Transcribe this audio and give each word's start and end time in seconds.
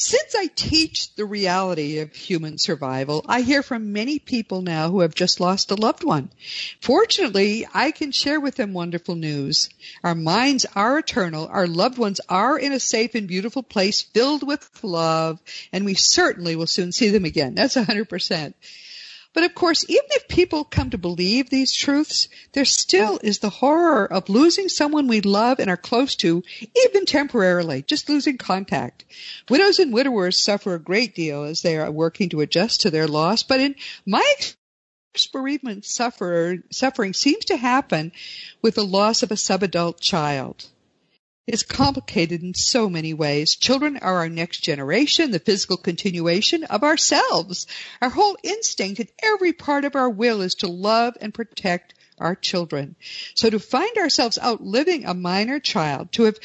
Since 0.00 0.36
I 0.36 0.46
teach 0.46 1.12
the 1.16 1.24
reality 1.24 1.98
of 1.98 2.14
human 2.14 2.56
survival, 2.56 3.24
I 3.26 3.40
hear 3.40 3.64
from 3.64 3.92
many 3.92 4.20
people 4.20 4.62
now 4.62 4.90
who 4.90 5.00
have 5.00 5.12
just 5.12 5.40
lost 5.40 5.72
a 5.72 5.74
loved 5.74 6.04
one. 6.04 6.30
Fortunately, 6.80 7.66
I 7.74 7.90
can 7.90 8.12
share 8.12 8.38
with 8.38 8.54
them 8.54 8.72
wonderful 8.72 9.16
news. 9.16 9.68
Our 10.04 10.14
minds 10.14 10.64
are 10.76 11.00
eternal, 11.00 11.48
our 11.48 11.66
loved 11.66 11.98
ones 11.98 12.20
are 12.28 12.56
in 12.56 12.70
a 12.70 12.78
safe 12.78 13.16
and 13.16 13.26
beautiful 13.26 13.64
place 13.64 14.00
filled 14.00 14.46
with 14.46 14.70
love, 14.84 15.40
and 15.72 15.84
we 15.84 15.94
certainly 15.94 16.54
will 16.54 16.68
soon 16.68 16.92
see 16.92 17.08
them 17.08 17.24
again. 17.24 17.56
That's 17.56 17.74
100%. 17.74 18.54
But 19.38 19.44
of 19.44 19.54
course, 19.54 19.84
even 19.88 20.08
if 20.10 20.26
people 20.26 20.64
come 20.64 20.90
to 20.90 20.98
believe 20.98 21.48
these 21.48 21.72
truths, 21.72 22.26
there 22.54 22.64
still 22.64 23.20
is 23.22 23.38
the 23.38 23.50
horror 23.50 24.12
of 24.12 24.28
losing 24.28 24.68
someone 24.68 25.06
we 25.06 25.20
love 25.20 25.60
and 25.60 25.70
are 25.70 25.76
close 25.76 26.16
to, 26.16 26.42
even 26.84 27.06
temporarily, 27.06 27.82
just 27.82 28.08
losing 28.08 28.36
contact. 28.36 29.04
Widows 29.48 29.78
and 29.78 29.92
widowers 29.92 30.42
suffer 30.42 30.74
a 30.74 30.80
great 30.80 31.14
deal 31.14 31.44
as 31.44 31.62
they 31.62 31.76
are 31.76 31.88
working 31.88 32.30
to 32.30 32.40
adjust 32.40 32.80
to 32.80 32.90
their 32.90 33.06
loss, 33.06 33.44
but 33.44 33.60
in 33.60 33.76
my 34.04 34.28
bereavement 35.32 35.84
suffer, 35.84 36.56
suffering 36.72 37.14
seems 37.14 37.44
to 37.44 37.56
happen 37.56 38.10
with 38.60 38.74
the 38.74 38.84
loss 38.84 39.22
of 39.22 39.30
a 39.30 39.36
subadult 39.36 40.00
child 40.00 40.66
is 41.48 41.62
complicated 41.62 42.42
in 42.42 42.52
so 42.52 42.90
many 42.90 43.14
ways. 43.14 43.56
Children 43.56 43.96
are 43.96 44.18
our 44.18 44.28
next 44.28 44.60
generation, 44.60 45.30
the 45.30 45.38
physical 45.38 45.78
continuation 45.78 46.64
of 46.64 46.82
ourselves. 46.82 47.66
Our 48.02 48.10
whole 48.10 48.36
instinct 48.42 49.00
and 49.00 49.08
every 49.22 49.54
part 49.54 49.86
of 49.86 49.96
our 49.96 50.10
will 50.10 50.42
is 50.42 50.56
to 50.56 50.68
love 50.68 51.16
and 51.20 51.32
protect 51.32 51.94
our 52.18 52.34
children. 52.34 52.96
So 53.34 53.48
to 53.48 53.58
find 53.58 53.96
ourselves 53.96 54.38
outliving 54.38 55.06
a 55.06 55.14
minor 55.14 55.58
child, 55.58 56.12
to 56.12 56.24
have 56.24 56.38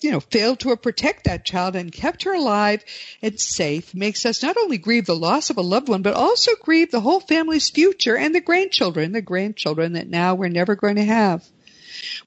you 0.00 0.10
know, 0.10 0.20
failed 0.20 0.60
to 0.60 0.76
protect 0.76 1.24
that 1.24 1.44
child 1.44 1.74
and 1.74 1.90
kept 1.90 2.24
her 2.24 2.34
alive 2.34 2.84
and 3.22 3.40
safe 3.40 3.94
makes 3.94 4.26
us 4.26 4.42
not 4.42 4.56
only 4.58 4.78
grieve 4.78 5.06
the 5.06 5.16
loss 5.16 5.50
of 5.50 5.56
a 5.56 5.62
loved 5.62 5.88
one, 5.88 6.02
but 6.02 6.14
also 6.14 6.52
grieve 6.62 6.90
the 6.90 7.00
whole 7.00 7.18
family's 7.18 7.70
future 7.70 8.16
and 8.16 8.34
the 8.34 8.40
grandchildren, 8.40 9.12
the 9.12 9.22
grandchildren 9.22 9.94
that 9.94 10.08
now 10.08 10.34
we're 10.34 10.48
never 10.48 10.76
going 10.76 10.96
to 10.96 11.04
have. 11.04 11.44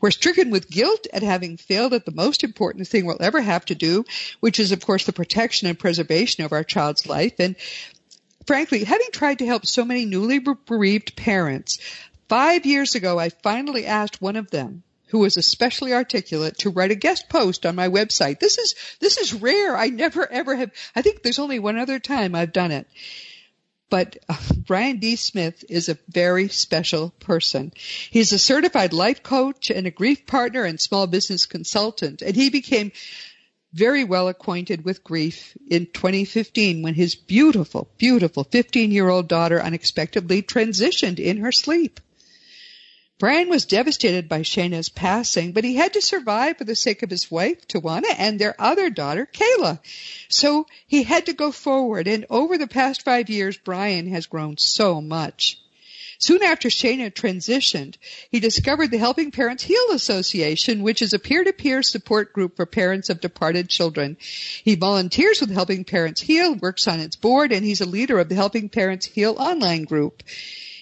We're 0.02 0.12
stricken 0.12 0.50
with 0.50 0.70
guilt 0.70 1.08
at 1.12 1.24
having 1.24 1.58
failed 1.58 1.94
at 1.94 2.06
the 2.06 2.14
most 2.14 2.44
important 2.44 2.88
thing 2.88 3.06
we'll 3.06 3.18
ever 3.20 3.42
have 3.42 3.66
to 3.66 3.76
do, 3.76 4.06
which 4.40 4.60
is, 4.60 4.72
of 4.72 4.86
course, 4.86 5.06
the 5.06 5.14
protection 5.14 5.68
and 5.68 5.78
preservation 5.78 6.46
of 6.46 6.54
our 6.54 6.64
child's 6.64 7.06
life. 7.06 7.34
And 7.40 7.56
frankly, 8.46 8.84
having 8.84 9.10
tried 9.12 9.40
to 9.40 9.46
help 9.46 9.66
so 9.66 9.84
many 9.84 10.06
newly 10.06 10.40
bereaved 10.40 11.16
parents, 11.16 11.80
five 12.30 12.66
years 12.66 12.96
ago 12.96 13.20
I 13.20 13.30
finally 13.30 13.86
asked 13.86 14.22
one 14.22 14.38
of 14.38 14.52
them, 14.52 14.84
who 15.08 15.20
was 15.20 15.38
especially 15.38 15.94
articulate 15.94 16.60
to 16.60 16.70
write 16.70 16.92
a 16.92 16.96
guest 16.96 17.28
post 17.28 17.66
on 17.66 17.76
my 17.76 17.90
website. 17.90 18.40
This 18.40 18.58
is 18.58 18.76
this 19.00 19.18
is 19.18 19.34
rare. 19.34 19.76
I 19.76 19.88
never 19.88 20.32
ever 20.32 20.56
have 20.56 20.72
I 20.96 21.02
think 21.02 21.24
there's 21.24 21.40
only 21.40 21.60
one 21.60 21.78
other 21.78 22.00
time 22.00 22.36
I've 22.36 22.54
done 22.54 22.72
it. 22.72 22.88
But 23.90 24.18
uh, 24.28 24.38
Brian 24.68 25.00
D. 25.00 25.16
Smith 25.16 25.66
is 25.68 25.90
a 25.90 25.98
very 26.08 26.48
special 26.50 27.10
person. 27.20 27.74
He's 28.12 28.32
a 28.32 28.40
certified 28.40 28.94
life 28.94 29.24
coach 29.24 29.70
and 29.72 29.88
a 29.88 29.92
grief 29.92 30.26
partner 30.26 30.64
and 30.64 30.80
small 30.80 31.08
business 31.08 31.46
consultant. 31.46 32.22
And 32.22 32.36
he 32.36 32.50
became 32.50 32.92
very 33.74 34.04
well 34.04 34.28
acquainted 34.28 34.84
with 34.84 35.04
grief 35.04 35.56
in 35.68 35.86
2015 35.88 36.82
when 36.82 36.94
his 36.94 37.16
beautiful, 37.16 37.90
beautiful 37.98 38.44
15 38.44 38.92
year 38.92 39.10
old 39.10 39.28
daughter 39.28 39.62
unexpectedly 39.62 40.42
transitioned 40.42 41.20
in 41.20 41.38
her 41.38 41.52
sleep. 41.52 42.00
Brian 43.20 43.50
was 43.50 43.66
devastated 43.66 44.30
by 44.30 44.40
Shayna's 44.40 44.88
passing, 44.88 45.52
but 45.52 45.66
he 45.66 45.76
had 45.76 45.92
to 45.94 46.02
survive 46.02 46.58
for 46.58 46.64
the 46.64 46.74
sake 46.74 47.04
of 47.04 47.10
his 47.10 47.30
wife, 47.30 47.68
Tawana, 47.68 48.16
and 48.18 48.40
their 48.40 48.56
other 48.58 48.90
daughter, 48.90 49.28
Kayla. 49.32 49.80
So 50.30 50.68
he 50.88 51.04
had 51.04 51.26
to 51.26 51.34
go 51.34 51.52
forward, 51.52 52.08
and 52.08 52.26
over 52.30 52.58
the 52.58 52.66
past 52.66 53.04
five 53.04 53.30
years, 53.30 53.58
Brian 53.58 54.08
has 54.08 54.28
grown 54.28 54.58
so 54.58 55.02
much. 55.02 55.60
Soon 56.18 56.44
after 56.44 56.70
Shayna 56.70 57.14
transitioned, 57.14 57.96
he 58.30 58.40
discovered 58.40 58.90
the 58.90 58.98
Helping 58.98 59.32
Parents 59.32 59.64
Heal 59.64 59.92
Association, 59.92 60.82
which 60.82 61.02
is 61.02 61.14
a 61.14 61.20
peer-to-peer 61.20 61.84
support 61.84 62.32
group 62.32 62.56
for 62.56 62.66
parents 62.66 63.10
of 63.10 63.20
departed 63.20 63.68
children. 63.70 64.16
He 64.64 64.76
volunteers 64.76 65.42
with 65.42 65.52
Helping 65.52 65.84
Parents 65.84 66.22
Heal, 66.22 66.56
works 66.56 66.88
on 66.88 67.02
its 67.02 67.18
board, 67.18 67.52
and 67.52 67.66
he's 67.66 67.82
a 67.82 67.86
leader 67.86 68.18
of 68.18 68.30
the 68.30 68.36
Helping 68.36 68.70
Parents 68.70 69.06
Heal 69.06 69.36
online 69.38 69.84
group. 69.84 70.24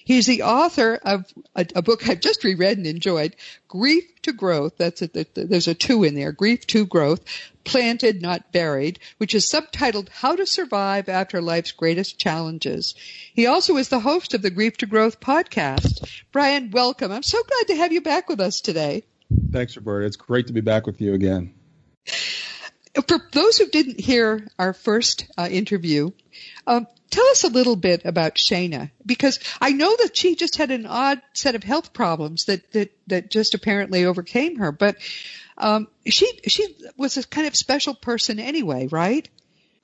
He's 0.08 0.24
the 0.24 0.44
author 0.44 0.98
of 1.04 1.30
a, 1.54 1.66
a, 1.74 1.82
book 1.82 2.08
I've 2.08 2.20
just 2.20 2.42
reread 2.42 2.78
and 2.78 2.86
enjoyed, 2.86 3.36
Grief 3.68 4.04
to 4.22 4.32
Growth. 4.32 4.78
That's 4.78 5.02
a, 5.02 5.08
there's 5.34 5.68
a 5.68 5.74
two 5.74 6.02
in 6.02 6.14
there. 6.14 6.32
Grief 6.32 6.66
to 6.68 6.86
Growth, 6.86 7.22
Planted, 7.64 8.22
Not 8.22 8.50
Buried, 8.50 9.00
which 9.18 9.34
is 9.34 9.52
subtitled 9.52 10.08
How 10.08 10.34
to 10.34 10.46
Survive 10.46 11.10
After 11.10 11.42
Life's 11.42 11.72
Greatest 11.72 12.18
Challenges. 12.18 12.94
He 13.34 13.44
also 13.44 13.76
is 13.76 13.90
the 13.90 14.00
host 14.00 14.32
of 14.32 14.40
the 14.40 14.48
Grief 14.48 14.78
to 14.78 14.86
Growth 14.86 15.20
podcast. 15.20 16.22
Brian, 16.32 16.70
welcome. 16.70 17.12
I'm 17.12 17.22
so 17.22 17.42
glad 17.42 17.66
to 17.66 17.76
have 17.76 17.92
you 17.92 18.00
back 18.00 18.30
with 18.30 18.40
us 18.40 18.62
today. 18.62 19.04
Thanks, 19.52 19.76
Roberta. 19.76 20.06
It's 20.06 20.16
great 20.16 20.46
to 20.46 20.54
be 20.54 20.62
back 20.62 20.86
with 20.86 21.02
you 21.02 21.12
again. 21.12 21.52
For 22.06 23.18
those 23.32 23.58
who 23.58 23.68
didn't 23.68 24.00
hear 24.00 24.48
our 24.58 24.72
first 24.72 25.26
uh, 25.36 25.48
interview, 25.50 26.12
um, 26.66 26.86
tell 27.10 27.26
us 27.28 27.44
a 27.44 27.48
little 27.48 27.76
bit 27.76 28.02
about 28.04 28.34
Shayna 28.34 28.90
because 29.04 29.38
I 29.60 29.72
know 29.72 29.94
that 30.02 30.16
she 30.16 30.34
just 30.34 30.56
had 30.56 30.70
an 30.70 30.86
odd 30.86 31.20
set 31.32 31.54
of 31.54 31.62
health 31.62 31.92
problems 31.92 32.46
that 32.46 32.70
that 32.72 32.90
that 33.06 33.30
just 33.30 33.54
apparently 33.54 34.04
overcame 34.04 34.56
her. 34.56 34.72
But 34.72 34.96
um, 35.56 35.88
she 36.06 36.26
she 36.46 36.76
was 36.96 37.16
a 37.16 37.26
kind 37.26 37.46
of 37.46 37.56
special 37.56 37.94
person 37.94 38.38
anyway, 38.38 38.86
right? 38.88 39.28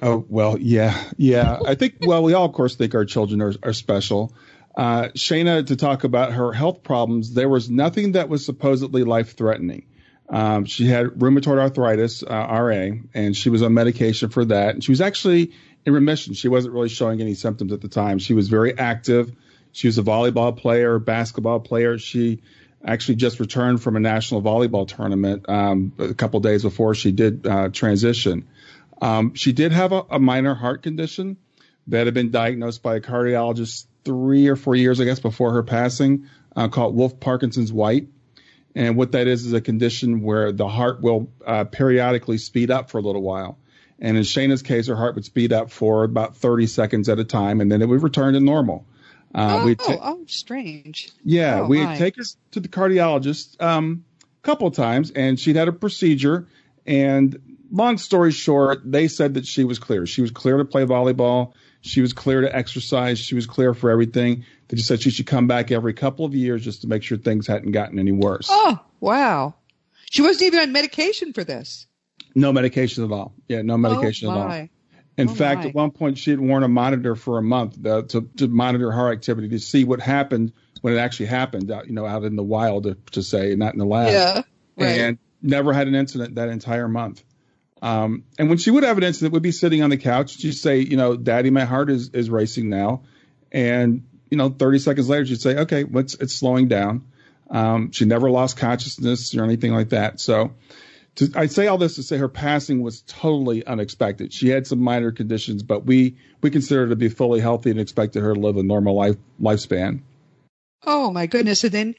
Oh 0.01 0.25
well, 0.29 0.59
yeah, 0.59 1.03
yeah. 1.17 1.59
I 1.67 1.75
think 1.75 1.97
well, 2.01 2.23
we 2.23 2.35
all 2.35 2.47
of 2.47 2.53
course 2.53 2.77
think 2.77 2.95
our 2.95 3.05
children 3.05 3.41
are, 3.41 3.55
are 3.63 3.73
special. 3.73 4.35
Uh, 4.77 5.09
Shayna, 5.15 5.67
to 5.69 5.77
talk 5.77 6.03
about 6.03 6.33
her 6.33 6.53
health 6.53 6.83
problems, 6.83 7.33
there 7.33 7.49
was 7.49 7.71
nothing 7.71 8.13
that 8.13 8.29
was 8.29 8.45
supposedly 8.45 9.05
life 9.05 9.37
threatening. 9.37 9.87
Um, 10.29 10.65
she 10.65 10.87
had 10.87 11.07
rheumatoid 11.07 11.59
arthritis, 11.59 12.23
uh, 12.23 12.27
RA, 12.29 12.97
and 13.13 13.37
she 13.37 13.51
was 13.51 13.63
on 13.63 13.75
medication 13.75 14.31
for 14.31 14.45
that. 14.47 14.75
And 14.75 14.83
she 14.83 14.91
was 14.91 15.01
actually 15.01 15.53
in 15.87 15.93
remission. 15.93 16.35
She 16.35 16.49
wasn't 16.49 16.75
really 16.75 16.89
showing 16.89 17.21
any 17.21 17.35
symptoms 17.35 17.73
at 17.73 17.81
the 17.81 17.89
time. 17.89 18.19
She 18.19 18.35
was 18.35 18.49
very 18.49 18.77
active. 18.77 19.33
She 19.73 19.89
was 19.89 19.99
a 19.99 20.03
volleyball 20.03 20.57
player, 20.57 20.99
basketball 20.99 21.61
player. 21.61 21.99
She 21.99 22.41
actually 22.85 23.17
just 23.17 23.41
returned 23.41 23.83
from 23.83 23.97
a 23.97 24.01
national 24.01 24.43
volleyball 24.43 24.87
tournament 24.87 25.49
um, 25.49 25.93
a 25.99 26.15
couple 26.15 26.41
days 26.41 26.63
before 26.63 26.95
she 26.95 27.13
did 27.13 27.47
uh, 27.47 27.69
transition. 27.71 28.47
Um, 29.01 29.35
she 29.35 29.53
did 29.53 29.73
have 29.73 29.93
a, 29.93 30.05
a, 30.11 30.19
minor 30.19 30.55
heart 30.55 30.83
condition 30.83 31.37
that 31.89 32.07
had 32.07 32.15
been 32.15 32.31
diagnosed 32.31 32.83
by 32.83 32.97
a 32.97 33.01
cardiologist 33.01 33.87
three 34.05 34.49
or 34.49 34.57
four 34.57 34.77
years, 34.77 35.01
I 35.01 35.05
guess, 35.05 35.21
before 35.21 35.53
her 35.53 35.63
passing, 35.63 36.29
uh, 36.55 36.69
called 36.69 36.95
Wolff 36.95 37.19
Parkinson's 37.19 37.73
White. 37.73 38.09
And 38.75 38.97
what 38.97 39.13
that 39.13 39.27
is 39.27 39.47
is 39.47 39.53
a 39.53 39.61
condition 39.61 40.23
where 40.23 40.53
the 40.53 40.69
heart 40.69 41.01
will 41.01 41.31
uh, 41.47 41.65
periodically 41.65 42.39
speed 42.39 42.71
up 42.71 42.91
for 42.91 42.99
a 42.99 43.03
little 43.03 43.23
while. 43.23 43.59
And 44.01 44.17
in 44.17 44.23
Shayna's 44.23 44.63
case, 44.63 44.89
her 44.89 44.97
heart 44.97 45.15
would 45.15 45.25
speed 45.25 45.53
up 45.53 45.71
for 45.71 46.05
about 46.05 46.37
30 46.37 46.67
seconds 46.67 47.09
at 47.09 47.19
a 47.19 47.25
time, 47.25 47.61
and 47.61 47.71
then 47.71 47.81
it 47.81 47.89
would 47.89 48.03
return 48.03 48.35
to 48.35 48.41
normal. 48.41 48.87
Uh, 49.35 49.65
oh, 49.65 49.75
ta- 49.75 49.99
oh, 50.01 50.25
strange. 50.27 51.11
Yeah, 51.25 51.61
oh, 51.61 51.67
we'd 51.67 51.97
take 51.97 52.17
her 52.17 52.23
to 52.53 52.61
the 52.61 52.69
cardiologist 52.69 53.61
um, 53.61 54.05
a 54.23 54.47
couple 54.47 54.67
of 54.69 54.75
times, 54.75 55.11
and 55.11 55.39
she'd 55.39 55.57
had 55.57 55.69
a 55.69 55.73
procedure. 55.73 56.47
And 56.87 57.57
long 57.71 57.99
story 57.99 58.31
short, 58.31 58.81
they 58.85 59.09
said 59.09 59.35
that 59.35 59.47
she 59.47 59.65
was 59.65 59.79
clear. 59.79 60.07
She 60.07 60.23
was 60.23 60.31
clear 60.31 60.59
to 60.59 60.65
play 60.65 60.85
volleyball. 60.85 61.53
She 61.81 62.01
was 62.01 62.13
clear 62.13 62.41
to 62.41 62.57
exercise. 62.57 63.19
She 63.19 63.35
was 63.35 63.47
clear 63.47 63.75
for 63.75 63.91
everything. 63.91 64.45
They 64.69 64.77
just 64.77 64.89
said 64.89 65.03
she 65.03 65.11
should 65.11 65.27
come 65.27 65.47
back 65.47 65.71
every 65.71 65.93
couple 65.93 66.25
of 66.25 66.35
years 66.35 66.65
just 66.65 66.83
to 66.83 66.87
make 66.89 67.03
sure 67.03 67.19
things 67.19 67.47
hadn't 67.47 67.73
gotten 67.73 67.99
any 67.99 68.13
worse. 68.13 68.47
Oh, 68.49 68.79
wow. 69.01 69.55
She 70.11 70.23
wasn't 70.23 70.45
even 70.45 70.61
on 70.61 70.73
medication 70.73 71.33
for 71.33 71.45
this. 71.45 71.87
No 72.35 72.53
medication 72.53 73.05
at 73.05 73.13
all. 73.13 73.33
Yeah, 73.49 73.63
no 73.63 73.77
medication 73.77 74.29
oh, 74.29 74.33
at 74.33 74.39
all. 74.39 74.69
In 75.17 75.29
oh, 75.29 75.35
fact, 75.35 75.63
my. 75.63 75.69
at 75.69 75.75
one 75.75 75.91
point, 75.93 76.19
she 76.19 76.31
had 76.31 76.41
worn 76.41 76.65
a 76.65 76.69
monitor 76.69 77.15
for 77.15 77.39
a 77.39 77.43
month 77.43 77.85
uh, 77.87 78.03
to, 78.03 78.29
to 78.37 78.49
monitor 78.49 78.91
her 78.91 79.13
activity 79.13 79.49
to 79.51 79.59
see 79.61 79.85
what 79.85 80.01
happened 80.01 80.53
when 80.81 80.95
it 80.95 80.99
actually 80.99 81.27
happened, 81.27 81.71
out, 81.71 81.87
you 81.87 81.93
know, 81.93 82.05
out 82.05 82.25
in 82.25 82.37
the 82.37 82.43
wild, 82.43 82.85
to, 82.85 82.97
to 83.13 83.23
say, 83.23 83.55
not 83.55 83.73
in 83.73 83.79
the 83.79 83.87
lab. 83.87 84.13
Yeah, 84.13 84.43
right. 84.77 85.01
And 85.01 85.19
never 85.41 85.73
had 85.73 85.87
an 85.87 85.95
incident 85.95 86.35
that 86.35 86.49
entire 86.49 86.89
month. 86.89 87.23
Um, 87.81 88.25
and 88.39 88.49
when 88.49 88.59
she 88.59 88.71
would 88.71 88.83
have 88.83 88.99
an 88.99 89.05
incident, 89.05 89.35
would 89.35 89.43
be 89.43 89.53
sitting 89.53 89.83
on 89.83 89.91
the 89.91 89.97
couch. 89.97 90.39
She'd 90.39 90.53
say, 90.53 90.81
you 90.81 90.97
know, 90.97 91.17
Daddy, 91.17 91.51
my 91.51 91.65
heart 91.65 91.91
is, 91.91 92.09
is 92.11 92.29
racing 92.29 92.69
now. 92.69 93.03
And 93.53 94.03
you 94.35 94.39
know, 94.39 94.49
30 94.49 94.81
seconds 94.81 95.09
later, 95.09 95.25
she'd 95.27 95.41
say, 95.41 95.59
"Okay, 95.59 95.85
what's 95.85 96.15
it's 96.15 96.35
slowing 96.35 96.67
down." 96.67 97.05
Um, 97.51 97.93
she 97.93 98.05
never 98.05 98.29
lost 98.29 98.57
consciousness 98.57 99.33
or 99.37 99.45
anything 99.45 99.73
like 99.73 99.91
that. 99.91 100.19
So, 100.19 100.55
to, 101.17 101.31
I 101.37 101.47
say 101.47 101.67
all 101.67 101.79
this 101.79 101.97
to 101.97 102.03
say 102.03 102.17
her 102.19 102.29
passing 102.29 102.83
was 102.83 103.03
totally 103.03 103.65
unexpected. 103.65 104.33
She 104.33 104.49
had 104.49 104.67
some 104.67 104.81
minor 104.81 105.13
conditions, 105.13 105.63
but 105.63 105.87
we 105.87 106.17
we 106.43 106.51
considered 106.51 106.85
her 106.85 106.89
to 106.91 106.97
be 106.97 107.09
fully 107.09 107.41
healthy 107.41 107.71
and 107.71 107.81
expected 107.81 108.23
her 108.23 108.35
to 108.35 108.41
live 108.41 108.57
a 108.57 108.63
normal 108.63 108.97
life 108.97 109.17
lifespan. 109.41 110.01
Oh 110.85 111.11
my 111.11 111.27
goodness! 111.27 111.65
And 111.65 111.73
then 111.73 111.95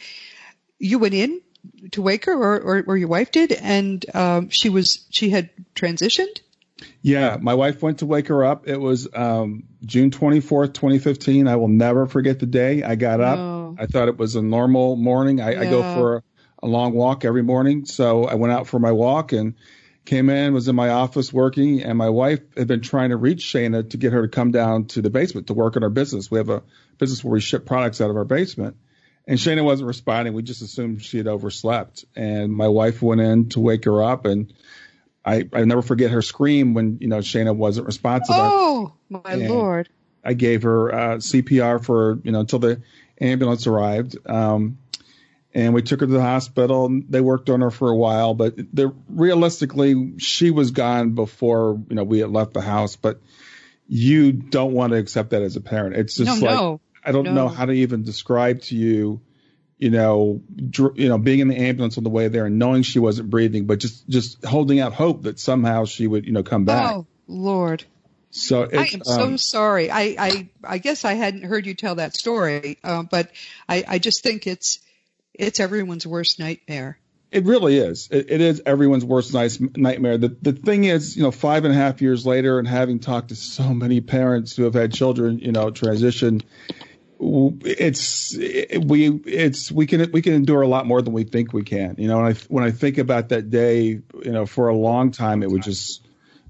you 0.79 0.99
went 0.99 1.13
in 1.13 1.41
to 1.91 2.01
wake 2.01 2.25
her, 2.25 2.33
or 2.33 2.59
or, 2.59 2.83
or 2.87 2.97
your 2.97 3.07
wife 3.07 3.31
did, 3.31 3.51
and 3.51 4.05
um, 4.15 4.49
she 4.49 4.69
was 4.69 5.05
she 5.09 5.29
had 5.29 5.49
transitioned. 5.75 6.41
Yeah, 7.01 7.37
my 7.39 7.53
wife 7.53 7.81
went 7.81 7.99
to 7.99 8.05
wake 8.05 8.27
her 8.27 8.43
up. 8.43 8.67
It 8.67 8.77
was 8.77 9.07
um, 9.13 9.63
June 9.85 10.11
24th, 10.11 10.73
2015. 10.73 11.47
I 11.47 11.55
will 11.55 11.69
never 11.69 12.05
forget 12.05 12.39
the 12.39 12.45
day. 12.45 12.83
I 12.83 12.95
got 12.95 13.21
up. 13.21 13.39
Oh. 13.39 13.77
I 13.79 13.85
thought 13.85 14.09
it 14.09 14.17
was 14.17 14.35
a 14.35 14.41
normal 14.41 14.97
morning. 14.97 15.39
I, 15.39 15.61
I 15.61 15.69
go 15.69 15.81
for 15.81 16.17
a, 16.17 16.23
a 16.65 16.69
long 16.69 16.93
walk 16.93 17.25
every 17.25 17.43
morning. 17.43 17.85
So 17.85 18.25
I 18.25 18.35
went 18.35 18.53
out 18.53 18.67
for 18.67 18.79
my 18.79 18.91
walk 18.91 19.31
and 19.31 19.55
came 20.05 20.29
in, 20.29 20.53
was 20.53 20.67
in 20.67 20.75
my 20.75 20.89
office 20.89 21.31
working, 21.31 21.83
and 21.83 21.97
my 21.97 22.09
wife 22.09 22.41
had 22.55 22.67
been 22.67 22.81
trying 22.81 23.09
to 23.09 23.17
reach 23.17 23.43
Shayna 23.43 23.89
to 23.89 23.97
get 23.97 24.13
her 24.13 24.23
to 24.23 24.27
come 24.27 24.51
down 24.51 24.85
to 24.87 25.01
the 25.01 25.09
basement 25.09 25.47
to 25.47 25.53
work 25.53 25.77
on 25.77 25.83
our 25.83 25.89
business. 25.89 26.29
We 26.29 26.37
have 26.37 26.49
a 26.49 26.63
business 26.97 27.23
where 27.23 27.33
we 27.33 27.41
ship 27.41 27.65
products 27.65 28.01
out 28.01 28.09
of 28.09 28.15
our 28.15 28.25
basement. 28.25 28.77
And 29.27 29.39
Shayna 29.39 29.63
wasn't 29.63 29.87
responding. 29.87 30.33
We 30.33 30.43
just 30.43 30.61
assumed 30.61 31.01
she 31.01 31.17
had 31.17 31.27
overslept. 31.27 32.05
And 32.15 32.53
my 32.53 32.67
wife 32.67 33.01
went 33.01 33.21
in 33.21 33.49
to 33.49 33.59
wake 33.59 33.85
her 33.85 34.03
up 34.03 34.25
and 34.25 34.53
I, 35.27 35.49
I 35.53 35.63
never 35.63 35.81
forget 35.81 36.11
her 36.11 36.21
scream 36.21 36.75
when, 36.75 36.99
you 37.01 37.07
know, 37.07 37.17
Shayna 37.17 37.55
wasn't 37.55 37.87
responsive. 37.87 38.35
Oh 38.37 38.93
my 39.09 39.33
Yeah. 39.33 39.47
lord! 39.49 39.89
I 40.23 40.33
gave 40.33 40.63
her 40.63 40.93
uh, 40.93 41.17
CPR 41.17 41.83
for 41.83 42.19
you 42.23 42.31
know 42.31 42.39
until 42.41 42.59
the 42.59 42.81
ambulance 43.21 43.67
arrived, 43.67 44.17
um, 44.27 44.79
and 45.55 45.73
we 45.73 45.81
took 45.81 46.01
her 46.01 46.05
to 46.05 46.11
the 46.11 46.21
hospital. 46.21 46.85
and 46.85 47.05
They 47.09 47.21
worked 47.21 47.49
on 47.49 47.61
her 47.61 47.71
for 47.71 47.89
a 47.89 47.95
while, 47.95 48.33
but 48.33 48.57
the, 48.57 48.93
realistically, 49.07 50.19
she 50.19 50.51
was 50.51 50.71
gone 50.71 51.11
before 51.11 51.81
you 51.89 51.95
know 51.95 52.03
we 52.03 52.19
had 52.19 52.29
left 52.29 52.53
the 52.53 52.61
house. 52.61 52.97
But 52.97 53.21
you 53.87 54.33
don't 54.33 54.73
want 54.73 54.91
to 54.91 54.99
accept 54.99 55.29
that 55.29 55.41
as 55.41 55.55
a 55.55 55.61
parent. 55.61 55.95
It's 55.95 56.17
just 56.17 56.41
no, 56.41 56.45
like 56.47 56.55
no. 56.55 56.81
I 57.03 57.11
don't 57.13 57.33
know 57.33 57.47
how 57.47 57.65
to 57.65 57.71
even 57.71 58.03
describe 58.03 58.61
to 58.63 58.75
you. 58.75 59.21
You 59.77 59.89
know, 59.89 60.41
dr- 60.69 60.97
you 60.97 61.09
know, 61.09 61.17
being 61.17 61.39
in 61.39 61.49
the 61.49 61.57
ambulance 61.57 61.97
on 61.97 62.05
the 62.05 62.09
way 62.09 62.29
there 62.29 62.45
and 62.45 62.57
knowing 62.57 62.83
she 62.83 62.99
wasn't 62.99 63.29
breathing, 63.29 63.65
but 63.65 63.79
just 63.79 64.07
just 64.07 64.43
holding 64.43 64.79
out 64.79 64.93
hope 64.93 65.23
that 65.23 65.39
somehow 65.39 65.85
she 65.85 66.07
would, 66.07 66.25
you 66.25 66.31
know, 66.31 66.43
come 66.43 66.65
back. 66.65 66.95
Oh 66.95 67.07
Lord! 67.27 67.83
So 68.31 68.67
I 68.71 68.89
am 68.93 69.03
so 69.03 69.23
um, 69.23 69.37
sorry. 69.37 69.91
I, 69.91 70.15
I 70.17 70.49
I 70.63 70.77
guess 70.79 71.05
I 71.05 71.13
hadn't 71.13 71.43
heard 71.43 71.65
you 71.65 71.73
tell 71.73 71.95
that 71.95 72.15
story, 72.15 72.77
uh, 72.83 73.03
but 73.03 73.31
I 73.67 73.83
I 73.87 73.99
just 73.99 74.23
think 74.23 74.47
it's 74.47 74.79
it's 75.37 75.59
everyone's 75.59 76.05
worst 76.07 76.39
nightmare. 76.39 76.99
It 77.31 77.43
really 77.43 77.77
is. 77.77 78.07
It, 78.11 78.27
it 78.29 78.41
is 78.41 78.61
everyone's 78.65 79.03
worst 79.03 79.33
nice 79.33 79.59
nightmare. 79.59 80.17
The 80.17 80.37
the 80.41 80.53
thing 80.53 80.85
is, 80.85 81.17
you 81.17 81.23
know, 81.23 81.31
five 81.31 81.65
and 81.65 81.73
a 81.73 81.77
half 81.77 82.01
years 82.01 82.25
later, 82.25 82.59
and 82.59 82.67
having 82.67 82.99
talked 82.99 83.29
to 83.29 83.35
so 83.35 83.73
many 83.73 83.99
parents 83.99 84.55
who 84.55 84.63
have 84.63 84.73
had 84.73 84.93
children, 84.93 85.39
you 85.39 85.51
know, 85.51 85.69
transition, 85.69 86.41
it's 87.19 88.35
it, 88.35 88.85
we 88.85 89.09
it's 89.25 89.71
we 89.71 89.85
can 89.85 90.09
we 90.11 90.21
can 90.21 90.33
endure 90.33 90.61
a 90.61 90.67
lot 90.67 90.85
more 90.85 91.01
than 91.01 91.13
we 91.13 91.23
think 91.23 91.51
we 91.51 91.63
can. 91.63 91.95
You 91.97 92.07
know, 92.07 92.23
and 92.23 92.35
I 92.35 92.39
when 92.47 92.63
I 92.63 92.71
think 92.71 92.97
about 92.97 93.29
that 93.29 93.49
day, 93.49 93.81
you 93.83 94.31
know, 94.31 94.45
for 94.45 94.69
a 94.69 94.75
long 94.75 95.11
time, 95.11 95.43
it 95.43 95.51
would 95.51 95.63
just 95.63 96.07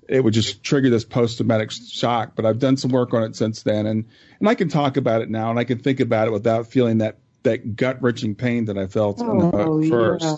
it 0.07 0.23
would 0.23 0.33
just 0.33 0.61
trigger 0.63 0.91
this 0.91 1.05
post 1.05 1.37
traumatic 1.37 1.71
shock. 1.71 2.33
But 2.35 2.45
I've 2.45 2.59
done 2.59 2.77
some 2.77 2.91
work 2.91 3.13
on 3.13 3.23
it 3.23 3.35
since 3.35 3.63
then, 3.63 3.87
and 3.87 4.05
and 4.39 4.49
I 4.49 4.53
can 4.53 4.69
talk 4.69 4.97
about 4.97 5.21
it 5.21 5.29
now, 5.29 5.49
and 5.49 5.57
I 5.57 5.63
can 5.63 5.79
think 5.79 5.99
about 5.99 6.27
it 6.27 6.31
without 6.31 6.67
feeling 6.67 6.99
that 6.99 7.17
that 7.45 7.75
gut 7.75 8.01
wrenching 8.01 8.36
pain 8.36 8.65
that 8.65 8.77
I 8.77 8.88
felt 8.88 9.19
Oh, 9.21 9.50
uh, 9.50 9.89
first. 9.89 10.24
yeah. 10.24 10.36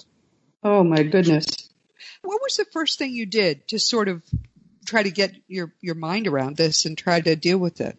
Oh 0.64 0.84
my 0.84 1.04
goodness. 1.04 1.70
What 2.22 2.42
was 2.42 2.56
the 2.58 2.66
first 2.72 3.00
thing 3.00 3.12
you 3.12 3.26
did 3.26 3.68
to 3.70 3.80
sort 3.80 4.08
of 4.08 4.24
try 4.86 5.04
to 5.04 5.12
get 5.12 5.36
your 5.48 5.74
your 5.82 5.96
mind 5.96 6.28
around 6.28 6.56
this 6.56 6.86
and 6.86 6.98
try 6.98 7.20
to 7.20 7.36
deal 7.36 7.58
with 7.58 7.82
it? 7.82 7.98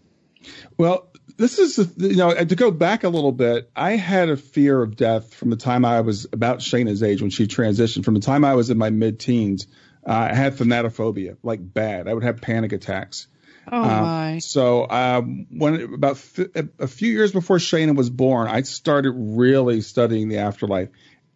Well, 0.77 1.11
this 1.37 1.59
is 1.59 1.79
you 1.97 2.17
know 2.17 2.33
to 2.33 2.57
go 2.57 2.71
back 2.71 3.05
a 3.05 3.09
little 3.09 3.33
bit. 3.33 3.71
I 3.75 3.93
had 3.93 4.29
a 4.29 4.37
fear 4.37 4.81
of 4.81 4.97
death 4.97 5.35
from 5.35 5.51
the 5.51 5.57
time 5.57 5.85
I 5.85 6.01
was 6.01 6.27
about 6.33 6.59
Shayna's 6.59 7.03
age 7.03 7.21
when 7.21 7.31
she 7.31 7.47
transitioned. 7.47 8.05
From 8.05 8.15
the 8.15 8.21
time 8.21 8.45
I 8.45 8.55
was 8.55 8.71
in 8.71 8.79
my 8.79 8.91
mid-teens, 8.91 9.67
uh, 10.07 10.29
I 10.31 10.35
had 10.35 10.55
thanatophobia, 10.55 11.37
like 11.43 11.61
bad. 11.63 12.09
I 12.09 12.15
would 12.15 12.25
have 12.25 12.41
panic 12.41 12.73
attacks. 12.73 13.29
Oh 13.73 13.83
Um, 13.83 14.03
my. 14.03 14.39
So 14.39 14.89
um, 14.89 15.47
when 15.51 15.95
about 15.95 16.13
f- 16.13 16.39
a 16.79 16.87
few 16.87 17.13
years 17.13 17.33
before 17.33 17.59
Shayna 17.59 17.95
was 17.97 18.11
born, 18.11 18.49
I 18.49 18.63
started 18.63 19.13
really 19.13 19.81
studying 19.81 20.29
the 20.29 20.39
afterlife, 20.39 20.89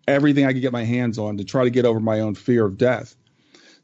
everything 0.07 0.45
I 0.45 0.53
could 0.53 0.63
get 0.63 0.73
my 0.73 0.85
hands 0.85 1.19
on 1.19 1.39
to 1.39 1.45
try 1.45 1.65
to 1.65 1.71
get 1.71 1.85
over 1.85 2.01
my 2.01 2.21
own 2.21 2.35
fear 2.35 2.65
of 2.65 2.79
death. 2.79 3.15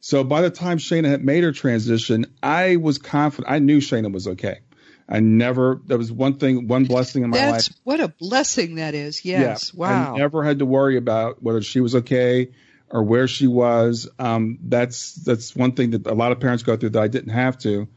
So 0.00 0.22
by 0.24 0.42
the 0.42 0.50
time 0.50 0.78
Shayna 0.78 1.08
had 1.08 1.24
made 1.24 1.42
her 1.44 1.52
transition, 1.52 2.26
I 2.42 2.76
was 2.76 2.98
confident. 2.98 3.52
I 3.52 3.58
knew 3.58 3.78
Shayna 3.80 4.12
was 4.12 4.28
okay. 4.28 4.60
I 5.08 5.20
never. 5.20 5.80
There 5.86 5.98
was 5.98 6.12
one 6.12 6.34
thing, 6.34 6.68
one 6.68 6.84
blessing 6.84 7.24
in 7.24 7.30
my 7.30 7.38
That's 7.38 7.70
life. 7.70 7.78
what 7.84 8.00
a 8.00 8.08
blessing 8.08 8.76
that 8.76 8.94
is. 8.94 9.24
Yes. 9.24 9.72
Yeah, 9.74 9.80
wow. 9.80 10.14
I 10.14 10.18
never 10.18 10.44
had 10.44 10.58
to 10.58 10.66
worry 10.66 10.96
about 10.96 11.42
whether 11.42 11.62
she 11.62 11.80
was 11.80 11.94
okay 11.96 12.50
or 12.90 13.02
where 13.02 13.26
she 13.26 13.46
was. 13.46 14.08
Um, 14.18 14.58
that's 14.62 15.14
that's 15.14 15.56
one 15.56 15.72
thing 15.72 15.90
that 15.92 16.06
a 16.06 16.14
lot 16.14 16.32
of 16.32 16.40
parents 16.40 16.62
go 16.62 16.76
through 16.76 16.90
that 16.90 17.02
I 17.02 17.08
didn't 17.08 17.32
have 17.32 17.58
to. 17.58 17.88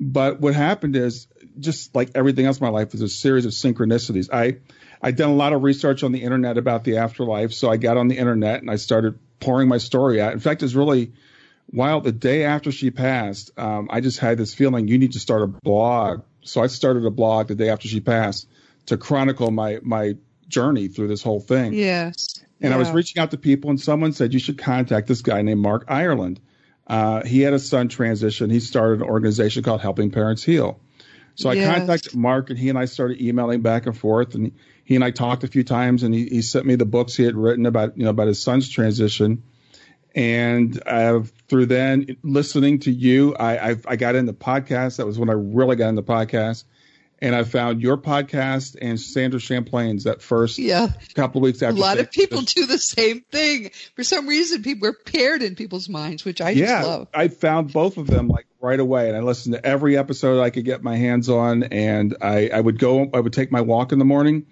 But 0.00 0.40
what 0.40 0.54
happened 0.54 0.96
is, 0.96 1.26
just 1.58 1.94
like 1.94 2.10
everything 2.14 2.46
else 2.46 2.60
in 2.60 2.64
my 2.64 2.70
life, 2.70 2.94
is 2.94 3.02
a 3.02 3.08
series 3.08 3.46
of 3.46 3.52
synchronicities. 3.52 4.28
I 4.32 4.58
I 5.02 5.10
done 5.10 5.30
a 5.30 5.34
lot 5.34 5.52
of 5.52 5.62
research 5.62 6.02
on 6.02 6.12
the 6.12 6.22
internet 6.22 6.58
about 6.58 6.84
the 6.84 6.98
afterlife, 6.98 7.52
so 7.52 7.70
I 7.70 7.76
got 7.76 7.96
on 7.96 8.08
the 8.08 8.16
internet 8.16 8.60
and 8.60 8.70
I 8.70 8.76
started 8.76 9.18
pouring 9.40 9.68
my 9.68 9.78
story 9.78 10.20
out. 10.20 10.32
In 10.32 10.40
fact, 10.40 10.62
it's 10.62 10.74
really 10.74 11.12
wild. 11.72 12.04
The 12.04 12.12
day 12.12 12.44
after 12.44 12.72
she 12.72 12.90
passed, 12.90 13.50
um, 13.58 13.88
I 13.90 14.00
just 14.00 14.18
had 14.18 14.38
this 14.38 14.54
feeling 14.54 14.88
you 14.88 14.98
need 14.98 15.12
to 15.12 15.20
start 15.20 15.42
a 15.42 15.46
blog. 15.46 16.22
So 16.42 16.62
I 16.62 16.68
started 16.68 17.04
a 17.04 17.10
blog 17.10 17.48
the 17.48 17.54
day 17.54 17.68
after 17.68 17.88
she 17.88 18.00
passed 18.00 18.48
to 18.86 18.96
chronicle 18.96 19.50
my 19.50 19.78
my 19.82 20.16
journey 20.48 20.88
through 20.88 21.08
this 21.08 21.22
whole 21.22 21.40
thing. 21.40 21.74
yes. 21.74 22.40
And 22.60 22.74
I 22.74 22.76
was 22.76 22.90
reaching 22.90 23.22
out 23.22 23.30
to 23.30 23.36
people, 23.36 23.70
and 23.70 23.80
someone 23.80 24.12
said 24.12 24.34
you 24.34 24.40
should 24.40 24.58
contact 24.58 25.06
this 25.06 25.22
guy 25.22 25.42
named 25.42 25.60
Mark 25.60 25.84
Ireland. 25.86 26.40
Uh, 26.88 27.22
he 27.24 27.40
had 27.42 27.52
a 27.52 27.58
son 27.58 27.88
transition. 27.88 28.50
He 28.50 28.60
started 28.60 29.02
an 29.02 29.08
organization 29.08 29.62
called 29.62 29.80
Helping 29.80 30.10
Parents 30.10 30.42
Heal. 30.42 30.80
So 31.34 31.50
I 31.50 31.54
Yes. 31.54 31.78
contacted 31.78 32.14
Mark, 32.16 32.50
and 32.50 32.58
he 32.58 32.68
and 32.68 32.78
I 32.78 32.86
started 32.86 33.20
emailing 33.20 33.60
back 33.60 33.86
and 33.86 33.96
forth. 33.96 34.34
And 34.34 34.52
he 34.84 34.94
and 34.96 35.04
I 35.04 35.10
talked 35.12 35.44
a 35.44 35.48
few 35.48 35.62
times, 35.62 36.02
and 36.02 36.12
he, 36.14 36.26
he 36.26 36.42
sent 36.42 36.66
me 36.66 36.74
the 36.74 36.86
books 36.86 37.14
he 37.14 37.24
had 37.24 37.36
written 37.36 37.66
about 37.66 37.96
you 37.96 38.04
know 38.04 38.10
about 38.10 38.26
his 38.28 38.42
son's 38.42 38.68
transition. 38.68 39.42
And 40.14 40.82
uh, 40.86 41.20
through 41.48 41.66
then 41.66 42.16
listening 42.24 42.80
to 42.80 42.90
you, 42.90 43.36
I, 43.36 43.70
I 43.70 43.76
I 43.86 43.96
got 43.96 44.16
into 44.16 44.32
podcasts. 44.32 44.96
That 44.96 45.06
was 45.06 45.18
when 45.18 45.30
I 45.30 45.34
really 45.34 45.76
got 45.76 45.90
into 45.90 46.02
podcasts. 46.02 46.64
And 47.20 47.34
I 47.34 47.42
found 47.42 47.82
your 47.82 47.96
podcast 47.96 48.76
and 48.80 49.00
Sandra 49.00 49.40
Champlain's 49.40 50.04
that 50.04 50.22
first 50.22 50.58
Yeah. 50.58 50.92
couple 51.14 51.40
of 51.40 51.42
weeks 51.42 51.62
after. 51.62 51.76
A 51.76 51.80
lot 51.80 51.98
of 51.98 52.12
people 52.12 52.42
do 52.42 52.66
the 52.66 52.78
same 52.78 53.22
thing. 53.32 53.70
For 53.96 54.04
some 54.04 54.28
reason, 54.28 54.62
people 54.62 54.88
are 54.88 54.92
paired 54.92 55.42
in 55.42 55.56
people's 55.56 55.88
minds, 55.88 56.24
which 56.24 56.40
I 56.40 56.50
yeah, 56.50 56.66
just 56.66 56.86
love. 56.88 57.08
I 57.12 57.28
found 57.28 57.72
both 57.72 57.96
of 57.96 58.06
them 58.06 58.28
like 58.28 58.46
right 58.60 58.78
away, 58.78 59.08
and 59.08 59.16
I 59.16 59.20
listened 59.20 59.54
to 59.54 59.66
every 59.66 59.96
episode 59.96 60.40
I 60.40 60.50
could 60.50 60.64
get 60.64 60.82
my 60.82 60.96
hands 60.96 61.28
on, 61.28 61.64
and 61.64 62.16
I, 62.20 62.50
I 62.52 62.60
would 62.60 62.78
go, 62.78 63.10
I 63.12 63.18
would 63.18 63.32
take 63.32 63.50
my 63.50 63.62
walk 63.62 63.90
in 63.90 63.98
the 63.98 64.04
morning, 64.04 64.46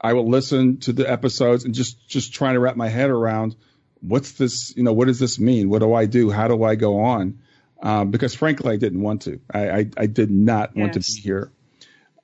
I 0.00 0.12
would 0.12 0.26
listen 0.26 0.78
to 0.80 0.92
the 0.92 1.10
episodes 1.10 1.64
and 1.64 1.74
just 1.74 2.08
just 2.08 2.32
trying 2.34 2.54
to 2.54 2.60
wrap 2.60 2.76
my 2.76 2.88
head 2.88 3.10
around 3.10 3.56
what's 4.00 4.32
this, 4.32 4.76
you 4.76 4.82
know, 4.82 4.92
what 4.92 5.06
does 5.06 5.18
this 5.20 5.38
mean? 5.38 5.68
What 5.68 5.78
do 5.80 5.94
I 5.94 6.06
do? 6.06 6.30
How 6.30 6.48
do 6.48 6.62
I 6.64 6.74
go 6.74 7.00
on? 7.00 7.38
Um, 7.80 8.10
because 8.10 8.34
frankly, 8.34 8.72
I 8.72 8.76
didn't 8.76 9.00
want 9.00 9.22
to. 9.22 9.40
I 9.52 9.70
I, 9.70 9.90
I 9.96 10.06
did 10.06 10.30
not 10.30 10.76
want 10.76 10.94
to 10.94 11.00
be 11.00 11.20
here. 11.20 11.52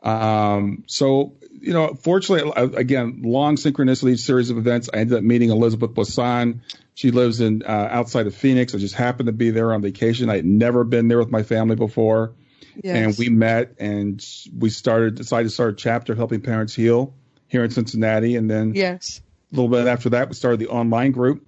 Um, 0.02 0.84
so, 0.86 1.34
you 1.60 1.72
know, 1.72 1.94
fortunately, 1.94 2.52
uh, 2.52 2.68
again, 2.68 3.22
long 3.24 3.56
synchronicity 3.56 4.18
series 4.18 4.50
of 4.50 4.58
events. 4.58 4.88
I 4.92 4.98
ended 4.98 5.18
up 5.18 5.24
meeting 5.24 5.50
Elizabeth 5.50 5.92
Boisson. 5.92 6.62
She 6.94 7.10
lives 7.10 7.40
in 7.40 7.62
uh, 7.64 7.88
outside 7.90 8.26
of 8.26 8.34
Phoenix. 8.34 8.74
I 8.74 8.78
just 8.78 8.94
happened 8.94 9.26
to 9.26 9.32
be 9.32 9.50
there 9.50 9.72
on 9.72 9.82
vacation. 9.82 10.30
I 10.30 10.36
had 10.36 10.44
never 10.44 10.84
been 10.84 11.08
there 11.08 11.18
with 11.18 11.30
my 11.30 11.42
family 11.42 11.76
before, 11.76 12.34
Yes. 12.82 12.96
and 12.96 13.18
we 13.18 13.28
met 13.28 13.74
and 13.80 14.24
we 14.56 14.70
started 14.70 15.16
decided 15.16 15.48
to 15.48 15.54
start 15.54 15.72
a 15.72 15.76
chapter 15.76 16.14
helping 16.14 16.40
parents 16.40 16.74
heal 16.74 17.14
here 17.48 17.64
in 17.64 17.70
Cincinnati. 17.70 18.36
And 18.36 18.48
then 18.48 18.72
yes. 18.74 19.20
a 19.52 19.56
little 19.56 19.68
bit 19.68 19.88
after 19.88 20.10
that, 20.10 20.28
we 20.28 20.34
started 20.34 20.60
the 20.60 20.68
online 20.68 21.10
group, 21.10 21.44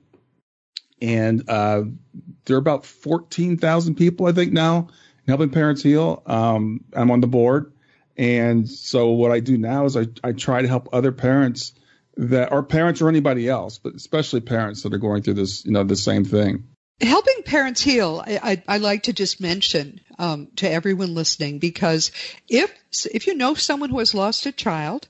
and 1.00 1.49
uh, 1.49 1.83
there 2.45 2.57
are 2.57 2.59
about 2.59 2.85
fourteen 2.85 3.57
thousand 3.59 3.95
people, 3.95 4.26
I 4.26 4.33
think, 4.33 4.52
now 4.52 4.88
in 5.25 5.28
helping 5.28 5.50
parents 5.50 5.83
heal. 5.83 6.23
Um, 6.26 6.85
I'm 6.92 7.11
on 7.12 7.21
the 7.21 7.28
board, 7.28 7.73
and 8.21 8.69
so 8.69 9.12
what 9.12 9.33
I 9.33 9.41
do 9.41 9.57
now 9.57 9.87
is 9.87 9.97
I, 9.97 10.07
I 10.23 10.33
try 10.33 10.61
to 10.61 10.69
help 10.69 10.91
other 10.93 11.11
parents 11.11 11.73
that 12.19 12.53
are 12.53 12.62
parents 12.62 13.00
or 13.00 13.09
anybody 13.09 13.49
else, 13.49 13.79
but 13.79 13.95
especially 13.95 14.41
parents 14.41 14.83
that 14.83 14.93
are 14.93 14.99
going 14.99 15.23
through 15.23 15.35
this, 15.35 15.65
you 15.65 15.73
know, 15.73 15.85
the 15.85 15.97
same 15.97 16.27
thing. 16.27 16.65
Helping 17.00 17.43
Parents 17.47 17.81
Heal, 17.81 18.23
I, 18.27 18.41
I, 18.43 18.75
I 18.75 18.77
like 18.77 19.05
to 19.05 19.15
just 19.15 19.41
mention 19.41 20.03
um, 20.19 20.49
to 20.57 20.71
everyone 20.71 21.15
listening 21.15 21.61
because 21.61 22.12
if 22.47 22.71
if 23.11 23.27
you 23.27 23.35
know 23.35 23.55
someone 23.55 23.89
who 23.89 24.00
has 24.00 24.15
lost 24.15 24.45
a 24.45 24.53
child, 24.53 25.09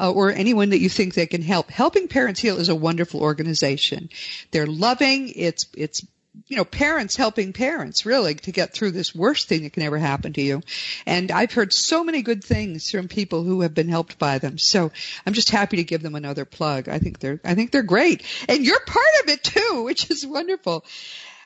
uh, 0.00 0.10
or 0.10 0.32
anyone 0.32 0.70
that 0.70 0.80
you 0.80 0.88
think 0.88 1.14
they 1.14 1.26
can 1.26 1.42
help. 1.42 1.70
Helping 1.70 2.08
Parents 2.08 2.40
Heal 2.40 2.58
is 2.58 2.68
a 2.68 2.74
wonderful 2.74 3.20
organization. 3.20 4.08
They're 4.50 4.66
loving. 4.66 5.28
It's 5.28 5.66
it's 5.76 6.04
you 6.46 6.56
know, 6.56 6.64
parents 6.64 7.16
helping 7.16 7.52
parents 7.52 8.06
really 8.06 8.34
to 8.34 8.52
get 8.52 8.72
through 8.72 8.92
this 8.92 9.14
worst 9.14 9.48
thing 9.48 9.62
that 9.62 9.72
can 9.72 9.82
ever 9.82 9.98
happen 9.98 10.32
to 10.34 10.42
you. 10.42 10.62
And 11.06 11.30
I've 11.30 11.52
heard 11.52 11.72
so 11.72 12.04
many 12.04 12.22
good 12.22 12.44
things 12.44 12.90
from 12.90 13.08
people 13.08 13.42
who 13.42 13.62
have 13.62 13.74
been 13.74 13.88
helped 13.88 14.18
by 14.18 14.38
them. 14.38 14.58
So 14.58 14.92
I'm 15.26 15.32
just 15.32 15.50
happy 15.50 15.78
to 15.78 15.84
give 15.84 16.02
them 16.02 16.14
another 16.14 16.44
plug. 16.44 16.88
I 16.88 16.98
think 16.98 17.18
they're, 17.18 17.40
I 17.44 17.54
think 17.54 17.72
they're 17.72 17.82
great. 17.82 18.24
And 18.48 18.64
you're 18.64 18.80
part 18.80 19.06
of 19.22 19.30
it 19.30 19.42
too, 19.42 19.82
which 19.84 20.10
is 20.10 20.26
wonderful. 20.26 20.84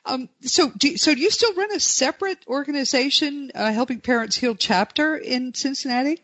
Um, 0.05 0.27
so, 0.41 0.69
do, 0.69 0.97
so 0.97 1.15
do 1.15 1.21
you 1.21 1.31
still 1.31 1.53
run 1.53 1.73
a 1.73 1.79
separate 1.79 2.39
organization, 2.47 3.51
uh, 3.55 3.71
helping 3.71 4.01
parents 4.01 4.35
heal 4.35 4.53
chapter 4.53 5.15
in 5.15 5.53
Cincinnati? 5.53 6.21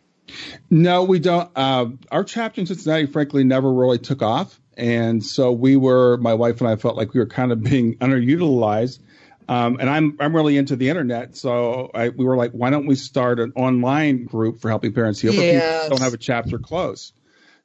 No, 0.70 1.06
we 1.06 1.20
don't. 1.20 1.50
Uh, 1.56 1.88
our 2.12 2.24
chapter 2.24 2.62
in 2.62 2.68
Cincinnati, 2.68 3.08
frankly, 3.08 3.44
never 3.44 3.72
really 3.72 3.98
took 3.98 4.22
off. 4.22 4.60
And 4.80 5.24
so 5.24 5.52
we 5.52 5.76
were, 5.76 6.18
my 6.18 6.34
wife 6.34 6.62
and 6.62 6.70
I 6.70 6.76
felt 6.76 6.96
like 6.96 7.14
we 7.14 7.20
were 7.20 7.26
kind 7.26 7.52
of 7.52 7.62
being 7.64 7.96
underutilized. 8.00 9.00
Um, 9.48 9.78
and 9.80 9.90
I'm 9.90 10.16
I'm 10.20 10.36
really 10.36 10.58
into 10.58 10.76
the 10.76 10.90
internet, 10.90 11.36
so 11.36 11.90
I, 11.96 12.10
we 12.10 12.24
were 12.24 12.38
like, 12.38 12.52
why 12.52 12.70
don't 12.70 12.86
we 12.86 12.94
start 12.94 13.40
an 13.40 13.52
online 13.56 14.26
group 14.26 14.62
for 14.62 14.70
helping 14.70 14.94
parents 14.94 15.20
heal? 15.20 15.34
Yes. 15.34 15.86
But 15.86 15.90
don't 15.90 16.04
have 16.04 16.14
a 16.14 16.18
chapter 16.18 16.60
close. 16.60 17.14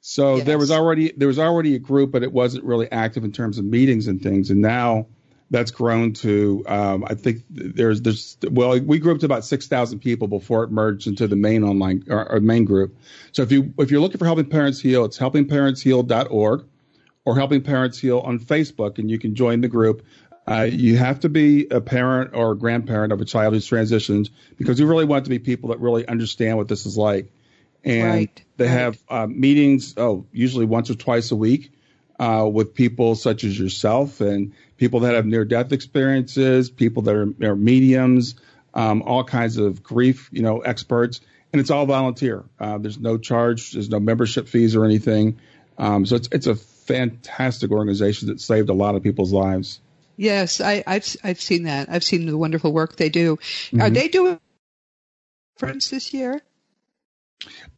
So 0.01 0.37
yes. 0.37 0.47
there 0.47 0.57
was 0.57 0.71
already 0.71 1.13
there 1.15 1.27
was 1.27 1.37
already 1.37 1.75
a 1.75 1.79
group, 1.79 2.11
but 2.11 2.23
it 2.23 2.31
wasn't 2.31 2.63
really 2.63 2.91
active 2.91 3.23
in 3.23 3.31
terms 3.31 3.59
of 3.59 3.65
meetings 3.65 4.07
and 4.07 4.19
things. 4.19 4.49
And 4.49 4.61
now 4.61 5.05
that's 5.51 5.71
grown 5.71 6.13
to 6.13 6.63
um, 6.67 7.05
I 7.07 7.13
think 7.13 7.43
there's 7.49 8.01
there's 8.01 8.37
well 8.49 8.79
we 8.79 8.97
grew 8.97 9.13
up 9.13 9.19
to 9.19 9.25
about 9.27 9.45
six 9.45 9.67
thousand 9.67 9.99
people 9.99 10.27
before 10.27 10.63
it 10.63 10.71
merged 10.71 11.07
into 11.07 11.27
the 11.27 11.35
main 11.35 11.63
online 11.63 12.03
or, 12.09 12.31
or, 12.31 12.39
main 12.39 12.65
group. 12.65 12.97
So 13.31 13.43
if 13.43 13.51
you 13.51 13.73
if 13.77 13.91
you're 13.91 14.01
looking 14.01 14.17
for 14.17 14.25
helping 14.25 14.49
parents 14.49 14.79
heal, 14.79 15.05
it's 15.05 15.19
helpingparentsheal.org 15.19 16.65
or 17.25 17.35
Helping 17.35 17.61
Parents 17.61 17.99
Heal 17.99 18.19
on 18.19 18.39
Facebook, 18.39 18.99
and 18.99 19.09
you 19.09 19.19
can 19.19 19.35
join 19.35 19.61
the 19.61 19.67
group. 19.67 20.05
Uh, 20.47 20.61
you 20.61 20.95
have 20.97 21.19
to 21.21 21.29
be 21.29 21.67
a 21.69 21.81
parent 21.81 22.31
or 22.35 22.51
a 22.51 22.55
grandparent 22.55 23.11
of 23.11 23.19
a 23.19 23.25
child 23.25 23.53
who's 23.55 23.67
transitioned 23.67 24.29
because 24.57 24.79
we 24.79 24.85
really 24.85 25.05
want 25.05 25.25
to 25.25 25.29
be 25.29 25.39
people 25.39 25.69
that 25.69 25.79
really 25.79 26.07
understand 26.07 26.55
what 26.57 26.67
this 26.67 26.85
is 26.85 26.97
like. 26.97 27.31
And 27.83 28.07
right, 28.07 28.43
they 28.57 28.67
have 28.67 28.97
uh, 29.09 29.27
meetings, 29.27 29.95
oh, 29.97 30.25
usually 30.31 30.65
once 30.65 30.89
or 30.89 30.95
twice 30.95 31.31
a 31.31 31.35
week 31.35 31.71
uh, 32.19 32.47
with 32.51 32.73
people 32.73 33.15
such 33.15 33.43
as 33.43 33.57
yourself 33.59 34.21
and 34.21 34.53
people 34.77 35.01
that 35.01 35.15
have 35.15 35.25
near 35.25 35.45
death 35.45 35.71
experiences, 35.71 36.69
people 36.69 37.03
that 37.03 37.15
are, 37.15 37.33
are 37.43 37.55
mediums, 37.55 38.35
um, 38.73 39.01
all 39.03 39.23
kinds 39.23 39.57
of 39.57 39.81
grief, 39.83 40.29
you 40.31 40.41
know, 40.41 40.59
experts. 40.59 41.21
And 41.53 41.59
it's 41.59 41.71
all 41.71 41.85
volunteer. 41.85 42.43
Uh, 42.59 42.77
there's 42.77 42.99
no 42.99 43.17
charge, 43.17 43.71
there's 43.71 43.89
no 43.89 43.99
membership 43.99 44.47
fees 44.47 44.75
or 44.75 44.85
anything. 44.85 45.39
Um, 45.77 46.05
so 46.05 46.15
it's 46.17 46.27
it's 46.31 46.47
a 46.47 46.55
fantastic 46.85 47.71
organization 47.71 48.29
that 48.29 48.39
saved 48.39 48.69
a 48.69 48.73
lot 48.73 48.95
of 48.95 49.03
people's 49.03 49.33
lives. 49.33 49.79
Yes, 50.17 50.61
I, 50.61 50.83
have 50.87 51.15
I've 51.23 51.41
seen 51.41 51.63
that. 51.63 51.89
I've 51.89 52.03
seen 52.03 52.25
the 52.25 52.37
wonderful 52.37 52.71
work 52.71 52.95
they 52.95 53.09
do. 53.09 53.37
Mm-hmm. 53.37 53.81
Are 53.81 53.89
they 53.89 54.07
doing 54.07 54.39
conference 55.59 55.89
this 55.89 56.13
year? 56.13 56.41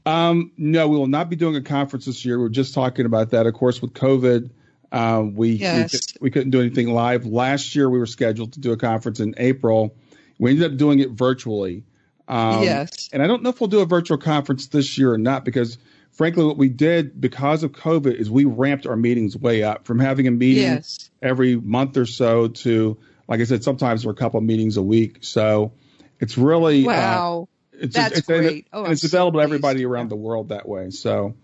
Um, 0.05 0.51
no, 0.57 0.87
we 0.87 0.97
will 0.97 1.07
not 1.07 1.29
be 1.29 1.35
doing 1.35 1.55
a 1.55 1.61
conference 1.61 2.05
this 2.05 2.23
year. 2.23 2.39
We 2.39 2.45
are 2.45 2.49
just 2.49 2.73
talking 2.73 3.05
about 3.05 3.31
that. 3.31 3.47
Of 3.47 3.55
course, 3.55 3.81
with 3.81 3.93
COVID, 3.93 4.51
uh, 4.91 5.23
we, 5.25 5.51
yes. 5.51 6.13
we, 6.21 6.29
could, 6.29 6.33
couldn't 6.33 6.51
do 6.51 6.61
anything 6.61 6.93
live. 6.93 7.25
Last 7.25 7.75
year, 7.75 7.89
we 7.89 7.99
were 7.99 8.05
scheduled 8.05 8.53
to 8.53 8.59
do 8.59 8.71
a 8.71 8.77
conference 8.77 9.19
in 9.19 9.33
April. 9.37 9.95
We 10.37 10.51
ended 10.51 10.71
up 10.71 10.77
doing 10.77 10.99
it 10.99 11.11
virtually. 11.11 11.83
Um, 12.27 12.63
yes. 12.63 13.09
And 13.11 13.23
I 13.23 13.27
don't 13.27 13.41
know 13.41 13.49
if 13.49 13.59
we'll 13.59 13.69
do 13.69 13.79
a 13.79 13.85
virtual 13.85 14.17
conference 14.17 14.67
this 14.67 14.97
year 14.97 15.13
or 15.13 15.17
not 15.17 15.43
because 15.43 15.77
frankly, 16.11 16.43
what 16.43 16.57
we 16.57 16.69
did 16.69 17.19
because 17.19 17.63
of 17.63 17.71
COVID 17.71 18.13
is 18.13 18.29
we 18.29 18.45
ramped 18.45 18.87
our 18.87 18.95
meetings 18.95 19.37
way 19.37 19.63
up 19.63 19.85
from 19.85 19.99
having 19.99 20.27
a 20.27 20.31
meeting 20.31 20.63
yes. 20.63 21.09
every 21.21 21.55
month 21.55 21.97
or 21.97 22.05
so 22.05 22.47
to, 22.47 22.97
like 23.27 23.39
I 23.39 23.43
said, 23.43 23.63
sometimes 23.63 24.05
we're 24.05 24.13
a 24.13 24.15
couple 24.15 24.37
of 24.39 24.43
meetings 24.43 24.77
a 24.77 24.83
week. 24.83 25.19
So 25.21 25.73
it's 26.19 26.37
really 26.37 26.85
wow. 26.85 27.47
Uh, 27.51 27.77
it's, 27.79 27.95
That's 27.95 28.19
it's, 28.19 28.27
great. 28.27 28.67
Oh, 28.73 28.85
it's 28.85 29.03
it's 29.03 29.13
available 29.13 29.39
so 29.39 29.41
to 29.41 29.43
everybody 29.43 29.85
around 29.85 30.05
yeah. 30.05 30.09
the 30.09 30.15
world 30.15 30.49
that 30.49 30.67
way. 30.67 30.89
So 30.89 31.35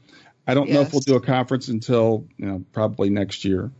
I 0.48 0.53
don't 0.53 0.67
yes. 0.67 0.75
know 0.75 0.82
if 0.82 0.91
we'll 0.91 1.01
do 1.01 1.15
a 1.15 1.22
conference 1.22 1.67
until 1.67 2.27
you 2.38 2.46
know 2.46 2.63
probably 2.72 3.10
next 3.10 3.46
year. 3.46 3.72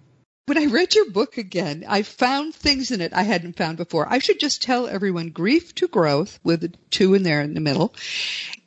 When 0.46 0.58
I 0.58 0.66
read 0.66 0.94
your 0.94 1.10
book 1.10 1.38
again, 1.38 1.86
I 1.88 2.02
found 2.02 2.54
things 2.54 2.92
in 2.92 3.00
it 3.00 3.14
I 3.14 3.24
hadn't 3.24 3.56
found 3.56 3.78
before. 3.78 4.06
I 4.10 4.20
should 4.20 4.42
just 4.42 4.62
tell 4.62 4.88
everyone 4.88 5.30
Grief 5.30 5.74
to 5.76 5.88
Growth, 5.88 6.38
with 6.44 6.66
a 6.66 6.74
two 6.90 7.14
in 7.14 7.24
there 7.24 7.40
in 7.40 7.54
the 7.54 7.62
middle, 7.62 7.96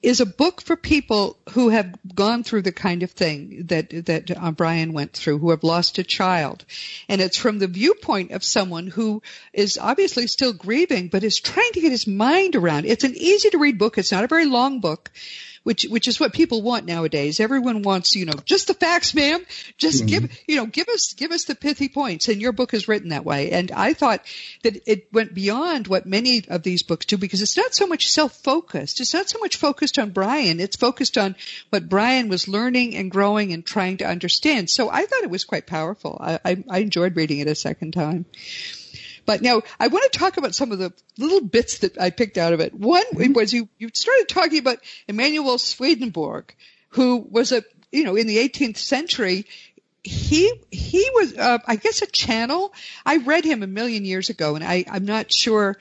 is 0.00 0.21
a 0.21 0.25
book 0.26 0.62
for 0.62 0.75
people 0.76 1.37
who 1.50 1.68
have 1.68 1.95
gone 2.14 2.45
through 2.45 2.62
the 2.62 2.73
kind 2.73 3.02
of 3.02 3.11
thing 3.11 3.66
that, 3.66 3.90
that 4.06 4.30
uh, 4.35 4.52
Brian 4.52 4.95
went 4.95 5.12
through, 5.12 5.37
who 5.37 5.50
have 5.50 5.64
lost 5.64 5.99
a 5.99 6.02
child. 6.02 6.64
And 7.11 7.21
it's 7.21 7.37
from 7.37 7.59
the 7.59 7.66
viewpoint 7.66 8.30
of 8.30 8.42
someone 8.42 8.87
who 8.87 9.21
is 9.52 9.76
obviously 9.76 10.28
still 10.28 10.54
grieving, 10.54 11.09
but 11.09 11.25
is 11.25 11.38
trying 11.38 11.73
to 11.73 11.80
get 11.83 11.92
his 11.92 12.06
mind 12.06 12.56
around. 12.56 12.87
It's 12.87 13.04
an 13.04 13.16
easy 13.16 13.50
to 13.50 13.59
read 13.59 13.76
book. 13.76 13.99
It's 13.99 14.12
not 14.12 14.25
a 14.25 14.28
very 14.28 14.47
long 14.47 14.80
book 14.80 15.11
which 15.66 15.82
which 15.82 16.06
is 16.06 16.20
what 16.20 16.32
people 16.32 16.62
want 16.62 16.87
nowadays. 16.87 17.40
Everyone 17.40 17.82
wants, 17.82 18.14
you 18.14 18.25
know, 18.25 18.38
just 18.44 18.68
the 18.68 18.75
facts, 18.75 19.16
ma'am. 19.16 19.44
Just 19.76 20.04
mm-hmm. 20.04 20.06
give, 20.06 20.38
you 20.46 20.54
know, 20.54 20.66
give 20.66 20.87
us 20.87 21.12
give 21.14 21.32
us 21.32 21.42
the 21.42 21.56
pithy 21.56 21.88
points. 21.88 22.28
And 22.28 22.40
your 22.40 22.52
book 22.52 22.73
is 22.73 22.87
written 22.87 23.08
that 23.08 23.25
way. 23.25 23.50
And 23.50 23.73
I 23.73 23.92
thought 23.92 24.25
that 24.62 24.88
it 24.88 25.12
went 25.12 25.35
beyond 25.35 25.88
what 25.88 26.06
many 26.06 26.44
of 26.46 26.62
these 26.62 26.85
books 26.85 27.06
do 27.06 27.18
because 27.18 27.42
it's 27.42 27.56
not 27.56 27.75
so 27.75 27.88
much 27.88 28.08
self-focused. 28.08 29.00
It's 29.00 29.12
not 29.12 29.28
so 29.28 29.40
much 29.40 29.56
focused 29.56 29.99
on 29.99 30.11
Brian. 30.11 30.61
It's 30.61 30.76
focused 30.76 31.18
on 31.18 31.35
what 31.70 31.88
Brian 31.88 32.28
was 32.28 32.46
learning 32.46 32.94
and 32.94 33.11
growing 33.11 33.52
and 33.52 33.66
trying 33.66 33.96
to 33.96 34.06
understand. 34.06 34.70
So 34.70 34.88
I 34.88 35.04
thought 35.04 35.25
it 35.25 35.30
was 35.30 35.44
quite 35.44 35.66
powerful. 35.66 36.16
I, 36.20 36.38
I, 36.44 36.64
I 36.70 36.78
enjoyed 36.78 37.16
reading 37.16 37.40
it 37.40 37.49
a 37.49 37.56
second 37.56 37.90
time. 37.90 38.25
But 39.26 39.42
now 39.42 39.62
I 39.78 39.88
want 39.88 40.11
to 40.11 40.18
talk 40.18 40.37
about 40.37 40.54
some 40.54 40.73
of 40.73 40.78
the 40.78 40.92
little 41.18 41.42
bits 41.42 41.80
that 41.80 42.00
I 42.00 42.11
picked 42.11 42.38
out 42.38 42.52
of 42.52 42.61
it. 42.61 42.73
One 42.73 43.04
was 43.35 43.52
you, 43.52 43.68
you 43.76 43.90
started 43.92 44.28
talking 44.28 44.61
about 44.61 44.78
Emanuel 45.09 45.59
Swedenborg, 45.59 46.54
who 46.90 47.18
was 47.28 47.52
a, 47.52 47.64
you 47.90 48.04
know, 48.04 48.16
in 48.16 48.28
the 48.28 48.38
18th 48.38 48.78
century, 48.78 49.47
he, 50.04 50.52
he 50.71 51.11
was, 51.14 51.37
uh, 51.37 51.59
I 51.66 51.75
guess 51.75 52.02
a 52.02 52.06
channel. 52.06 52.73
I 53.04 53.16
read 53.16 53.45
him 53.45 53.64
a 53.64 53.66
million 53.66 54.04
years 54.04 54.30
ago 54.30 54.54
and 54.54 54.64
I, 54.64 54.85
I'm 54.88 55.04
not 55.04 55.33
sure, 55.33 55.76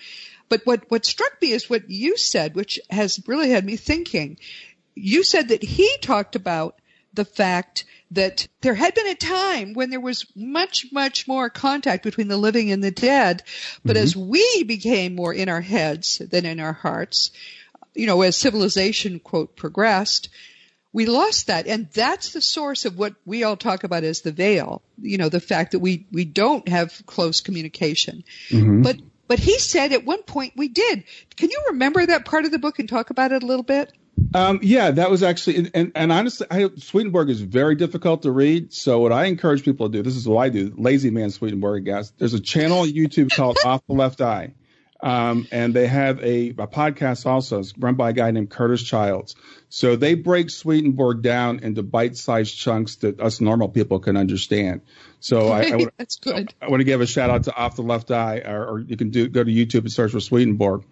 but 0.50 0.62
what, 0.66 0.90
what 0.90 1.06
struck 1.06 1.40
me 1.42 1.52
is 1.52 1.70
what 1.70 1.90
you 1.90 2.18
said, 2.18 2.56
which 2.56 2.80
has 2.90 3.22
really 3.28 3.52
had 3.52 3.64
me 3.64 3.76
thinking. 3.76 4.40
You 4.96 5.24
said 5.24 5.50
that 5.50 5.62
he 5.62 5.98
talked 6.02 6.36
about 6.36 6.80
the 7.16 7.26
fact 7.26 7.86
that 8.12 8.48
there 8.62 8.74
had 8.74 8.94
been 8.94 9.08
a 9.08 9.16
time 9.16 9.74
when 9.74 9.90
there 9.90 10.00
was 10.00 10.26
much, 10.36 10.88
much 10.92 11.28
more 11.28 11.50
contact 11.50 12.04
between 12.04 12.28
the 12.28 12.38
living 12.38 12.72
and 12.72 12.84
the 12.84 12.92
dead. 12.92 13.44
But 13.84 13.96
mm-hmm. 13.96 14.04
as 14.04 14.16
we 14.16 14.64
became 14.64 15.16
more 15.16 15.34
in 15.34 15.50
our 15.50 15.62
heads 15.62 16.20
than 16.20 16.46
in 16.46 16.60
our 16.60 16.74
hearts, 16.74 17.32
you 17.94 18.08
know, 18.08 18.22
as 18.22 18.38
civilization, 18.38 19.20
quote, 19.20 19.56
progressed, 19.56 20.30
we 20.94 21.06
lost 21.06 21.48
that. 21.48 21.68
And 21.68 21.90
that's 21.92 22.32
the 22.32 22.42
source 22.42 22.86
of 22.86 22.98
what 22.98 23.16
we 23.26 23.44
all 23.44 23.58
talk 23.58 23.84
about 23.84 24.04
as 24.04 24.22
the 24.22 24.32
veil. 24.32 24.82
You 25.02 25.18
know, 25.18 25.30
the 25.30 25.40
fact 25.40 25.72
that 25.72 25.80
we, 25.80 26.08
we 26.12 26.26
don't 26.26 26.68
have 26.70 27.06
close 27.06 27.42
communication. 27.42 28.24
Mm-hmm. 28.50 28.82
But, 28.82 28.98
but 29.28 29.40
he 29.40 29.58
said 29.60 29.92
at 29.92 30.06
one 30.06 30.24
point 30.24 30.54
we 30.56 30.68
did. 30.68 31.04
Can 31.36 31.50
you 31.50 31.64
remember 31.70 32.06
that 32.06 32.26
part 32.26 32.46
of 32.46 32.52
the 32.52 32.60
book 32.60 32.80
and 32.80 32.88
talk 32.88 33.10
about 33.10 33.32
it 33.32 33.44
a 33.44 33.46
little 33.46 33.64
bit? 33.64 33.92
Um, 34.34 34.60
yeah, 34.62 34.92
that 34.92 35.10
was 35.10 35.24
actually, 35.24 35.72
and, 35.74 35.92
and 35.96 36.12
honestly, 36.12 36.48
I, 36.50 36.70
Swedenborg 36.78 37.30
is 37.30 37.42
very 37.42 37.76
difficult 37.76 38.24
to 38.24 38.32
read. 38.32 38.74
So 38.74 39.00
what 39.00 39.12
I 39.12 39.26
encourage 39.26 39.64
people 39.64 39.90
to 39.90 39.98
do, 39.98 40.04
this 40.04 40.16
is 40.16 40.28
what 40.28 40.42
I 40.42 40.50
do, 40.50 40.74
lazy 40.78 41.10
man 41.10 41.30
Swedenborg, 41.30 41.86
guys. 41.86 42.12
There's 42.18 42.34
a 42.34 42.40
channel 42.40 42.80
on 42.80 42.90
YouTube 42.90 43.34
called 43.34 43.58
Off 43.66 43.82
the 43.88 43.94
Left 43.94 44.22
Eye. 44.22 44.54
Um, 45.02 45.48
and 45.52 45.74
they 45.74 45.88
have 45.88 46.20
a, 46.24 46.50
a 46.50 46.68
podcast 46.68 47.26
also 47.26 47.60
it's 47.60 47.78
run 47.78 47.96
by 47.96 48.10
a 48.10 48.14
guy 48.14 48.32
named 48.32 48.50
Curtis 48.50 48.82
Childs. 48.82 49.36
So 49.70 49.96
they 49.96 50.16
break 50.16 50.50
Swedenborg 50.50 51.22
down 51.22 51.60
into 51.60 51.84
bite-sized 51.84 52.58
chunks 52.58 52.96
that 52.98 53.20
us 53.20 53.42
normal 53.42 53.70
people 53.70 54.00
can 54.00 54.18
understand. 54.18 54.82
So 55.20 55.50
I, 55.50 55.62
I, 55.62 55.88
that's 55.98 56.16
good. 56.16 56.54
I, 56.62 56.70
want 56.70 56.80
to 56.80 56.86
give 56.86 57.02
a 57.02 57.06
shout 57.06 57.30
out 57.30 57.44
to 57.44 57.56
Off 57.56 57.76
the 57.76 57.84
Left 57.84 58.10
Eye, 58.10 58.40
or, 58.46 58.66
or 58.66 58.80
you 58.80 58.98
can 58.98 59.10
do 59.10 59.28
go 59.28 59.44
to 59.44 59.52
YouTube 59.52 59.82
and 59.82 59.92
search 59.92 60.12
for 60.12 60.20
Swedenborg. 60.20 60.86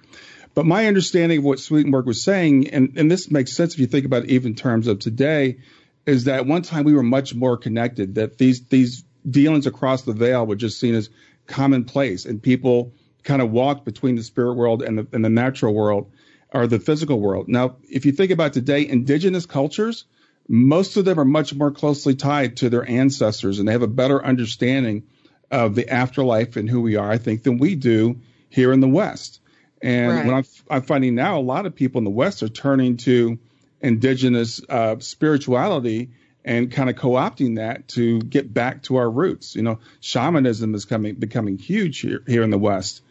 But 0.55 0.65
my 0.65 0.85
understanding 0.87 1.39
of 1.39 1.43
what 1.43 1.59
Swedenborg 1.59 2.05
was 2.05 2.23
saying, 2.23 2.69
and, 2.69 2.93
and 2.95 3.09
this 3.09 3.31
makes 3.31 3.53
sense 3.53 3.73
if 3.73 3.79
you 3.79 3.87
think 3.87 4.05
about 4.05 4.25
it 4.25 4.29
even 4.29 4.55
terms 4.55 4.87
of 4.87 4.99
today, 4.99 5.57
is 6.05 6.25
that 6.25 6.45
one 6.45 6.61
time 6.61 6.83
we 6.83 6.93
were 6.93 7.03
much 7.03 7.33
more 7.33 7.57
connected, 7.57 8.15
that 8.15 8.37
these, 8.37 8.65
these 8.67 9.03
dealings 9.27 9.65
across 9.65 10.03
the 10.03 10.13
veil 10.13 10.45
were 10.45 10.55
just 10.55 10.79
seen 10.79 10.93
as 10.95 11.09
commonplace, 11.47 12.25
and 12.25 12.41
people 12.41 12.93
kind 13.23 13.41
of 13.41 13.51
walked 13.51 13.85
between 13.85 14.15
the 14.15 14.23
spirit 14.23 14.53
world 14.53 14.83
and 14.83 14.97
the, 14.97 15.07
and 15.11 15.23
the 15.23 15.29
natural 15.29 15.73
world 15.73 16.11
or 16.53 16.67
the 16.67 16.79
physical 16.79 17.19
world. 17.19 17.47
Now, 17.47 17.77
if 17.89 18.05
you 18.05 18.11
think 18.11 18.31
about 18.31 18.53
today, 18.53 18.87
indigenous 18.87 19.45
cultures, 19.45 20.05
most 20.47 20.97
of 20.97 21.05
them 21.05 21.19
are 21.19 21.25
much 21.25 21.53
more 21.53 21.71
closely 21.71 22.15
tied 22.15 22.57
to 22.57 22.69
their 22.69 22.87
ancestors 22.87 23.59
and 23.59 23.67
they 23.67 23.71
have 23.71 23.81
a 23.81 23.87
better 23.87 24.23
understanding 24.23 25.03
of 25.49 25.73
the 25.75 25.89
afterlife 25.89 26.57
and 26.57 26.69
who 26.69 26.81
we 26.81 26.95
are, 26.95 27.09
I 27.09 27.17
think, 27.17 27.43
than 27.43 27.57
we 27.57 27.75
do 27.75 28.19
here 28.49 28.73
in 28.73 28.81
the 28.81 28.87
West. 28.87 29.39
And 29.83 30.09
Right. 30.09 30.25
what 30.25 30.33
I'm, 30.33 30.45
I'm 30.71 30.81
finding 30.81 31.13
now, 31.13 31.37
a 31.37 31.41
lot 31.41 31.65
of 31.65 31.75
people 31.75 31.99
in 31.99 32.05
the 32.05 32.09
West 32.09 32.41
are 32.41 32.49
turning 32.49 32.97
to 32.97 33.37
indigenous 33.81 34.61
uh, 34.69 34.95
spirituality 34.99 36.11
and 36.45 36.71
kind 36.71 36.89
of 36.89 36.95
co-opting 36.95 37.57
that 37.57 37.89
to 37.89 38.19
get 38.21 38.53
back 38.53 38.83
to 38.83 38.95
our 38.95 39.09
roots. 39.09 39.55
You 39.55 39.61
know, 39.61 39.79
shamanism 39.99 40.73
is 40.73 40.85
coming 40.85 41.15
becoming 41.15 41.57
huge 41.57 41.99
here 41.99 42.23
here 42.25 42.43
in 42.43 42.49
the 42.49 42.57
West. 42.57 43.01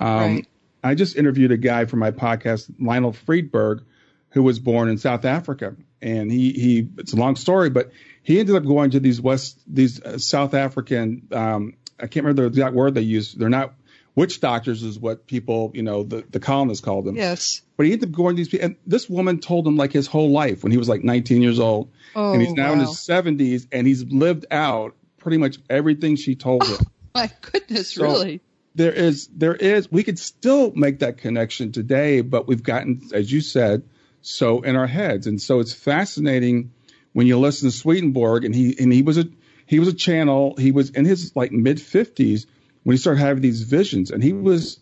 Um, 0.00 0.18
Right. 0.18 0.48
I 0.82 0.94
just 0.94 1.16
interviewed 1.16 1.52
a 1.52 1.56
guy 1.56 1.84
for 1.84 1.96
my 1.96 2.10
podcast, 2.10 2.72
Lionel 2.80 3.12
Friedberg, 3.12 3.84
who 4.30 4.42
was 4.42 4.58
born 4.58 4.88
in 4.88 4.98
South 4.98 5.24
Africa, 5.24 5.76
and 6.00 6.32
he 6.32 6.52
he 6.52 6.88
it's 6.96 7.12
a 7.12 7.16
long 7.16 7.36
story, 7.36 7.68
but 7.68 7.92
he 8.22 8.40
ended 8.40 8.56
up 8.56 8.64
going 8.64 8.90
to 8.92 9.00
these 9.00 9.20
West 9.20 9.60
these 9.66 10.02
uh, 10.02 10.18
South 10.18 10.54
African 10.54 11.28
um, 11.30 11.74
I 12.00 12.06
can't 12.06 12.24
remember 12.24 12.42
the 12.42 12.48
exact 12.48 12.74
word 12.74 12.94
they 12.94 13.02
used. 13.02 13.38
They're 13.38 13.48
not 13.48 13.74
witch 14.14 14.40
doctors, 14.40 14.82
is 14.82 14.98
what 14.98 15.26
people 15.26 15.70
you 15.74 15.82
know 15.82 16.02
the 16.02 16.24
the 16.30 16.40
colonists 16.40 16.84
called 16.84 17.04
them. 17.04 17.16
Yes. 17.16 17.62
But 17.76 17.86
he 17.86 17.92
ended 17.92 18.10
up 18.10 18.14
going 18.14 18.36
to 18.36 18.40
these 18.40 18.48
people, 18.48 18.66
and 18.66 18.76
this 18.86 19.08
woman 19.08 19.40
told 19.40 19.66
him 19.66 19.76
like 19.76 19.92
his 19.92 20.06
whole 20.06 20.30
life 20.30 20.62
when 20.62 20.72
he 20.72 20.78
was 20.78 20.88
like 20.88 21.02
19 21.02 21.42
years 21.42 21.58
old, 21.58 21.90
Oh, 22.14 22.32
and 22.32 22.40
he's 22.40 22.52
oh, 22.52 22.54
now 22.54 22.72
in 22.72 22.80
his 22.80 22.90
70s, 22.90 23.66
and 23.72 23.86
he's 23.86 24.04
lived 24.04 24.46
out 24.50 24.94
pretty 25.18 25.38
much 25.38 25.58
everything 25.70 26.16
she 26.16 26.34
told 26.34 26.66
him. 26.66 26.78
Oh, 27.14 27.20
my 27.20 27.30
goodness, 27.42 27.90
So- 27.90 28.04
really? 28.04 28.40
There 28.74 28.90
is, 28.92 29.28
there 29.28 29.54
is, 29.54 29.92
we 29.92 30.02
could 30.02 30.18
still 30.18 30.72
make 30.74 31.00
that 31.00 31.18
connection 31.18 31.72
today, 31.72 32.22
but 32.22 32.48
we've 32.48 32.62
gotten, 32.62 33.02
as 33.12 33.30
you 33.30 33.42
said, 33.42 33.82
so 34.22 34.62
in 34.62 34.76
our 34.76 34.86
heads, 34.86 35.26
and 35.26 35.38
so 35.38 35.60
it's 35.60 35.74
fascinating 35.74 36.72
when 37.12 37.26
you 37.26 37.38
listen 37.38 37.68
to 37.70 37.76
Swedenborg, 37.76 38.46
and 38.46 38.54
he 38.54 38.74
and 38.80 38.90
he 38.90 39.02
was 39.02 39.18
a 39.18 39.24
he 39.66 39.78
was 39.78 39.88
a 39.88 39.92
channel, 39.92 40.54
he 40.56 40.72
was 40.72 40.88
in 40.88 41.04
his 41.04 41.36
like 41.36 41.52
mid 41.52 41.76
50s 41.76 42.46
when 42.84 42.94
he 42.94 42.98
started 42.98 43.20
having 43.20 43.42
these 43.42 43.62
visions, 43.62 44.10
and 44.10 44.22
he 44.22 44.32
was 44.32 44.78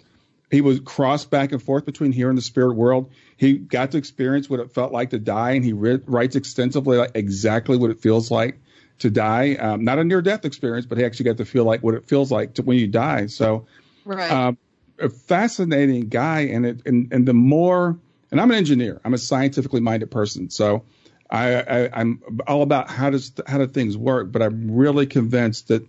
he 0.51 0.61
was 0.61 0.81
crossed 0.81 1.31
back 1.31 1.53
and 1.53 1.63
forth 1.63 1.85
between 1.85 2.13
here 2.13 2.29
and 2.29 2.37
the 2.37 2.43
spirit 2.43 2.75
world. 2.75 3.13
He 3.37 3.55
got 3.55 3.93
to 3.93 3.99
experience 3.99 4.51
what 4.51 4.61
it 4.61 4.73
felt 4.73 4.93
like 4.93 5.11
to 5.11 5.19
die, 5.19 5.53
and 5.53 5.65
he 5.65 5.73
ri- 5.73 6.03
writes 6.07 6.37
extensively 6.37 6.99
like 6.99 7.13
exactly 7.15 7.77
what 7.77 7.91
it 7.91 8.01
feels 8.01 8.31
like 8.31 8.61
to 8.99 9.11
die. 9.11 9.55
Um, 9.55 9.85
not 9.85 9.99
a 9.99 10.05
near 10.05 10.21
death 10.23 10.45
experience, 10.45 10.87
but 10.87 10.99
he 10.99 11.05
actually 11.05 11.27
got 11.27 11.37
to 11.39 11.45
feel 11.45 11.65
like 11.65 11.83
what 11.83 11.95
it 11.95 12.07
feels 12.07 12.31
like 12.31 12.55
to 12.55 12.63
when 12.63 12.79
you 12.79 12.89
die. 12.89 13.27
So, 13.27 13.67
Right. 14.05 14.31
um, 14.31 14.59
a 14.99 15.09
fascinating 15.09 16.09
guy, 16.09 16.41
and 16.41 16.67
it 16.67 16.83
and 16.87 17.13
and 17.13 17.29
the 17.29 17.35
more, 17.35 17.99
and 18.31 18.41
I'm 18.41 18.51
an 18.51 18.57
engineer, 18.57 19.01
I'm 19.05 19.15
a 19.15 19.19
scientifically 19.19 19.81
minded 19.81 20.11
person, 20.11 20.51
so. 20.51 20.85
I, 21.33 21.61
I, 21.61 21.91
I'm 21.93 22.21
all 22.49 22.63
about 22.63 22.91
how 22.91 23.11
does 23.11 23.33
how 23.47 23.59
do 23.59 23.69
things 23.69 23.97
work, 23.97 24.33
but 24.33 24.43
I'm 24.43 24.69
really 24.73 25.07
convinced 25.07 25.69
that 25.69 25.89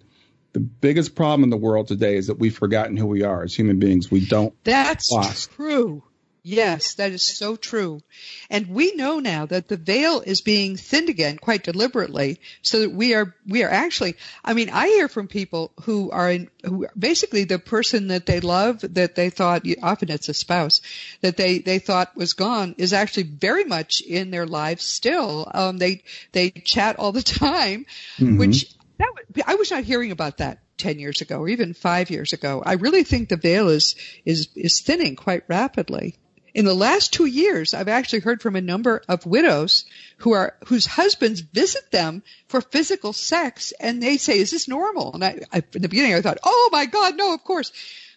the 0.54 0.60
biggest 0.60 1.16
problem 1.16 1.44
in 1.44 1.50
the 1.50 1.58
world 1.58 1.88
today 1.88 2.16
is 2.18 2.28
that 2.28 2.40
we've 2.40 2.58
forgotten 2.58 2.98
who 2.98 3.08
we 3.08 3.24
are 3.24 3.44
as 3.44 3.56
human 3.56 3.80
beings. 3.80 4.12
We 4.12 4.26
don't 4.26 4.54
That's 4.64 5.12
lost. 5.12 5.52
true. 5.52 6.04
Yes, 6.44 6.96
that 6.96 7.12
is 7.12 7.22
so 7.22 7.56
true. 7.56 8.02
And 8.50 8.68
we 8.70 8.96
know 8.96 9.20
now 9.20 9.46
that 9.46 9.68
the 9.68 9.78
veil 9.78 10.22
is 10.22 10.42
being 10.42 10.76
thinned 10.76 11.10
again 11.10 11.38
quite 11.38 11.64
deliberately 11.64 12.40
so 12.64 12.80
that 12.80 12.92
we 12.92 13.14
are, 13.14 13.36
we 13.46 13.64
are 13.64 13.70
actually, 13.70 14.16
I 14.44 14.56
mean, 14.56 14.72
I 14.72 14.88
hear 14.88 15.08
from 15.08 15.28
people 15.28 15.72
who 15.84 16.10
are 16.10 16.32
in, 16.32 16.50
who 16.64 16.88
basically 16.98 17.44
the 17.44 17.60
person 17.60 18.08
that 18.08 18.26
they 18.26 18.40
love, 18.40 18.80
that 18.96 19.14
they 19.14 19.30
thought, 19.30 19.68
often 19.84 20.10
it's 20.10 20.30
a 20.30 20.34
spouse, 20.34 20.82
that 21.22 21.38
they, 21.38 21.60
they 21.60 21.78
thought 21.78 22.16
was 22.16 22.34
gone 22.34 22.74
is 22.80 22.92
actually 22.92 23.24
very 23.24 23.64
much 23.64 24.02
in 24.02 24.32
their 24.32 24.48
lives 24.48 24.84
still. 24.84 25.48
Um, 25.54 25.78
they, 25.78 26.02
they 26.32 26.50
chat 26.50 26.98
all 26.98 27.12
the 27.12 27.22
time, 27.22 27.86
which 28.20 28.74
that 29.02 29.44
I 29.48 29.56
was 29.56 29.72
not 29.72 29.84
hearing 29.84 30.12
about 30.12 30.38
that 30.38 30.60
10 30.78 31.00
years 31.00 31.22
ago 31.22 31.40
or 31.40 31.50
even 31.50 31.74
five 31.74 32.10
years 32.10 32.34
ago. 32.34 32.62
I 32.66 32.74
really 32.74 33.04
think 33.04 33.30
the 33.30 33.38
veil 33.38 33.70
is, 33.70 33.96
is, 34.26 34.50
is 34.56 34.82
thinning 34.82 35.16
quite 35.16 35.44
rapidly. 35.48 36.16
In 36.54 36.66
the 36.66 36.74
last 36.74 37.14
two 37.14 37.26
years, 37.26 37.74
I've 37.74 37.88
actually 37.88 38.20
heard 38.20 38.42
from 38.42 38.58
a 38.58 38.62
number 38.62 39.02
of 39.08 39.26
widows 39.26 39.86
who 40.18 40.34
are, 40.34 40.58
whose 40.66 40.86
husbands 40.86 41.40
visit 41.40 41.92
them 41.92 42.24
for 42.48 42.60
physical 42.60 43.14
sex 43.14 43.72
and 43.80 44.04
they 44.04 44.18
say, 44.18 44.38
is 44.38 44.52
this 44.52 44.68
normal? 44.68 45.14
And 45.14 45.24
I, 45.24 45.40
I 45.54 45.64
in 45.74 45.82
the 45.82 45.88
beginning 45.88 46.14
I 46.14 46.22
thought, 46.22 46.40
oh 46.44 46.70
my 46.74 46.88
God, 46.88 47.16
no, 47.16 47.34
of 47.34 47.44
course. 47.44 47.72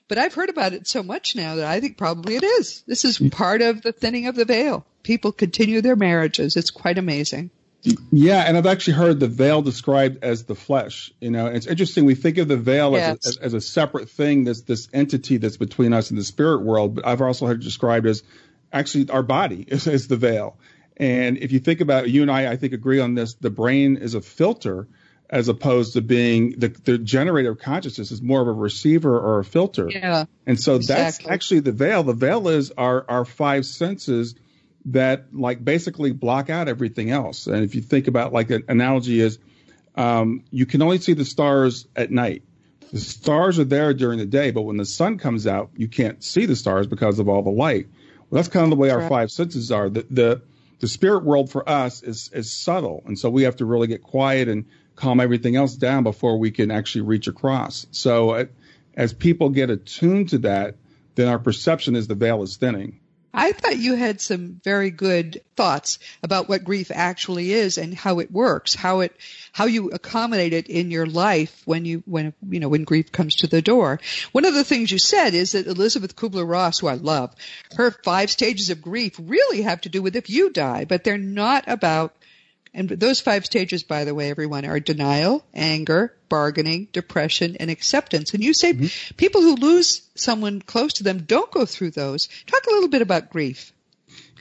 But 0.08 0.18
I've 0.18 0.34
heard 0.34 0.50
about 0.50 0.72
it 0.72 0.86
so 0.88 1.02
much 1.02 1.36
now 1.36 1.56
that 1.56 1.66
I 1.66 1.80
think 1.80 1.96
probably 1.96 2.36
it 2.36 2.42
is. 2.42 2.82
This 2.86 3.04
is 3.04 3.18
part 3.30 3.62
of 3.62 3.82
the 3.82 3.92
thinning 3.92 4.26
of 4.26 4.34
the 4.34 4.44
veil. 4.44 4.84
People 5.02 5.32
continue 5.32 5.80
their 5.80 5.96
marriages. 5.96 6.56
It's 6.56 6.70
quite 6.70 6.98
amazing. 6.98 7.50
Yeah, 8.10 8.40
and 8.40 8.56
I've 8.56 8.66
actually 8.66 8.94
heard 8.94 9.20
the 9.20 9.28
veil 9.28 9.60
described 9.60 10.24
as 10.24 10.44
the 10.44 10.54
flesh. 10.54 11.12
You 11.20 11.30
know, 11.30 11.46
it's 11.46 11.66
interesting. 11.66 12.04
We 12.06 12.14
think 12.14 12.38
of 12.38 12.48
the 12.48 12.56
veil 12.56 12.92
Yes. 12.92 13.26
as, 13.26 13.36
a, 13.36 13.42
as 13.44 13.54
a 13.54 13.60
separate 13.60 14.08
thing, 14.08 14.44
this 14.44 14.62
this 14.62 14.88
entity 14.92 15.36
that's 15.36 15.58
between 15.58 15.92
us 15.92 16.10
and 16.10 16.18
the 16.18 16.24
spirit 16.24 16.62
world. 16.62 16.94
But 16.94 17.06
I've 17.06 17.20
also 17.20 17.46
heard 17.46 17.60
it 17.60 17.64
described 17.64 18.06
as 18.06 18.22
actually 18.72 19.10
our 19.10 19.22
body 19.22 19.62
is, 19.68 19.86
is 19.86 20.08
the 20.08 20.16
veil. 20.16 20.56
And 20.96 21.36
if 21.38 21.52
you 21.52 21.58
think 21.58 21.80
about 21.80 22.04
it, 22.04 22.10
you 22.10 22.22
and 22.22 22.30
I, 22.30 22.52
I 22.52 22.56
think 22.56 22.72
agree 22.72 23.00
on 23.00 23.14
this. 23.14 23.34
The 23.34 23.50
brain 23.50 23.96
is 23.96 24.14
a 24.14 24.20
filter, 24.22 24.86
as 25.28 25.48
opposed 25.48 25.94
to 25.94 26.00
being 26.00 26.58
the 26.58 26.68
the 26.68 26.96
generator 26.98 27.50
of 27.50 27.58
consciousness 27.58 28.12
is 28.12 28.22
more 28.22 28.40
of 28.40 28.48
a 28.48 28.52
receiver 28.52 29.18
or 29.18 29.40
a 29.40 29.44
filter. 29.44 29.90
Yeah. 29.90 30.24
And 30.46 30.58
so 30.58 30.78
that's 30.78 31.26
actually 31.26 31.60
the 31.60 31.72
veil. 31.72 32.02
The 32.02 32.12
veil 32.14 32.48
is 32.48 32.70
our 32.70 33.04
our 33.10 33.24
five 33.24 33.66
senses 33.66 34.36
that 34.86 35.26
like 35.32 35.64
basically 35.64 36.12
block 36.12 36.50
out 36.50 36.68
everything 36.68 37.10
else. 37.10 37.46
And 37.46 37.64
if 37.64 37.74
you 37.74 37.80
think 37.80 38.06
about 38.06 38.32
like 38.32 38.50
an 38.50 38.64
analogy 38.68 39.20
is 39.20 39.38
um, 39.96 40.44
you 40.50 40.66
can 40.66 40.82
only 40.82 40.98
see 40.98 41.12
the 41.12 41.24
stars 41.24 41.86
at 41.94 42.10
night. 42.10 42.42
The 42.92 43.00
stars 43.00 43.58
are 43.58 43.64
there 43.64 43.94
during 43.94 44.18
the 44.18 44.26
day, 44.26 44.50
but 44.50 44.62
when 44.62 44.76
the 44.76 44.84
sun 44.84 45.18
comes 45.18 45.46
out, 45.46 45.70
you 45.76 45.88
can't 45.88 46.22
see 46.22 46.46
the 46.46 46.56
stars 46.56 46.86
because 46.86 47.18
of 47.18 47.28
all 47.28 47.42
the 47.42 47.50
light. 47.50 47.88
Well, 48.30 48.40
that's 48.40 48.48
kind 48.48 48.64
of 48.64 48.70
the 48.70 48.76
way 48.76 48.90
our 48.90 49.08
five 49.08 49.30
senses 49.30 49.70
are. 49.72 49.88
The, 49.88 50.06
the 50.10 50.42
the 50.80 50.88
spirit 50.88 51.24
world 51.24 51.50
for 51.50 51.68
us 51.68 52.02
is 52.02 52.30
is 52.32 52.52
subtle, 52.52 53.02
and 53.06 53.18
so 53.18 53.30
we 53.30 53.44
have 53.44 53.56
to 53.56 53.64
really 53.64 53.86
get 53.86 54.02
quiet 54.02 54.48
and 54.48 54.66
calm 54.96 55.20
everything 55.20 55.56
else 55.56 55.74
down 55.74 56.04
before 56.04 56.38
we 56.38 56.50
can 56.50 56.70
actually 56.70 57.02
reach 57.02 57.26
across. 57.26 57.86
So 57.90 58.30
uh, 58.30 58.44
as 58.94 59.12
people 59.12 59.48
get 59.50 59.70
attuned 59.70 60.30
to 60.30 60.38
that, 60.38 60.76
then 61.14 61.28
our 61.28 61.38
perception 61.38 61.96
is 61.96 62.06
the 62.06 62.14
veil 62.14 62.42
is 62.42 62.56
thinning. 62.56 63.00
I 63.36 63.50
thought 63.50 63.76
you 63.76 63.96
had 63.96 64.20
some 64.20 64.60
very 64.62 64.90
good 64.90 65.42
thoughts 65.56 65.98
about 66.22 66.48
what 66.48 66.62
grief 66.62 66.92
actually 66.94 67.52
is 67.52 67.78
and 67.78 67.92
how 67.92 68.20
it 68.20 68.30
works, 68.30 68.74
how 68.74 69.00
it, 69.00 69.14
how 69.52 69.66
you 69.66 69.90
accommodate 69.90 70.52
it 70.52 70.68
in 70.68 70.92
your 70.92 71.06
life 71.06 71.62
when 71.64 71.84
you, 71.84 72.04
when, 72.06 72.32
you 72.48 72.60
know, 72.60 72.68
when 72.68 72.84
grief 72.84 73.10
comes 73.10 73.36
to 73.36 73.48
the 73.48 73.60
door. 73.60 74.00
One 74.30 74.44
of 74.44 74.54
the 74.54 74.62
things 74.62 74.92
you 74.92 74.98
said 74.98 75.34
is 75.34 75.52
that 75.52 75.66
Elizabeth 75.66 76.14
Kubler-Ross, 76.14 76.78
who 76.78 76.86
I 76.86 76.94
love, 76.94 77.34
her 77.74 77.90
five 77.90 78.30
stages 78.30 78.70
of 78.70 78.80
grief 78.80 79.16
really 79.20 79.62
have 79.62 79.80
to 79.82 79.88
do 79.88 80.00
with 80.00 80.14
if 80.14 80.30
you 80.30 80.50
die, 80.50 80.84
but 80.84 81.02
they're 81.02 81.18
not 81.18 81.64
about 81.66 82.14
and 82.74 82.88
those 82.88 83.20
five 83.20 83.46
stages, 83.46 83.84
by 83.84 84.04
the 84.04 84.14
way, 84.14 84.30
everyone, 84.30 84.64
are 84.64 84.80
denial, 84.80 85.44
anger, 85.54 86.14
bargaining, 86.28 86.88
depression, 86.92 87.56
and 87.60 87.70
acceptance. 87.70 88.34
And 88.34 88.42
you 88.42 88.52
say 88.52 88.90
people 89.16 89.40
who 89.42 89.54
lose 89.54 90.02
someone 90.16 90.60
close 90.60 90.94
to 90.94 91.04
them 91.04 91.22
don't 91.22 91.50
go 91.52 91.64
through 91.64 91.92
those. 91.92 92.28
Talk 92.46 92.66
a 92.66 92.70
little 92.70 92.88
bit 92.88 93.02
about 93.02 93.30
grief. 93.30 93.72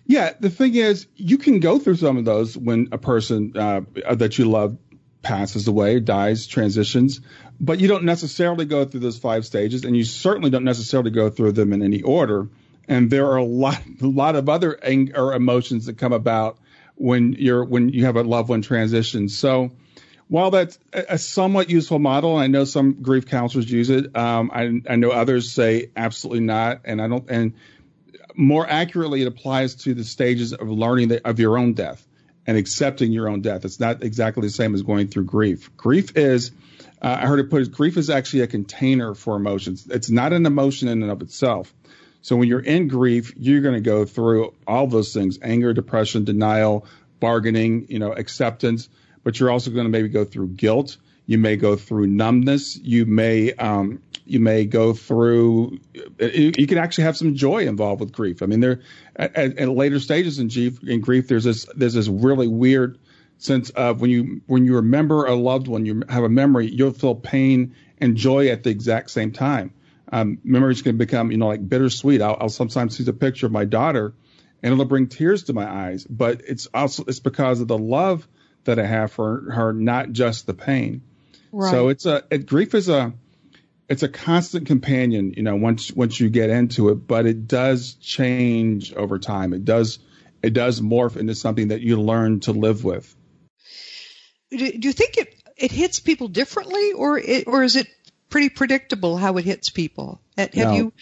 Yeah, 0.05 0.33
the 0.39 0.49
thing 0.49 0.75
is, 0.75 1.07
you 1.15 1.37
can 1.37 1.59
go 1.59 1.79
through 1.79 1.95
some 1.95 2.17
of 2.17 2.25
those 2.25 2.57
when 2.57 2.89
a 2.91 2.97
person 2.97 3.53
uh, 3.55 3.81
that 4.15 4.37
you 4.37 4.49
love 4.49 4.77
passes 5.21 5.67
away, 5.67 5.99
dies, 5.99 6.47
transitions, 6.47 7.21
but 7.59 7.79
you 7.79 7.87
don't 7.87 8.03
necessarily 8.03 8.65
go 8.65 8.83
through 8.83 8.99
those 8.99 9.17
five 9.17 9.45
stages, 9.45 9.85
and 9.85 9.95
you 9.95 10.03
certainly 10.03 10.49
don't 10.49 10.65
necessarily 10.65 11.11
go 11.11 11.29
through 11.29 11.53
them 11.53 11.71
in 11.71 11.81
any 11.81 12.01
order. 12.01 12.49
And 12.87 13.09
there 13.09 13.27
are 13.27 13.37
a 13.37 13.45
lot, 13.45 13.81
a 14.01 14.07
lot 14.07 14.35
of 14.35 14.49
other 14.49 14.77
ang- 14.83 15.15
or 15.15 15.33
emotions 15.33 15.85
that 15.85 15.97
come 15.97 16.11
about 16.11 16.57
when 17.03 17.33
you're 17.33 17.65
when 17.65 17.89
you 17.89 18.05
have 18.05 18.15
a 18.15 18.23
loved 18.23 18.47
one 18.47 18.61
transition. 18.61 19.27
So, 19.27 19.71
while 20.29 20.51
that's 20.51 20.79
a, 20.93 21.17
somewhat 21.17 21.69
useful 21.69 21.99
model, 21.99 22.37
I 22.37 22.47
know 22.47 22.63
some 22.63 23.01
grief 23.01 23.25
counselors 23.25 23.69
use 23.69 23.89
it, 23.89 24.15
um, 24.15 24.49
I, 24.53 24.81
I 24.89 24.95
know 24.95 25.11
others 25.11 25.51
say 25.51 25.91
absolutely 25.97 26.45
not, 26.45 26.79
and 26.85 27.01
I 27.01 27.09
don't. 27.09 27.29
And 27.29 27.53
more 28.35 28.65
accurately, 28.65 29.21
it 29.21 29.27
applies 29.27 29.75
to 29.83 29.93
the 29.93 30.05
stages 30.05 30.53
of 30.53 30.69
learning 30.69 31.09
the, 31.09 31.27
of 31.27 31.39
your 31.41 31.57
own 31.57 31.73
death 31.73 32.07
and 32.47 32.57
accepting 32.57 33.11
your 33.11 33.27
own 33.27 33.41
death. 33.41 33.65
It's 33.65 33.81
not 33.81 34.01
exactly 34.01 34.41
the 34.41 34.49
same 34.49 34.73
as 34.73 34.81
going 34.81 35.09
through 35.09 35.25
grief. 35.25 35.75
Grief 35.75 36.15
is, 36.15 36.51
uh, 37.01 37.17
I 37.21 37.27
heard 37.27 37.39
it 37.39 37.49
put, 37.49 37.69
grief 37.69 37.97
is 37.97 38.09
actually 38.09 38.41
a 38.41 38.47
container 38.47 39.13
for 39.13 39.35
emotions. 39.35 39.87
It's 39.89 40.09
not 40.09 40.31
an 40.31 40.45
emotion 40.45 40.87
in 40.87 41.03
and 41.03 41.11
of 41.11 41.21
itself. 41.21 41.73
So 42.23 42.37
when 42.37 42.47
you're 42.47 42.61
in 42.61 42.87
grief, 42.87 43.33
you're 43.37 43.61
going 43.61 43.75
to 43.75 43.81
go 43.81 44.05
through 44.05 44.53
all 44.65 44.87
those 44.87 45.13
things: 45.13 45.37
anger, 45.41 45.73
depression, 45.73 46.23
denial, 46.23 46.87
bargaining, 47.19 47.85
you 47.89 47.99
know, 47.99 48.13
acceptance. 48.13 48.89
But 49.23 49.39
you're 49.39 49.51
also 49.51 49.71
going 49.71 49.85
to 49.85 49.89
maybe 49.89 50.07
go 50.07 50.25
through 50.25 50.47
guilt. 50.49 50.97
You 51.25 51.37
may 51.37 51.57
go 51.57 51.75
through 51.75 52.07
numbness. 52.07 52.77
You 52.77 53.05
may 53.05 53.53
um, 53.53 54.01
you 54.25 54.39
may 54.39 54.65
go 54.65 54.93
through. 54.93 55.79
You, 55.93 56.53
you 56.57 56.65
can 56.65 56.77
actually 56.77 57.03
have 57.03 57.17
some 57.17 57.35
joy 57.35 57.67
involved 57.67 57.99
with 57.99 58.13
grief. 58.13 58.41
I 58.41 58.45
mean, 58.45 58.61
there 58.61 58.79
at, 59.17 59.35
at 59.35 59.69
later 59.69 59.99
stages 59.99 60.39
in 60.39 60.47
grief, 60.47 60.81
in 60.81 61.01
grief, 61.01 61.27
there's 61.27 61.43
this 61.43 61.67
there's 61.75 61.93
this 61.93 62.07
really 62.07 62.47
weird 62.47 62.99
sense 63.37 63.69
of 63.71 63.99
when 63.99 64.09
you 64.09 64.41
when 64.47 64.65
you 64.65 64.75
remember 64.75 65.25
a 65.25 65.35
loved 65.35 65.67
one, 65.67 65.85
you 65.85 66.03
have 66.07 66.23
a 66.23 66.29
memory, 66.29 66.69
you'll 66.69 66.91
feel 66.91 67.15
pain 67.15 67.75
and 67.99 68.15
joy 68.15 68.47
at 68.47 68.63
the 68.63 68.69
exact 68.69 69.09
same 69.11 69.31
time. 69.31 69.73
Um, 70.13 70.37
memories 70.43 70.83
can 70.83 70.97
become, 70.97 71.31
you 71.31 71.37
know, 71.37 71.47
like 71.47 71.67
bittersweet. 71.67 72.21
I'll, 72.21 72.37
I'll 72.39 72.49
sometimes 72.49 72.95
see 72.95 73.03
the 73.03 73.13
picture 73.13 73.47
of 73.47 73.51
my 73.51 73.65
daughter, 73.65 74.13
and 74.61 74.71
it'll 74.71 74.85
bring 74.85 75.07
tears 75.07 75.45
to 75.45 75.53
my 75.53 75.67
eyes. 75.67 76.05
But 76.05 76.41
it's 76.47 76.67
also 76.71 77.05
it's 77.07 77.19
because 77.19 77.61
of 77.61 77.67
the 77.67 77.79
love 77.79 78.27
that 78.65 78.77
I 78.77 78.85
have 78.85 79.11
for 79.11 79.51
her, 79.51 79.73
not 79.73 80.11
just 80.11 80.45
the 80.45 80.53
pain. 80.53 81.01
Right. 81.51 81.71
So 81.71 81.87
it's 81.87 82.05
a 82.05 82.23
it, 82.29 82.45
grief 82.45 82.75
is 82.75 82.89
a 82.89 83.13
it's 83.89 84.03
a 84.03 84.07
constant 84.07 84.67
companion, 84.67 85.33
you 85.35 85.41
know, 85.41 85.55
once 85.55 85.91
once 85.91 86.19
you 86.19 86.29
get 86.29 86.51
into 86.51 86.89
it, 86.89 87.07
but 87.07 87.25
it 87.25 87.47
does 87.47 87.95
change 87.95 88.93
over 88.93 89.17
time. 89.17 89.51
It 89.51 89.65
does 89.65 89.97
it 90.43 90.53
does 90.53 90.79
morph 90.79 91.17
into 91.17 91.33
something 91.33 91.69
that 91.69 91.81
you 91.81 91.99
learn 91.99 92.39
to 92.41 92.51
live 92.51 92.83
with. 92.83 93.15
Do, 94.51 94.57
do 94.57 94.87
you 94.87 94.93
think 94.93 95.17
it 95.17 95.33
it 95.57 95.71
hits 95.71 95.99
people 95.99 96.27
differently, 96.27 96.91
or 96.93 97.17
it, 97.17 97.47
or 97.47 97.63
is 97.63 97.75
it 97.75 97.87
pretty 98.33 98.49
predictable 98.49 99.15
how 99.15 99.37
it 99.37 99.45
hits 99.45 99.69
people? 99.69 100.19
Have 100.39 100.55
no, 100.55 100.73
you? 100.73 100.93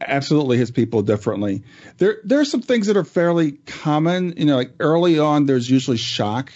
Absolutely 0.00 0.58
hits 0.58 0.72
people 0.72 1.02
differently. 1.02 1.62
There 1.98 2.18
there 2.24 2.40
are 2.40 2.44
some 2.44 2.62
things 2.62 2.88
that 2.88 2.96
are 2.96 3.04
fairly 3.04 3.52
common. 3.52 4.34
You 4.36 4.46
know, 4.46 4.56
like 4.56 4.72
early 4.80 5.20
on, 5.20 5.46
there's 5.46 5.70
usually 5.70 5.98
shock 5.98 6.52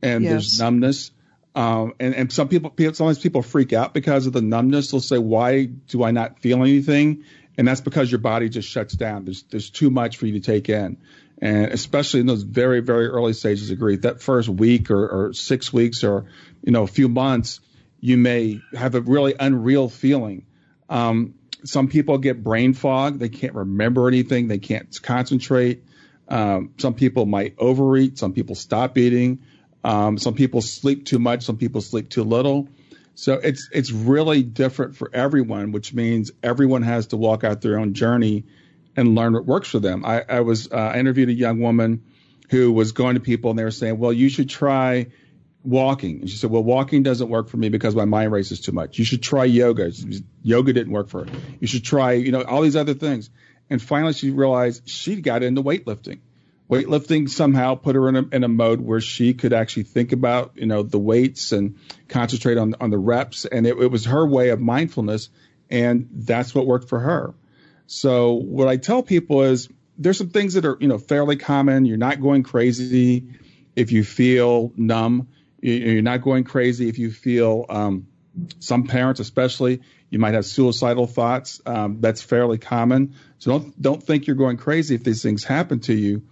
and 0.00 0.22
yes. 0.22 0.30
there's 0.30 0.60
numbness. 0.60 1.10
Um, 1.56 1.94
and, 1.98 2.14
and 2.14 2.32
some 2.32 2.46
people, 2.46 2.72
sometimes 2.78 3.18
people 3.18 3.42
freak 3.42 3.72
out 3.72 3.92
because 3.92 4.28
of 4.28 4.32
the 4.32 4.42
numbness. 4.42 4.92
They'll 4.92 5.00
say, 5.00 5.18
"Why 5.18 5.64
do 5.64 6.04
I 6.04 6.12
not 6.12 6.38
feel 6.38 6.62
anything?" 6.62 7.24
And 7.58 7.66
that's 7.66 7.80
because 7.80 8.12
your 8.12 8.20
body 8.20 8.48
just 8.48 8.68
shuts 8.68 8.94
down. 8.94 9.24
There's 9.24 9.42
there's 9.42 9.70
too 9.70 9.90
much 9.90 10.18
for 10.18 10.26
you 10.26 10.34
to 10.34 10.40
take 10.40 10.68
in, 10.68 10.98
and 11.42 11.66
especially 11.72 12.20
in 12.20 12.26
those 12.26 12.44
very 12.44 12.78
very 12.78 13.08
early 13.08 13.32
stages 13.32 13.72
of 13.72 13.80
grief, 13.80 14.02
that 14.02 14.22
first 14.22 14.48
week 14.48 14.88
or, 14.92 15.08
or 15.08 15.32
six 15.32 15.72
weeks 15.72 16.04
or 16.04 16.26
you 16.62 16.70
know 16.70 16.84
a 16.84 16.86
few 16.86 17.08
months, 17.08 17.58
you 18.00 18.16
may 18.16 18.60
have 18.72 18.94
a 18.94 19.00
really 19.00 19.34
unreal 19.38 19.88
feeling. 19.88 20.46
Um, 20.88 21.34
some 21.64 21.88
people 21.88 22.18
get 22.18 22.42
brain 22.42 22.72
fog; 22.72 23.18
they 23.18 23.28
can't 23.28 23.54
remember 23.54 24.08
anything, 24.08 24.48
they 24.48 24.58
can't 24.58 25.00
concentrate. 25.02 25.84
Um, 26.28 26.72
some 26.78 26.94
people 26.94 27.26
might 27.26 27.54
overeat, 27.58 28.18
some 28.18 28.32
people 28.32 28.54
stop 28.54 28.96
eating. 28.96 29.40
Um, 29.82 30.18
some 30.18 30.34
people 30.34 30.60
sleep 30.62 31.06
too 31.06 31.18
much, 31.18 31.42
some 31.42 31.56
people 31.56 31.80
sleep 31.80 32.10
too 32.10 32.24
little. 32.24 32.68
So 33.14 33.34
it's 33.34 33.68
it's 33.72 33.90
really 33.90 34.42
different 34.42 34.96
for 34.96 35.10
everyone, 35.12 35.72
which 35.72 35.92
means 35.92 36.30
everyone 36.42 36.82
has 36.82 37.08
to 37.08 37.16
walk 37.16 37.44
out 37.44 37.60
their 37.60 37.78
own 37.78 37.94
journey 37.94 38.44
and 38.96 39.14
learn 39.14 39.34
what 39.34 39.46
works 39.46 39.68
for 39.68 39.78
them. 39.78 40.04
I, 40.04 40.24
I 40.28 40.40
was 40.40 40.70
uh, 40.70 40.76
I 40.76 40.98
interviewed 40.98 41.28
a 41.28 41.34
young 41.34 41.60
woman 41.60 42.04
who 42.50 42.72
was 42.72 42.92
going 42.92 43.14
to 43.14 43.20
people 43.20 43.50
and 43.50 43.58
they 43.58 43.64
were 43.64 43.70
saying, 43.70 43.98
"Well, 43.98 44.12
you 44.12 44.28
should 44.28 44.48
try 44.48 45.08
walking." 45.64 46.20
And 46.20 46.30
she 46.30 46.36
said, 46.36 46.50
"Well, 46.50 46.62
walking 46.62 47.02
doesn't 47.02 47.28
work 47.28 47.48
for 47.48 47.56
me 47.56 47.68
because 47.68 47.94
my 47.94 48.04
mind 48.04 48.32
races 48.32 48.60
too 48.60 48.72
much. 48.72 48.98
You 48.98 49.04
should 49.04 49.22
try 49.22 49.44
yoga. 49.44 49.92
Yoga 50.42 50.72
didn't 50.72 50.92
work 50.92 51.08
for 51.08 51.24
her. 51.24 51.30
You 51.60 51.66
should 51.66 51.84
try, 51.84 52.12
you 52.12 52.32
know, 52.32 52.42
all 52.42 52.62
these 52.62 52.76
other 52.76 52.94
things." 52.94 53.30
And 53.68 53.80
finally, 53.80 54.12
she 54.12 54.30
realized 54.30 54.88
she 54.88 55.20
got 55.20 55.42
into 55.42 55.62
weightlifting 55.62 56.20
weightlifting 56.70 57.28
somehow 57.28 57.74
put 57.74 57.96
her 57.96 58.08
in 58.08 58.16
a, 58.16 58.24
in 58.32 58.44
a 58.44 58.48
mode 58.48 58.80
where 58.80 59.00
she 59.00 59.34
could 59.34 59.52
actually 59.52 59.82
think 59.82 60.12
about 60.12 60.52
you 60.54 60.66
know 60.66 60.84
the 60.84 60.98
weights 60.98 61.50
and 61.50 61.76
concentrate 62.08 62.56
on 62.56 62.76
on 62.80 62.90
the 62.90 62.98
reps 62.98 63.44
and 63.44 63.66
it, 63.66 63.76
it 63.76 63.88
was 63.88 64.04
her 64.04 64.24
way 64.24 64.50
of 64.50 64.60
mindfulness 64.60 65.30
and 65.68 66.08
that's 66.12 66.54
what 66.54 66.66
worked 66.66 66.88
for 66.88 67.00
her 67.00 67.34
so 67.86 68.34
what 68.34 68.68
i 68.68 68.76
tell 68.76 69.02
people 69.02 69.42
is 69.42 69.68
there's 69.98 70.16
some 70.16 70.30
things 70.30 70.54
that 70.54 70.64
are 70.64 70.76
you 70.80 70.86
know 70.86 70.98
fairly 70.98 71.36
common 71.36 71.86
you're 71.86 71.96
not 71.96 72.20
going 72.20 72.44
crazy 72.44 73.26
if 73.74 73.90
you 73.90 74.04
feel 74.04 74.72
numb 74.76 75.26
you're 75.60 76.02
not 76.02 76.22
going 76.22 76.44
crazy 76.44 76.88
if 76.88 76.98
you 76.98 77.10
feel 77.10 77.66
um, 77.68 78.06
some 78.58 78.84
parents 78.86 79.20
especially 79.20 79.80
you 80.08 80.18
might 80.18 80.34
have 80.34 80.44
suicidal 80.44 81.06
thoughts 81.06 81.60
um, 81.66 82.00
that's 82.00 82.22
fairly 82.22 82.58
common 82.58 83.14
so 83.38 83.52
don't 83.52 83.80
don't 83.80 84.02
think 84.02 84.26
you're 84.26 84.36
going 84.36 84.56
crazy 84.56 84.94
if 84.94 85.04
these 85.04 85.22
things 85.22 85.44
happen 85.44 85.80
to 85.80 85.94
you 85.94 86.22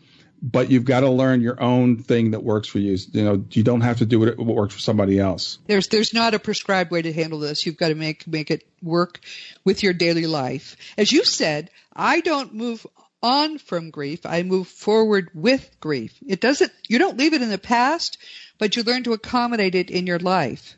but 0.40 0.70
you've 0.70 0.84
got 0.84 1.00
to 1.00 1.10
learn 1.10 1.40
your 1.40 1.60
own 1.60 2.02
thing 2.02 2.30
that 2.30 2.42
works 2.42 2.68
for 2.68 2.78
you. 2.78 2.96
You 3.12 3.24
know, 3.24 3.44
you 3.50 3.62
don't 3.62 3.80
have 3.80 3.98
to 3.98 4.06
do 4.06 4.20
what, 4.20 4.38
what 4.38 4.56
works 4.56 4.74
for 4.74 4.80
somebody 4.80 5.18
else. 5.18 5.58
There's 5.66 5.88
there's 5.88 6.14
not 6.14 6.34
a 6.34 6.38
prescribed 6.38 6.90
way 6.90 7.02
to 7.02 7.12
handle 7.12 7.38
this. 7.38 7.66
You've 7.66 7.76
got 7.76 7.88
to 7.88 7.94
make 7.94 8.26
make 8.26 8.50
it 8.50 8.66
work 8.82 9.20
with 9.64 9.82
your 9.82 9.92
daily 9.92 10.26
life. 10.26 10.76
As 10.96 11.10
you 11.10 11.24
said, 11.24 11.70
I 11.94 12.20
don't 12.20 12.54
move 12.54 12.86
on 13.22 13.59
from 13.59 13.90
grief. 13.90 14.24
I 14.24 14.42
move 14.42 14.68
forward 14.68 15.31
with 15.35 15.68
grief. 15.81 16.16
It 16.26 16.40
doesn't. 16.40 16.72
You 16.88 16.98
don't 16.98 17.18
leave 17.18 17.35
it 17.35 17.42
in 17.42 17.50
the 17.50 17.59
past, 17.59 18.18
but 18.59 18.76
you 18.76 18.83
learn 18.83 19.04
to 19.04 19.12
accommodate 19.12 19.74
it 19.74 19.90
in 19.90 20.07
your 20.07 20.18
life. 20.18 20.76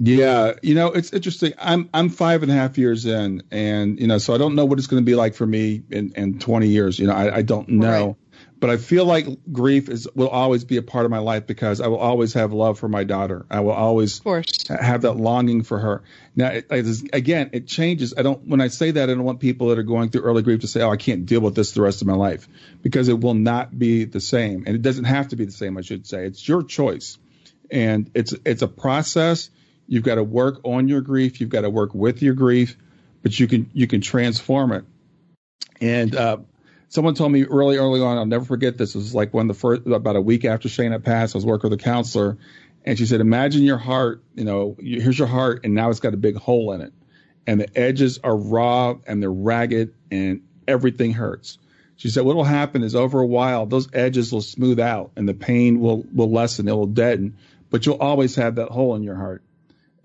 Yeah, 0.00 0.52
you 0.62 0.76
know, 0.76 0.88
it's 0.88 1.12
interesting. 1.12 1.54
I'm 1.58 1.90
I'm 1.92 2.08
five 2.08 2.42
and 2.44 2.52
a 2.52 2.54
half 2.54 2.78
years 2.78 3.04
in, 3.04 3.42
and 3.50 3.98
you 3.98 4.06
know, 4.06 4.18
so 4.18 4.32
I 4.32 4.38
don't 4.38 4.54
know 4.54 4.64
what 4.64 4.78
it's 4.78 4.86
going 4.86 5.02
to 5.02 5.06
be 5.06 5.16
like 5.16 5.34
for 5.34 5.46
me 5.46 5.82
in 5.90 6.12
in 6.14 6.38
20 6.38 6.68
years. 6.68 6.98
You 6.98 7.08
know, 7.08 7.14
I, 7.14 7.36
I 7.36 7.42
don't 7.42 7.68
know. 7.68 8.06
Right 8.06 8.16
but 8.60 8.70
I 8.70 8.76
feel 8.76 9.04
like 9.04 9.26
grief 9.52 9.88
is 9.88 10.08
will 10.14 10.28
always 10.28 10.64
be 10.64 10.78
a 10.78 10.82
part 10.82 11.04
of 11.04 11.10
my 11.10 11.18
life 11.18 11.46
because 11.46 11.80
I 11.80 11.86
will 11.86 11.98
always 11.98 12.32
have 12.34 12.52
love 12.52 12.78
for 12.78 12.88
my 12.88 13.04
daughter. 13.04 13.46
I 13.50 13.60
will 13.60 13.72
always 13.72 14.20
have 14.68 15.02
that 15.02 15.12
longing 15.12 15.62
for 15.62 15.78
her. 15.78 16.02
Now, 16.34 16.48
it, 16.48 16.66
it 16.70 16.86
is, 16.86 17.04
again, 17.12 17.50
it 17.52 17.66
changes. 17.66 18.14
I 18.16 18.22
don't 18.22 18.46
when 18.46 18.60
I 18.60 18.68
say 18.68 18.90
that, 18.90 19.08
I 19.08 19.14
don't 19.14 19.24
want 19.24 19.40
people 19.40 19.68
that 19.68 19.78
are 19.78 19.84
going 19.84 20.10
through 20.10 20.22
early 20.22 20.42
grief 20.42 20.60
to 20.60 20.66
say, 20.66 20.82
"Oh, 20.82 20.90
I 20.90 20.96
can't 20.96 21.26
deal 21.26 21.40
with 21.40 21.54
this 21.54 21.72
the 21.72 21.82
rest 21.82 22.00
of 22.02 22.08
my 22.08 22.14
life," 22.14 22.48
because 22.82 23.08
it 23.08 23.20
will 23.20 23.34
not 23.34 23.78
be 23.78 24.04
the 24.04 24.20
same, 24.20 24.64
and 24.66 24.74
it 24.74 24.82
doesn't 24.82 25.04
have 25.04 25.28
to 25.28 25.36
be 25.36 25.44
the 25.44 25.52
same. 25.52 25.78
I 25.78 25.82
should 25.82 26.06
say 26.06 26.24
it's 26.24 26.46
your 26.46 26.64
choice, 26.64 27.18
and 27.70 28.10
it's 28.14 28.34
it's 28.44 28.62
a 28.62 28.68
process. 28.68 29.50
You've 29.86 30.04
got 30.04 30.16
to 30.16 30.24
work 30.24 30.60
on 30.64 30.88
your 30.88 31.00
grief. 31.00 31.40
You've 31.40 31.50
got 31.50 31.62
to 31.62 31.70
work 31.70 31.94
with 31.94 32.22
your 32.22 32.34
grief, 32.34 32.76
but 33.22 33.38
you 33.38 33.46
can 33.46 33.70
you 33.72 33.86
can 33.86 34.00
transform 34.00 34.72
it. 34.72 34.84
And 35.80 36.16
uh, 36.16 36.38
someone 36.88 37.14
told 37.14 37.32
me 37.32 37.44
early, 37.44 37.76
early 37.76 38.00
on, 38.00 38.18
I'll 38.18 38.26
never 38.26 38.44
forget 38.44 38.78
this. 38.78 38.94
It 38.94 38.98
was 38.98 39.14
like 39.14 39.32
when 39.32 39.46
the 39.46 39.54
first, 39.54 39.86
about 39.86 40.16
a 40.16 40.20
week 40.20 40.44
after 40.44 40.68
Shayna 40.68 41.02
passed, 41.02 41.34
I 41.34 41.38
was 41.38 41.46
working 41.46 41.70
with 41.70 41.80
a 41.80 41.82
counselor 41.82 42.38
and 42.84 42.98
she 42.98 43.06
said, 43.06 43.20
imagine 43.20 43.62
your 43.62 43.78
heart, 43.78 44.22
you 44.34 44.44
know, 44.44 44.76
here's 44.78 45.18
your 45.18 45.28
heart 45.28 45.60
and 45.64 45.74
now 45.74 45.90
it's 45.90 46.00
got 46.00 46.14
a 46.14 46.18
big 46.18 46.36
hole 46.36 46.72
in 46.72 46.80
it 46.80 46.92
and 47.46 47.60
the 47.60 47.78
edges 47.78 48.18
are 48.24 48.36
raw 48.36 48.96
and 49.06 49.22
they're 49.22 49.32
ragged 49.32 49.94
and 50.10 50.42
everything 50.66 51.12
hurts. 51.12 51.58
She 51.96 52.10
said, 52.10 52.24
what 52.24 52.36
will 52.36 52.44
happen 52.44 52.82
is 52.82 52.94
over 52.94 53.20
a 53.20 53.26
while, 53.26 53.66
those 53.66 53.88
edges 53.92 54.32
will 54.32 54.42
smooth 54.42 54.78
out 54.78 55.10
and 55.16 55.28
the 55.28 55.34
pain 55.34 55.80
will, 55.80 56.04
will 56.14 56.30
lessen, 56.30 56.68
it 56.68 56.72
will 56.72 56.86
deaden, 56.86 57.36
but 57.70 57.84
you'll 57.84 57.96
always 57.96 58.36
have 58.36 58.56
that 58.56 58.68
hole 58.68 58.94
in 58.94 59.02
your 59.02 59.16
heart. 59.16 59.42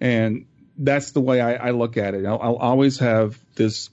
And 0.02 0.48
that's 0.78 1.12
the 1.12 1.22
way 1.22 1.39
I, 1.39 1.67
I 1.67 1.69
look 1.72 1.98
at 1.98 2.15
it. 2.15 2.26
I'll, 2.26 2.39
I'll 2.41 2.56
always 2.56 3.00
have 3.00 3.39
this 3.56 3.89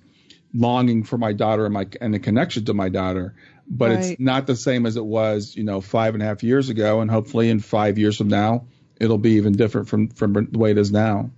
longing 0.54 1.04
for 1.04 1.18
my 1.18 1.32
daughter 1.32 1.64
and 1.64 1.74
my 1.74 1.86
and 2.00 2.12
the 2.12 2.18
connection 2.18 2.64
to 2.64 2.74
my 2.74 2.88
daughter 2.88 3.34
but 3.68 3.90
right. 3.90 4.04
it's 4.04 4.20
not 4.20 4.46
the 4.46 4.56
same 4.56 4.86
as 4.86 4.96
it 4.96 5.04
was 5.04 5.54
you 5.54 5.62
know 5.62 5.80
five 5.80 6.14
and 6.14 6.22
a 6.22 6.26
half 6.26 6.42
years 6.42 6.68
ago 6.68 7.00
and 7.00 7.10
hopefully 7.10 7.48
in 7.48 7.60
five 7.60 7.98
years 7.98 8.16
from 8.16 8.28
now 8.28 8.66
it'll 8.98 9.18
be 9.18 9.32
even 9.32 9.52
different 9.52 9.88
from 9.88 10.08
from 10.08 10.32
the 10.32 10.58
way 10.58 10.70
it 10.70 10.78
is 10.78 10.90
now 10.90 11.30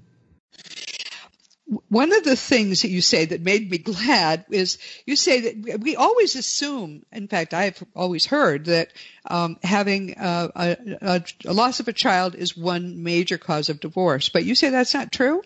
one 1.89 2.13
of 2.13 2.25
the 2.25 2.37
things 2.37 2.83
that 2.83 2.91
you 2.91 3.01
say 3.01 3.25
that 3.25 3.41
made 3.41 3.71
me 3.71 3.79
glad 3.79 4.45
is 4.51 4.79
you 5.07 5.17
say 5.17 5.41
that 5.41 5.81
we 5.81 5.97
always 5.97 6.37
assume, 6.37 7.03
in 7.13 7.29
fact, 7.29 7.55
I've 7.55 7.83
always 7.95 8.27
heard 8.27 8.67
that 8.67 8.93
um, 9.25 9.59
having 9.63 10.15
a, 10.19 10.51
a, 10.55 11.23
a, 11.47 11.53
loss 11.53 11.81
of 11.81 11.89
a 11.89 11.93
child 11.93 12.35
is 12.35 12.57
one 12.57 13.03
major 13.03 13.39
cause 13.39 13.69
of 13.69 13.81
divorce. 13.81 14.29
But 14.29 14.45
you 14.45 14.55
say 14.55 14.71
that's 14.71 14.95
not 14.95 15.13
true? 15.13 15.43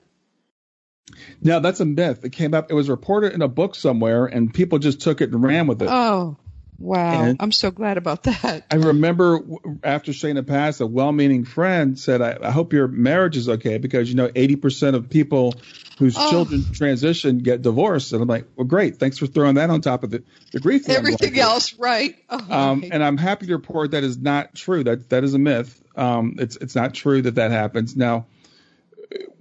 Now 1.40 1.60
that's 1.60 1.80
a 1.80 1.84
myth. 1.84 2.24
It 2.24 2.32
came 2.32 2.54
up. 2.54 2.70
It 2.70 2.74
was 2.74 2.88
reported 2.88 3.32
in 3.32 3.42
a 3.42 3.48
book 3.48 3.74
somewhere, 3.74 4.26
and 4.26 4.52
people 4.52 4.78
just 4.78 5.00
took 5.00 5.20
it 5.20 5.30
and 5.30 5.42
ran 5.42 5.66
with 5.66 5.80
it. 5.82 5.88
Oh, 5.90 6.36
wow! 6.78 7.22
And 7.22 7.36
I'm 7.40 7.52
so 7.52 7.70
glad 7.70 7.96
about 7.96 8.24
that. 8.24 8.64
I 8.70 8.76
remember 8.76 9.40
after 9.84 10.12
Shayna 10.12 10.46
passed, 10.46 10.80
a 10.80 10.86
well-meaning 10.86 11.44
friend 11.44 11.98
said, 11.98 12.22
I, 12.22 12.38
"I 12.42 12.50
hope 12.50 12.72
your 12.72 12.88
marriage 12.88 13.36
is 13.36 13.48
okay 13.48 13.78
because 13.78 14.08
you 14.08 14.16
know 14.16 14.28
80% 14.28 14.94
of 14.94 15.08
people 15.08 15.54
whose 15.98 16.16
oh. 16.18 16.30
children 16.30 16.64
transition 16.72 17.38
get 17.38 17.62
divorced." 17.62 18.12
And 18.12 18.20
I'm 18.20 18.28
like, 18.28 18.48
"Well, 18.56 18.66
great. 18.66 18.96
Thanks 18.96 19.18
for 19.18 19.26
throwing 19.26 19.54
that 19.54 19.70
on 19.70 19.82
top 19.82 20.02
of 20.02 20.10
the, 20.10 20.24
the 20.52 20.60
grief." 20.60 20.88
Everything 20.88 21.38
else, 21.38 21.74
right? 21.74 22.16
Oh, 22.28 22.38
um, 22.50 22.80
right. 22.80 22.90
And 22.92 23.04
I'm 23.04 23.16
happy 23.16 23.46
to 23.46 23.52
report 23.52 23.92
that 23.92 24.02
is 24.02 24.18
not 24.18 24.56
true. 24.56 24.82
That 24.82 25.10
that 25.10 25.22
is 25.22 25.34
a 25.34 25.38
myth. 25.38 25.80
Um, 25.94 26.34
it's 26.38 26.56
it's 26.56 26.74
not 26.74 26.94
true 26.94 27.22
that 27.22 27.36
that 27.36 27.52
happens 27.52 27.96
now 27.96 28.26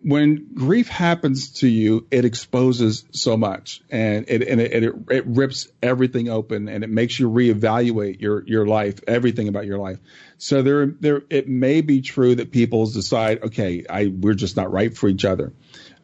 when 0.01 0.49
grief 0.53 0.87
happens 0.87 1.49
to 1.59 1.67
you, 1.67 2.05
it 2.11 2.25
exposes 2.25 3.05
so 3.11 3.35
much, 3.35 3.81
and 3.89 4.25
it 4.27 4.47
and 4.47 4.61
it, 4.61 4.83
it, 4.83 4.93
it 5.09 5.25
rips 5.25 5.67
everything 5.81 6.29
open, 6.29 6.67
and 6.69 6.83
it 6.83 6.89
makes 6.89 7.19
you 7.19 7.29
reevaluate 7.29 8.21
your 8.21 8.43
your 8.45 8.67
life, 8.67 8.99
everything 9.07 9.47
about 9.47 9.65
your 9.65 9.79
life. 9.79 9.99
So 10.37 10.61
there 10.61 10.85
there 10.87 11.23
it 11.29 11.47
may 11.47 11.81
be 11.81 12.01
true 12.01 12.35
that 12.35 12.51
people 12.51 12.85
decide, 12.85 13.43
okay, 13.43 13.85
I 13.89 14.07
we're 14.07 14.35
just 14.35 14.55
not 14.55 14.71
right 14.71 14.95
for 14.95 15.07
each 15.07 15.25
other, 15.25 15.53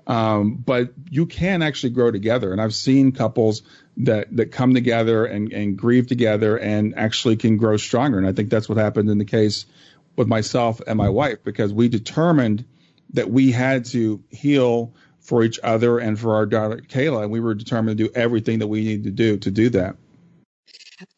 um, 0.08 0.56
but 0.56 0.94
you 1.10 1.28
can 1.28 1.62
actually 1.62 1.92
grow 1.92 2.10
together, 2.10 2.52
and 2.52 2.60
I've 2.60 2.74
seen 2.74 3.12
couples 3.12 3.62
that 3.98 4.36
that 4.36 4.52
come 4.52 4.74
together 4.74 5.26
and 5.26 5.54
and 5.54 5.78
grieve 5.78 6.08
together 6.08 6.58
and 6.58 6.96
actually 6.98 7.38
can 7.38 7.58
grow 7.58 7.78
stronger, 7.78 8.18
and 8.18 8.26
I 8.26 8.34
think 8.34 8.50
that's 8.50 8.68
what 8.68 8.80
happened 8.80 9.10
in 9.12 9.20
the 9.20 9.26
case 9.26 9.68
with 10.16 10.28
myself 10.28 10.82
and 10.88 10.98
my 10.98 11.10
wife 11.10 11.44
because 11.44 11.72
we 11.72 11.88
determined 11.88 12.66
that 13.14 13.30
we 13.30 13.52
had 13.52 13.86
to 13.86 14.24
heal 14.30 14.94
for 15.20 15.44
each 15.44 15.60
other 15.64 16.00
and 16.00 16.20
for 16.20 16.36
our 16.36 16.46
daughter 16.46 16.78
Kayla, 16.78 17.24
and 17.24 17.32
we 17.32 17.40
were 17.40 17.54
determined 17.54 17.98
to 17.98 18.08
do 18.08 18.12
everything 18.14 18.60
that 18.60 18.68
we 18.68 18.84
needed 18.84 19.04
to 19.04 19.12
do 19.12 19.38
to 19.38 19.52
do 19.52 19.70
that. 19.70 19.96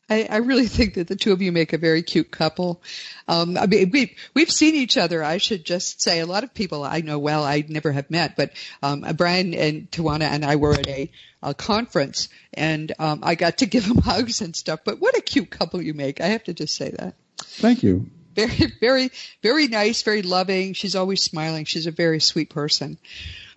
I, 0.10 0.27
I 0.29 0.38
really 0.38 0.67
think 0.67 0.95
that 0.95 1.08
the 1.08 1.15
two 1.15 1.32
of 1.32 1.41
you 1.41 1.51
make 1.51 1.73
a 1.73 1.77
very 1.77 2.03
cute 2.03 2.29
couple. 2.29 2.82
Um, 3.27 3.58
I 3.58 3.65
mean, 3.67 3.89
we've, 3.91 4.12
we've 4.34 4.51
seen 4.51 4.75
each 4.75 4.97
other. 4.97 5.23
I 5.23 5.38
should 5.38 5.65
just 5.65 6.01
say 6.01 6.19
a 6.19 6.25
lot 6.25 6.43
of 6.43 6.53
people 6.53 6.84
I 6.84 7.01
know 7.01 7.19
well. 7.19 7.43
I 7.43 7.63
never 7.67 7.91
have 7.91 8.12
met, 8.12 8.36
but 8.36 8.51
um, 8.82 9.06
Brian 9.15 9.53
and 9.53 9.89
Tawana 9.89 10.25
and 10.25 10.45
I 10.45 10.58
were 10.58 10.73
at 10.73 10.88
a, 10.88 11.12
a 11.41 11.53
conference, 11.53 12.29
and 12.53 12.91
um, 12.99 13.21
I 13.23 13.36
got 13.36 13.60
to 13.60 13.65
give 13.65 13.88
them 13.88 13.97
hugs 14.03 14.41
and 14.41 14.56
stuff. 14.56 14.82
But 14.84 14.99
what 14.99 15.17
a 15.17 15.21
cute 15.21 15.49
couple 15.49 15.82
you 15.82 15.93
make! 15.93 16.21
I 16.21 16.27
have 16.27 16.43
to 16.43 16.53
just 16.53 16.75
say 16.75 16.91
that. 16.91 17.15
Thank 17.38 17.82
you. 17.82 18.10
Very, 18.33 18.73
very, 18.79 19.11
very 19.41 19.67
nice, 19.67 20.01
very 20.01 20.21
loving. 20.21 20.73
She's 20.73 20.95
always 20.95 21.21
smiling. 21.21 21.65
She's 21.65 21.87
a 21.87 21.91
very 21.91 22.19
sweet 22.19 22.49
person. 22.49 22.97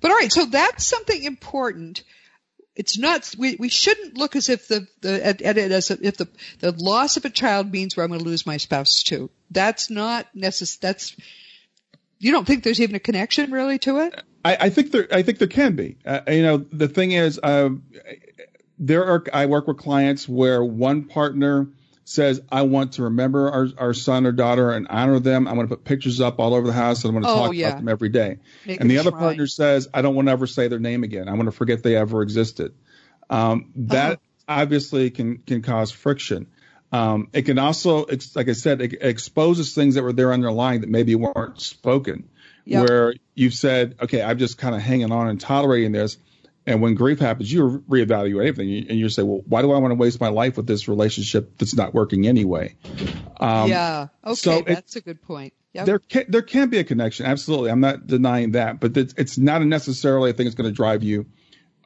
But 0.01 0.11
all 0.11 0.17
right, 0.17 0.33
so 0.33 0.45
that's 0.47 0.87
something 0.87 1.23
important 1.25 2.03
it's 2.77 2.99
not 2.99 3.35
we, 3.39 3.57
we 3.59 3.71
shouldn't 3.71 4.19
look 4.19 4.37
as 4.37 4.49
if 4.49 4.69
the, 4.69 4.87
the 5.01 5.27
at, 5.27 5.43
at 5.43 5.57
it 5.57 5.73
as 5.73 5.91
if 5.91 6.19
the 6.19 6.29
the 6.61 6.73
loss 6.73 7.17
of 7.17 7.25
a 7.25 7.31
child 7.31 7.73
means 7.73 7.97
where 7.97 8.05
I'm 8.05 8.11
going 8.11 8.21
to 8.21 8.27
lose 8.27 8.47
my 8.47 8.59
spouse 8.59 9.03
too. 9.03 9.31
That's 9.51 9.89
not 9.89 10.27
necessary. 10.35 10.79
That's 10.83 11.17
you 12.19 12.33
don't 12.33 12.47
think 12.47 12.65
there's 12.65 12.81
even 12.81 12.95
a 12.95 13.01
connection 13.01 13.51
really 13.51 13.79
to 13.81 14.01
it? 14.01 14.23
I, 14.45 14.57
I 14.61 14.71
think 14.71 14.93
there 14.93 15.09
I 15.11 15.23
think 15.23 15.39
there 15.39 15.49
can 15.49 15.75
be. 15.75 15.97
Uh, 16.05 16.21
you 16.29 16.43
know, 16.43 16.59
the 16.59 16.89
thing 16.89 17.13
is, 17.13 17.41
uh, 17.43 17.71
there 18.79 19.07
are 19.07 19.25
I 19.33 19.47
work 19.47 19.67
with 19.67 19.79
clients 19.79 20.29
where 20.29 20.63
one 20.63 21.05
partner 21.05 21.69
says, 22.09 22.41
I 22.53 22.63
want 22.63 22.93
to 22.93 23.03
remember 23.03 23.51
our, 23.51 23.69
our 23.79 23.93
son 23.93 24.27
or 24.27 24.33
daughter 24.33 24.71
and 24.71 24.87
honor 24.89 25.19
them. 25.19 25.49
I'm 25.49 25.57
going 25.57 25.67
to 25.67 25.75
put 25.75 25.85
pictures 25.85 26.21
up 26.21 26.39
all 26.39 26.55
over 26.55 26.67
the 26.67 26.73
house 26.73 27.05
and 27.05 27.09
I'm 27.15 27.21
going 27.21 27.25
to 27.25 27.41
oh, 27.41 27.47
talk 27.47 27.55
yeah. 27.55 27.69
about 27.69 27.79
them 27.79 27.89
every 27.89 28.11
day. 28.11 28.39
Make 28.65 28.81
and 28.81 28.89
the 28.89 28.99
other 28.99 29.11
partner 29.11 29.49
says, 29.49 29.89
I 29.93 30.03
don't 30.03 30.15
want 30.15 30.29
to 30.29 30.33
ever 30.33 30.47
say 30.47 30.69
their 30.69 30.79
name 30.79 31.03
again. 31.03 31.29
I 31.29 31.33
want 31.33 31.47
to 31.47 31.53
forget 31.53 31.83
they 31.83 31.97
ever 31.97 32.23
existed. 32.23 32.75
Um, 33.29 33.73
that 33.75 34.13
Uh-huh. 34.13 34.63
obviously 34.63 35.11
can, 35.11 35.39
can 35.39 35.63
cause 35.63 35.91
friction. 35.91 36.47
Um, 36.93 37.29
it 37.33 37.43
can 37.43 37.59
also, 37.59 38.05
it's, 38.05 38.37
like 38.37 38.49
I 38.49 38.53
said, 38.53 38.81
it 38.81 38.99
exposes 39.01 39.75
things 39.75 39.97
that 39.97 40.05
were 40.05 40.13
there 40.13 40.33
underlying 40.33 40.83
that 40.83 40.91
maybe 40.91 41.17
weren't 41.17 41.61
spoken. 41.61 42.29
Yep. 42.67 42.89
Where 42.89 43.15
you've 43.35 43.55
said, 43.55 43.97
okay, 44.03 44.23
I'm 44.23 44.39
just 44.39 44.59
kind 44.59 44.77
of 44.77 44.81
hanging 44.81 45.11
on 45.11 45.29
and 45.29 45.41
tolerating 45.41 45.91
this. 45.93 46.19
And 46.67 46.83
when 46.83 46.95
grief 46.95 47.21
happens, 47.21 47.53
you 47.53 47.85
reevaluate 47.89 48.49
everything, 48.49 48.89
and 48.89 48.99
you 48.99 49.09
say, 49.09 49.23
"Well, 49.23 49.43
why 49.47 49.63
do 49.63 49.71
I 49.73 49.79
want 49.79 49.93
to 49.93 49.95
waste 49.95 50.21
my 50.21 50.29
life 50.29 50.57
with 50.57 50.67
this 50.67 50.89
relationship 50.89 51.59
that's 51.59 51.77
not 51.77 51.95
working 51.95 52.27
anyway?" 52.27 52.75
Um, 53.39 53.71
yeah. 53.71 54.09
Okay, 54.25 54.35
so 54.35 54.59
it- 54.59 54.67
that's 54.67 54.97
a 54.97 55.01
good 55.01 55.23
point. 55.23 55.53
Yep. 55.75 55.87
There 55.87 55.99
can 55.99 56.25
there 56.29 56.43
can 56.43 56.69
be 56.71 56.79
a 56.79 56.85
connection, 56.85 57.27
absolutely. 57.27 57.71
I'm 57.71 57.81
not 57.81 58.07
denying 58.07 58.53
that, 58.53 58.81
but 58.81 58.97
it's, 58.97 59.15
it's 59.19 59.37
not 59.37 59.63
necessarily 59.63 60.31
a 60.31 60.33
thing 60.33 60.47
that's 60.47 60.57
going 60.57 60.71
to 60.71 60.75
drive 60.75 61.03
you 61.03 61.27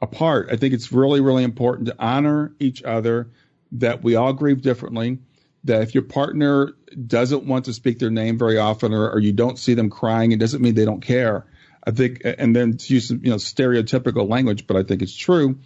apart. 0.01 0.47
I 0.49 0.55
think 0.55 0.73
it's 0.73 0.91
really 0.93 1.19
really 1.19 1.43
important 1.43 1.87
to 1.89 1.95
honor 1.99 2.53
each 2.59 2.81
other, 2.83 3.29
that 3.73 4.01
we 4.01 4.15
all 4.15 4.33
grieve 4.33 4.61
differently. 4.61 5.19
That 5.65 5.83
if 5.83 5.93
your 5.93 6.03
partner 6.03 6.73
doesn't 7.05 7.45
want 7.45 7.65
to 7.65 7.73
speak 7.73 7.99
their 7.99 8.09
name 8.09 8.37
very 8.37 8.57
often, 8.57 8.93
or, 8.93 9.11
or 9.11 9.19
you 9.19 9.33
don't 9.33 9.59
see 9.59 9.73
them 9.75 9.89
crying, 9.91 10.31
it 10.31 10.39
doesn't 10.39 10.61
mean 10.61 10.73
they 10.73 10.85
don't 10.85 11.01
care. 11.01 11.45
I 11.83 11.91
think, 11.91 12.21
and 12.23 12.55
then 12.55 12.77
to 12.77 12.93
use 12.93 13.07
some, 13.07 13.21
you 13.23 13.31
know 13.31 13.37
stereotypical 13.37 14.29
language, 14.29 14.67
but 14.67 14.77
I 14.77 14.83
think 14.83 15.01
it's 15.01 15.15
true. 15.15 15.59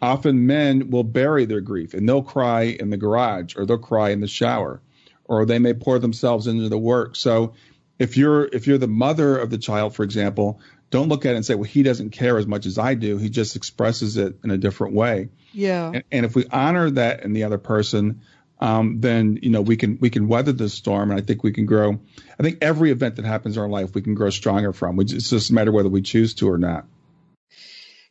Often 0.00 0.46
men 0.46 0.90
will 0.90 1.04
bury 1.04 1.44
their 1.44 1.60
grief 1.60 1.94
and 1.94 2.08
they'll 2.08 2.22
cry 2.22 2.62
in 2.62 2.90
the 2.90 2.96
garage 2.96 3.56
or 3.56 3.64
they'll 3.64 3.78
cry 3.78 4.10
in 4.10 4.20
the 4.20 4.26
shower, 4.26 4.82
or 5.24 5.46
they 5.46 5.58
may 5.58 5.74
pour 5.74 5.98
themselves 5.98 6.46
into 6.46 6.68
the 6.68 6.78
work. 6.78 7.16
So 7.16 7.54
if 7.98 8.16
you're 8.16 8.44
if 8.44 8.66
you're 8.66 8.78
the 8.78 8.88
mother 8.88 9.38
of 9.38 9.50
the 9.50 9.58
child, 9.58 9.94
for 9.94 10.02
example, 10.02 10.60
don't 10.90 11.08
look 11.08 11.24
at 11.24 11.32
it 11.32 11.36
and 11.36 11.46
say, 11.46 11.54
well, 11.54 11.64
he 11.64 11.82
doesn't 11.82 12.10
care 12.10 12.36
as 12.36 12.46
much 12.46 12.66
as 12.66 12.78
I 12.78 12.94
do. 12.94 13.16
He 13.16 13.30
just 13.30 13.56
expresses 13.56 14.16
it 14.16 14.38
in 14.44 14.50
a 14.50 14.58
different 14.58 14.94
way. 14.94 15.30
yeah. 15.52 15.90
And, 15.94 16.04
and 16.12 16.26
if 16.26 16.34
we 16.34 16.46
honor 16.52 16.90
that 16.90 17.22
in 17.24 17.32
the 17.32 17.44
other 17.44 17.58
person, 17.58 18.20
um, 18.62 19.00
then 19.00 19.40
you 19.42 19.50
know 19.50 19.60
we 19.60 19.76
can 19.76 19.98
we 20.00 20.08
can 20.08 20.28
weather 20.28 20.52
this 20.52 20.72
storm, 20.72 21.10
and 21.10 21.20
I 21.20 21.22
think 21.22 21.42
we 21.42 21.52
can 21.52 21.66
grow. 21.66 21.98
I 22.38 22.42
think 22.44 22.58
every 22.62 22.92
event 22.92 23.16
that 23.16 23.24
happens 23.24 23.56
in 23.56 23.62
our 23.62 23.68
life 23.68 23.92
we 23.92 24.02
can 24.02 24.14
grow 24.14 24.30
stronger 24.30 24.72
from. 24.72 25.00
It's 25.00 25.30
just 25.30 25.50
a 25.50 25.54
matter 25.54 25.72
whether 25.72 25.88
we 25.88 26.00
choose 26.00 26.34
to 26.34 26.48
or 26.48 26.58
not. 26.58 26.86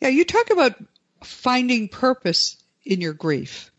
Yeah, 0.02 0.10
you 0.10 0.26
talk 0.26 0.50
about 0.50 0.74
finding 1.24 1.88
purpose 1.88 2.62
in 2.84 3.00
your 3.00 3.14
grief. 3.14 3.72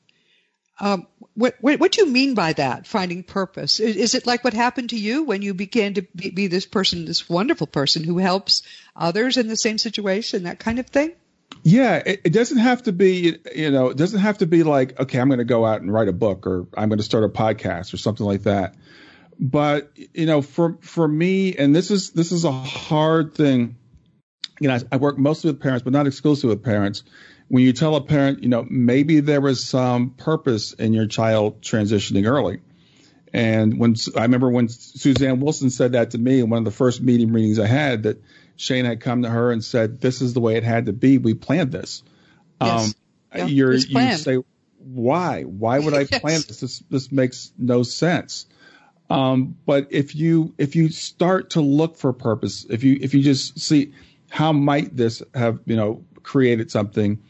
Um, 0.80 1.06
what, 1.34 1.56
what, 1.60 1.78
what 1.78 1.92
do 1.92 2.04
you 2.04 2.10
mean 2.10 2.34
by 2.34 2.54
that, 2.54 2.86
finding 2.86 3.22
purpose? 3.22 3.78
Is, 3.78 3.96
is 3.96 4.14
it 4.14 4.26
like 4.26 4.42
what 4.42 4.54
happened 4.54 4.90
to 4.90 4.98
you 4.98 5.24
when 5.24 5.42
you 5.42 5.52
began 5.52 5.94
to 5.94 6.02
be, 6.02 6.30
be 6.30 6.46
this 6.46 6.64
person, 6.64 7.04
this 7.04 7.28
wonderful 7.28 7.66
person 7.66 8.02
who 8.02 8.18
helps 8.18 8.62
others 8.96 9.36
in 9.36 9.46
the 9.46 9.56
same 9.56 9.78
situation, 9.78 10.44
that 10.44 10.58
kind 10.58 10.78
of 10.78 10.86
thing? 10.86 11.12
Yeah, 11.64 12.02
it, 12.04 12.22
it 12.24 12.32
doesn't 12.32 12.58
have 12.58 12.82
to 12.84 12.92
be, 12.92 13.36
you 13.54 13.70
know, 13.70 13.88
it 13.88 13.96
doesn't 13.96 14.20
have 14.20 14.38
to 14.38 14.46
be 14.46 14.62
like, 14.62 14.98
okay, 14.98 15.20
I'm 15.20 15.28
going 15.28 15.38
to 15.38 15.44
go 15.44 15.64
out 15.64 15.80
and 15.80 15.92
write 15.92 16.08
a 16.08 16.12
book 16.12 16.46
or 16.46 16.66
I'm 16.76 16.88
going 16.88 16.98
to 16.98 17.04
start 17.04 17.24
a 17.24 17.28
podcast 17.28 17.94
or 17.94 17.98
something 17.98 18.26
like 18.26 18.42
that. 18.42 18.74
But, 19.38 19.92
you 20.14 20.26
know, 20.26 20.42
for, 20.42 20.78
for 20.80 21.06
me, 21.06 21.56
and 21.56 21.74
this 21.74 21.90
is, 21.90 22.10
this 22.10 22.32
is 22.32 22.44
a 22.44 22.52
hard 22.52 23.34
thing. 23.34 23.76
You 24.60 24.68
know, 24.68 24.74
I, 24.74 24.80
I 24.92 24.96
work 24.96 25.18
mostly 25.18 25.50
with 25.50 25.60
parents, 25.60 25.84
but 25.84 25.92
not 25.92 26.06
exclusively 26.06 26.54
with 26.54 26.64
parents. 26.64 27.04
When 27.48 27.62
you 27.62 27.72
tell 27.72 27.96
a 27.96 28.00
parent, 28.00 28.42
you 28.42 28.48
know, 28.48 28.66
maybe 28.68 29.20
there 29.20 29.40
was 29.40 29.64
some 29.64 30.10
purpose 30.10 30.72
in 30.72 30.92
your 30.92 31.06
child 31.06 31.60
transitioning 31.60 32.26
early. 32.26 32.60
And 33.32 33.78
when 33.78 33.96
I 34.16 34.22
remember 34.22 34.50
when 34.50 34.68
Suzanne 34.68 35.40
Wilson 35.40 35.70
said 35.70 35.92
that 35.92 36.10
to 36.10 36.18
me 36.18 36.40
in 36.40 36.50
one 36.50 36.58
of 36.58 36.64
the 36.64 36.70
first 36.70 37.00
meeting 37.00 37.32
meetings 37.32 37.58
I 37.58 37.66
had, 37.66 38.02
that 38.02 38.22
Shane 38.62 38.84
had 38.84 39.00
come 39.00 39.22
to 39.22 39.28
her 39.28 39.50
and 39.50 39.64
said, 39.64 40.00
"This 40.00 40.22
is 40.22 40.34
the 40.34 40.40
way 40.40 40.54
it 40.54 40.62
had 40.62 40.86
to 40.86 40.92
be. 40.92 41.18
We 41.18 41.34
planned 41.34 41.72
this." 41.72 42.04
Yes. 42.60 42.94
Yeah, 43.34 43.46
you're, 43.46 43.72
it's 43.72 43.88
you 43.88 44.12
say, 44.12 44.38
"Why? 44.78 45.42
Why 45.42 45.80
would 45.80 45.94
I 45.94 45.98
Yes. 46.10 46.20
plan 46.20 46.40
this? 46.46 46.60
This 46.60 46.78
this 46.88 47.10
makes 47.10 47.52
no 47.58 47.82
sense." 47.82 48.46
Um, 49.10 49.56
but 49.66 49.88
if 49.90 50.14
you 50.14 50.54
if 50.58 50.76
you 50.76 50.90
start 50.90 51.50
to 51.50 51.60
look 51.60 51.96
for 51.96 52.12
purpose, 52.12 52.64
if 52.70 52.84
you 52.84 52.98
if 53.00 53.14
you 53.14 53.22
just 53.24 53.58
see 53.58 53.94
how 54.30 54.52
might 54.52 54.96
this 54.96 55.24
have 55.34 55.58
you 55.66 55.74
know 55.74 56.04
created 56.22 56.70
something, 56.70 57.20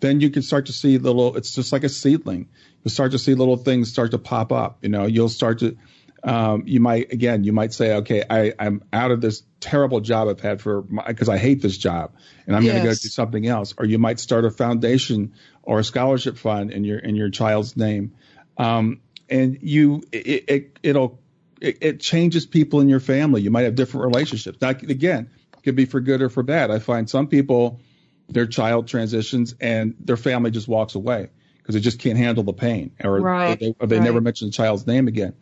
then 0.00 0.20
you 0.20 0.30
can 0.30 0.40
start 0.40 0.64
to 0.66 0.72
see 0.72 0.96
little. 0.96 1.36
It's 1.36 1.54
just 1.54 1.70
like 1.70 1.84
a 1.84 1.90
seedling. 1.90 2.48
You'll 2.82 2.92
start 2.92 3.12
to 3.12 3.18
see 3.18 3.34
little 3.34 3.58
things 3.58 3.90
start 3.90 4.12
to 4.12 4.18
pop 4.18 4.52
up. 4.52 4.78
You 4.80 4.88
know, 4.88 5.04
you'll 5.04 5.28
start 5.28 5.58
to. 5.58 5.76
Um, 6.22 6.64
you 6.66 6.80
might 6.80 7.12
again, 7.12 7.44
you 7.44 7.52
might 7.52 7.72
say, 7.72 7.94
okay, 7.96 8.24
I, 8.28 8.52
I'm 8.58 8.82
out 8.92 9.10
of 9.10 9.20
this 9.20 9.42
terrible 9.60 10.00
job 10.00 10.28
I've 10.28 10.40
had 10.40 10.60
for 10.60 10.82
because 10.82 11.28
I 11.28 11.38
hate 11.38 11.62
this 11.62 11.78
job, 11.78 12.12
and 12.46 12.56
I'm 12.56 12.64
going 12.64 12.76
to 12.76 12.82
go 12.82 12.90
do 12.90 12.94
something 12.94 13.46
else. 13.46 13.74
Or 13.78 13.84
you 13.84 13.98
might 13.98 14.18
start 14.18 14.44
a 14.44 14.50
foundation 14.50 15.34
or 15.62 15.78
a 15.78 15.84
scholarship 15.84 16.36
fund 16.36 16.72
in 16.72 16.84
your 16.84 16.98
in 16.98 17.14
your 17.14 17.30
child's 17.30 17.76
name, 17.76 18.14
um, 18.56 19.00
and 19.28 19.58
you 19.62 20.02
it, 20.10 20.44
it 20.48 20.78
it'll 20.82 21.20
it, 21.60 21.78
it 21.80 22.00
changes 22.00 22.46
people 22.46 22.80
in 22.80 22.88
your 22.88 23.00
family. 23.00 23.42
You 23.42 23.50
might 23.50 23.62
have 23.62 23.74
different 23.74 24.06
relationships. 24.06 24.58
Now, 24.60 24.70
again, 24.70 25.30
it 25.56 25.62
could 25.62 25.76
be 25.76 25.84
for 25.84 26.00
good 26.00 26.22
or 26.22 26.28
for 26.28 26.42
bad. 26.42 26.70
I 26.70 26.78
find 26.78 27.08
some 27.08 27.28
people 27.28 27.80
their 28.28 28.46
child 28.46 28.88
transitions 28.88 29.54
and 29.60 29.94
their 30.00 30.16
family 30.16 30.50
just 30.50 30.68
walks 30.68 30.94
away 30.94 31.30
because 31.58 31.74
they 31.74 31.80
just 31.80 31.98
can't 31.98 32.18
handle 32.18 32.44
the 32.44 32.52
pain, 32.52 32.92
or, 33.02 33.20
Right, 33.20 33.52
or 33.52 33.56
they, 33.56 33.74
or 33.80 33.86
they 33.86 33.96
right. 33.98 34.04
never 34.04 34.20
mention 34.20 34.48
the 34.48 34.52
child's 34.52 34.86
name 34.86 35.08
again. 35.08 35.34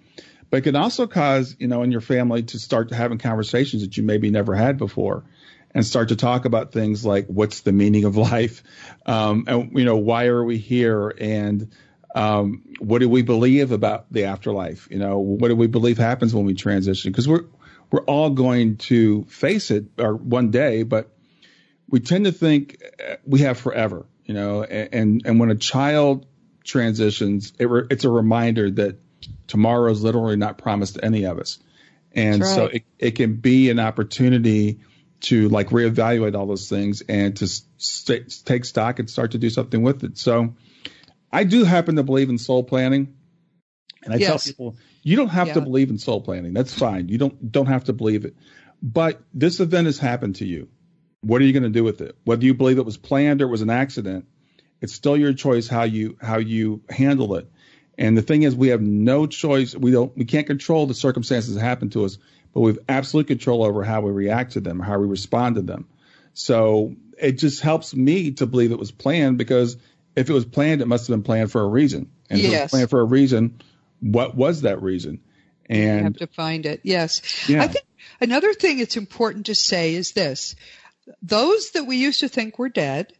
But 0.51 0.59
it 0.59 0.63
can 0.63 0.77
also 0.77 1.07
cause, 1.07 1.57
you 1.59 1.69
know, 1.69 1.83
in 1.83 1.91
your 1.93 2.01
family 2.01 2.43
to 2.45 2.59
start 2.59 2.93
having 2.93 3.19
conversations 3.19 3.83
that 3.83 3.97
you 3.97 4.03
maybe 4.03 4.31
never 4.31 4.55
had 4.55 4.79
before, 4.79 5.25
and 5.75 5.85
start 5.85 6.09
to 6.09 6.17
talk 6.17 6.45
about 6.45 6.73
things 6.73 7.05
like 7.05 7.27
what's 7.27 7.61
the 7.61 7.73
meaning 7.73 8.05
of 8.05 8.17
life, 8.33 8.63
um, 9.05 9.45
and 9.47 9.79
you 9.79 9.85
know, 9.85 9.97
why 9.97 10.27
are 10.27 10.45
we 10.45 10.59
here, 10.59 11.13
and 11.19 11.71
um, 12.15 12.63
what 12.79 13.01
do 13.01 13.09
we 13.09 13.23
believe 13.23 13.73
about 13.73 14.11
the 14.11 14.25
afterlife? 14.25 14.89
You 14.91 14.99
know, 14.99 15.19
what 15.19 15.49
do 15.49 15.57
we 15.57 15.67
believe 15.67 15.99
happens 15.99 16.35
when 16.35 16.47
we 16.47 16.55
transition? 16.55 17.13
Because 17.13 17.29
we're 17.29 17.45
we're 17.91 18.05
all 18.05 18.31
going 18.31 18.77
to 18.77 19.25
face 19.25 19.71
it 19.71 19.87
or 19.99 20.15
one 20.15 20.51
day, 20.51 20.83
but 20.83 21.11
we 21.89 22.01
tend 22.01 22.25
to 22.25 22.33
think 22.33 22.83
uh, 23.07 23.17
we 23.25 23.41
have 23.41 23.59
forever, 23.59 24.07
you 24.25 24.35
know, 24.35 24.63
and 24.63 25.23
and, 25.25 25.39
when 25.39 25.51
a 25.51 25.55
child 25.55 26.27
transitions, 26.65 27.53
it 27.59 27.69
re- 27.69 27.87
it's 27.91 28.05
a 28.05 28.11
reminder 28.11 28.71
that 28.71 28.99
tomorrow 29.47 29.91
is 29.91 30.03
literally 30.03 30.37
not 30.37 30.59
promised 30.59 30.95
to 30.95 31.05
any 31.05 31.25
of 31.25 31.39
us, 31.39 31.59
and 32.13 32.43
That's 32.43 32.55
so 32.55 32.67
it, 32.67 32.85
it 32.99 33.11
can 33.13 33.37
be 33.37 33.71
an 33.71 33.79
opportunity 33.79 34.81
to 35.21 35.49
like 35.49 35.69
reevaluate 35.69 36.37
all 36.37 36.47
those 36.47 36.69
things 36.69 37.03
and 37.03 37.37
to 37.37 37.47
st- 37.79 38.45
take 38.45 38.65
stock 38.65 38.99
and 38.99 39.09
start 39.09 39.33
to 39.33 39.39
do 39.39 39.51
something 39.51 39.83
with 39.83 40.05
it. 40.05 40.19
So 40.19 40.55
I 41.33 41.45
do 41.45 41.65
happen 41.65 41.97
to 41.97 42.03
believe 42.03 42.29
in 42.31 42.39
soul 42.39 42.63
planning, 42.65 43.17
and 44.05 44.15
I 44.15 44.19
tell 44.19 44.39
people 44.39 44.77
you 45.03 45.17
don't 45.17 45.29
have 45.29 45.49
to 45.55 45.61
believe 45.61 45.91
in 45.91 45.99
soul 45.99 46.21
planning. 46.21 46.53
That's 46.53 46.75
fine. 46.75 47.09
You 47.09 47.19
don't 47.19 47.53
don't 47.53 47.67
have 47.67 47.85
to 47.85 47.93
believe 47.93 48.25
it. 48.25 48.37
But 48.83 49.23
this 49.33 49.61
event 49.61 49.87
has 49.87 49.99
happened 49.99 50.37
to 50.37 50.47
you. 50.47 50.69
What 51.23 51.41
are 51.41 51.45
you 51.45 51.53
going 51.53 51.63
to 51.65 51.71
do 51.71 51.83
with 51.83 52.01
it? 52.03 52.17
Whether 52.25 52.45
you 52.45 52.55
believe 52.55 52.79
it 52.79 52.85
was 52.85 52.97
planned 52.97 53.43
or 53.43 53.47
it 53.47 53.51
was 53.51 53.63
an 53.63 53.71
accident, 53.71 54.27
it's 54.81 54.93
still 54.93 55.17
your 55.17 55.33
choice 55.33 55.67
how 55.67 55.85
you 55.85 56.17
how 56.21 56.39
you 56.39 56.83
handle 56.89 57.35
it. 57.37 57.51
And 57.99 58.17
the 58.17 58.23
thing 58.23 58.43
is, 58.43 58.55
we 58.55 58.69
have 58.69 58.83
no 58.83 59.27
choice. 59.27 59.75
We 59.75 59.91
don't 59.91 60.17
we 60.17 60.25
can't 60.25 60.47
control 60.47 60.87
the 60.87 60.95
circumstances 60.95 61.55
that 61.55 61.61
happen 61.61 61.91
to 61.91 62.05
us, 62.05 62.19
but 62.53 62.61
we 62.61 62.71
have 62.73 62.79
absolute 62.89 63.27
control 63.27 63.65
over 63.65 63.83
how 63.85 64.03
we 64.03 64.11
react 64.13 64.53
to 64.53 64.61
them, 64.61 64.81
how 64.81 64.99
we 64.99 65.07
respond 65.07 65.57
to 65.57 65.63
them. 65.63 65.89
So 66.35 66.95
it 67.19 67.33
just 67.33 67.63
helps 67.63 67.95
me 67.95 68.33
to 68.33 68.47
believe 68.47 68.71
it 68.73 68.79
was 68.79 68.91
planned 68.91 69.39
because 69.39 69.79
if 70.15 70.29
it 70.29 70.33
was 70.33 70.45
planned, 70.45 70.83
it 70.83 70.87
must 70.89 71.07
have 71.07 71.15
been 71.15 71.23
planned 71.23 71.51
for 71.51 71.63
a 71.63 71.67
reason. 71.67 72.11
And 72.29 72.41
if 72.41 72.47
it 72.47 72.51
Yes. 72.51 72.63
was 72.65 72.71
planned 72.71 72.91
for 72.91 73.01
a 73.01 73.05
reason, 73.05 73.61
what 74.01 74.37
was 74.37 74.63
that 74.63 74.83
reason? 74.83 75.21
And 75.69 75.99
you 75.99 76.05
have 76.05 76.17
to 76.17 76.27
find 76.27 76.67
it. 76.67 76.81
Yes. 76.85 77.23
Yeah. 77.49 77.63
I 77.63 77.69
think 77.69 77.85
another 78.21 78.53
thing 78.53 78.79
it's 78.79 78.97
important 78.97 79.47
to 79.47 79.55
say 79.55 79.95
is 79.95 80.13
this. 80.13 80.55
Those 81.23 81.71
that 81.71 81.85
we 81.85 81.97
used 81.97 82.21
to 82.21 82.29
think 82.29 82.59
were 82.59 82.69
dead, 82.69 83.13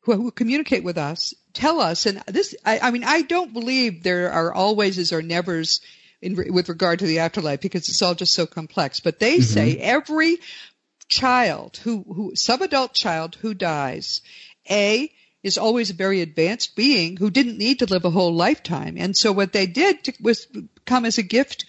who, 0.00 0.14
who 0.14 0.30
communicate 0.30 0.84
with 0.84 0.96
us, 0.98 1.34
tell 1.56 1.80
us, 1.80 2.06
and 2.06 2.22
this, 2.26 2.54
I, 2.64 2.78
I 2.78 2.90
mean, 2.90 3.02
I 3.02 3.22
don't 3.22 3.52
believe 3.52 4.02
there 4.02 4.30
are 4.30 4.52
alwayses 4.52 5.12
or 5.12 5.22
nevers 5.22 5.80
in, 6.20 6.36
with 6.52 6.68
regard 6.68 6.98
to 6.98 7.06
the 7.06 7.20
afterlife 7.20 7.60
because 7.60 7.88
it's 7.88 8.02
all 8.02 8.14
just 8.14 8.34
so 8.34 8.46
complex, 8.46 9.00
but 9.00 9.18
they 9.18 9.36
mm-hmm. 9.36 9.42
say 9.42 9.76
every 9.78 10.38
child 11.08 11.78
who, 11.78 12.02
who, 12.02 12.32
subadult 12.32 12.92
child 12.92 13.36
who 13.36 13.54
dies, 13.54 14.20
A, 14.70 15.10
is 15.42 15.58
always 15.58 15.90
a 15.90 15.94
very 15.94 16.20
advanced 16.20 16.76
being 16.76 17.16
who 17.16 17.30
didn't 17.30 17.58
need 17.58 17.78
to 17.78 17.86
live 17.86 18.04
a 18.04 18.10
whole 18.10 18.34
lifetime. 18.34 18.96
And 18.98 19.16
so 19.16 19.32
what 19.32 19.52
they 19.52 19.66
did 19.66 20.04
to, 20.04 20.12
was 20.20 20.46
come 20.84 21.04
as 21.04 21.18
a 21.18 21.22
gift 21.22 21.64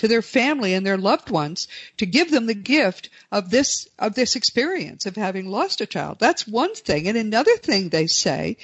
to 0.00 0.08
their 0.08 0.22
family 0.22 0.74
and 0.74 0.84
their 0.84 0.96
loved 0.96 1.30
ones 1.30 1.68
to 1.98 2.06
give 2.06 2.30
them 2.30 2.46
the 2.46 2.54
gift 2.54 3.10
of 3.30 3.50
this 3.50 3.88
of 3.98 4.14
this 4.14 4.36
experience 4.36 5.06
of 5.06 5.16
having 5.16 5.46
lost 5.46 5.80
a 5.80 5.86
child. 5.86 6.18
That's 6.18 6.46
one 6.46 6.74
thing. 6.74 7.08
And 7.08 7.16
another 7.16 7.56
thing 7.56 7.88
they 7.88 8.06
say 8.06 8.56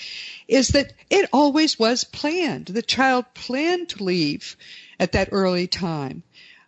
is 0.48 0.68
that 0.68 0.92
it 1.10 1.28
always 1.32 1.78
was 1.78 2.04
planned. 2.04 2.66
The 2.66 2.82
child 2.82 3.26
planned 3.34 3.90
to 3.90 4.04
leave 4.04 4.56
at 4.98 5.12
that 5.12 5.30
early 5.32 5.66
time. 5.66 6.22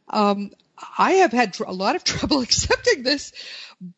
Um, 0.09 0.51
I 0.99 1.13
have 1.13 1.33
had 1.33 1.59
a 1.61 1.73
lot 1.73 1.97
of 1.97 2.05
trouble 2.13 2.41
accepting 2.41 3.03
this, 3.03 3.33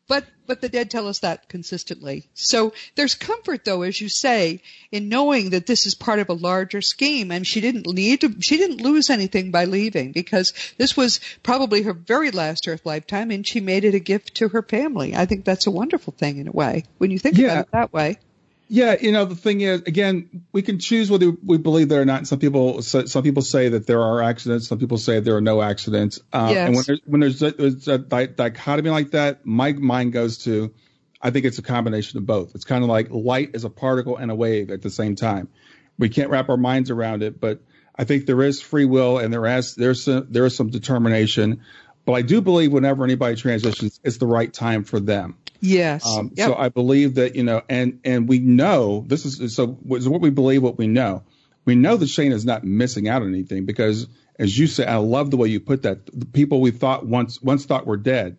but 0.07 0.25
but 0.47 0.61
the 0.61 0.69
dead 0.69 0.89
tell 0.89 1.07
us 1.07 1.19
that 1.19 1.49
consistently. 1.49 2.27
So 2.33 2.73
there's 2.95 3.15
comfort, 3.15 3.65
though, 3.65 3.81
as 3.83 3.99
you 3.99 4.09
say, 4.09 4.61
in 4.91 5.09
knowing 5.09 5.51
that 5.51 5.67
this 5.67 5.85
is 5.85 5.93
part 5.95 6.19
of 6.19 6.29
a 6.29 6.33
larger 6.33 6.81
scheme, 6.81 7.31
and 7.31 7.45
she 7.45 7.61
didn't 7.61 7.85
need 7.87 8.21
to. 8.21 8.41
She 8.41 8.57
didn't 8.57 8.81
lose 8.81 9.09
anything 9.09 9.51
by 9.51 9.65
leaving 9.65 10.11
because 10.13 10.53
this 10.77 10.95
was 10.97 11.19
probably 11.43 11.83
her 11.83 11.93
very 11.93 12.31
last 12.31 12.67
Earth 12.67 12.85
lifetime, 12.85 13.31
and 13.31 13.45
she 13.45 13.59
made 13.59 13.83
it 13.83 13.93
a 13.95 13.99
gift 13.99 14.35
to 14.35 14.47
her 14.49 14.61
family. 14.63 15.15
I 15.15 15.25
think 15.25 15.45
that's 15.45 15.67
a 15.67 15.71
wonderful 15.71 16.13
thing 16.17 16.37
in 16.37 16.47
a 16.47 16.51
way 16.51 16.83
when 16.97 17.11
you 17.11 17.19
think 17.19 17.37
Yeah. 17.37 17.47
about 17.47 17.59
it 17.65 17.71
that 17.71 17.93
way. 17.93 18.17
Yeah, 18.69 18.97
you 18.99 19.13
know 19.13 19.23
the 19.25 19.35
thing 19.35 19.61
is, 19.61 19.81
again, 19.83 20.45
we 20.51 20.61
can 20.61 20.79
choose 20.79 21.09
whether 21.09 21.31
we 21.43 21.57
believe 21.57 21.89
that 21.89 21.97
or 21.97 22.05
not. 22.05 22.27
Some 22.27 22.39
people, 22.39 22.81
some 22.81 23.23
people 23.23 23.41
say 23.41 23.69
that 23.69 23.87
there 23.87 24.01
are 24.01 24.21
accidents. 24.21 24.67
Some 24.67 24.77
people 24.77 24.97
say 24.97 25.19
there 25.21 25.37
are 25.37 25.41
no 25.41 25.61
accidents. 25.61 26.19
Uh, 26.33 26.49
Yes. 26.53 26.67
And 26.67 26.75
when 26.75 26.83
there's, 26.85 27.01
when 27.05 27.21
there's, 27.21 27.41
a, 27.41 27.51
there's 27.51 27.87
a 27.87 27.97
dichotomy 27.97 28.89
like 28.89 29.11
that, 29.11 29.45
my 29.45 29.71
mind 29.71 30.11
goes 30.11 30.39
to, 30.39 30.73
I 31.21 31.31
think 31.31 31.45
it's 31.45 31.59
a 31.59 31.63
combination 31.63 32.17
of 32.19 32.25
both. 32.25 32.55
It's 32.55 32.65
kind 32.65 32.83
of 32.83 32.89
like 32.89 33.09
light 33.09 33.51
is 33.53 33.63
a 33.63 33.69
particle 33.69 34.17
and 34.17 34.31
a 34.31 34.35
wave 34.35 34.69
at 34.69 34.81
the 34.81 34.89
same 34.89 35.15
time. 35.15 35.47
We 35.97 36.09
can't 36.09 36.29
wrap 36.29 36.49
our 36.49 36.57
minds 36.57 36.91
around 36.91 37.23
it, 37.23 37.39
but 37.39 37.61
I 37.95 38.03
think 38.03 38.25
there 38.25 38.41
is 38.43 38.61
free 38.61 38.85
will 38.85 39.17
and 39.17 39.33
there 39.33 39.45
is 39.45 39.75
there's 39.75 40.03
some, 40.03 40.27
there 40.29 40.45
is 40.45 40.55
some 40.55 40.69
determination. 40.69 41.61
But 42.07 42.13
I 42.13 42.21
do 42.21 42.39
believe 42.39 42.71
whenever 42.71 43.03
anybody 43.03 43.35
transitions, 43.35 43.99
it's 44.01 44.15
the 44.17 44.25
right 44.27 44.51
time 44.51 44.85
for 44.85 44.97
them. 44.97 45.37
Yes. 45.59 46.05
Um, 46.07 46.31
Yep. 46.35 46.47
So 46.47 46.55
I 46.55 46.69
believe 46.69 47.15
that 47.15 47.35
you 47.35 47.43
know, 47.43 47.61
and 47.67 47.99
and 48.05 48.29
we 48.29 48.39
know 48.39 49.03
this 49.07 49.25
is 49.25 49.53
so. 49.53 49.77
Is 49.89 50.07
what 50.07 50.21
we 50.21 50.29
believe, 50.29 50.63
what 50.63 50.77
we 50.77 50.87
know. 50.87 51.23
We 51.65 51.75
know 51.75 51.97
that 51.97 52.05
Shayna 52.05 52.31
is 52.31 52.45
not 52.45 52.63
missing 52.63 53.09
out 53.09 53.23
on 53.23 53.27
anything 53.27 53.65
because, 53.65 54.07
as 54.39 54.57
you 54.57 54.67
say, 54.67 54.85
I 54.85 54.95
love 54.97 55.31
the 55.31 55.37
way 55.37 55.49
you 55.49 55.59
put 55.59 55.81
that. 55.83 56.05
The 56.05 56.25
people 56.25 56.61
we 56.61 56.71
thought 56.71 57.05
once 57.05 57.41
once 57.41 57.65
thought 57.65 57.85
were 57.85 57.97
dead, 57.97 58.37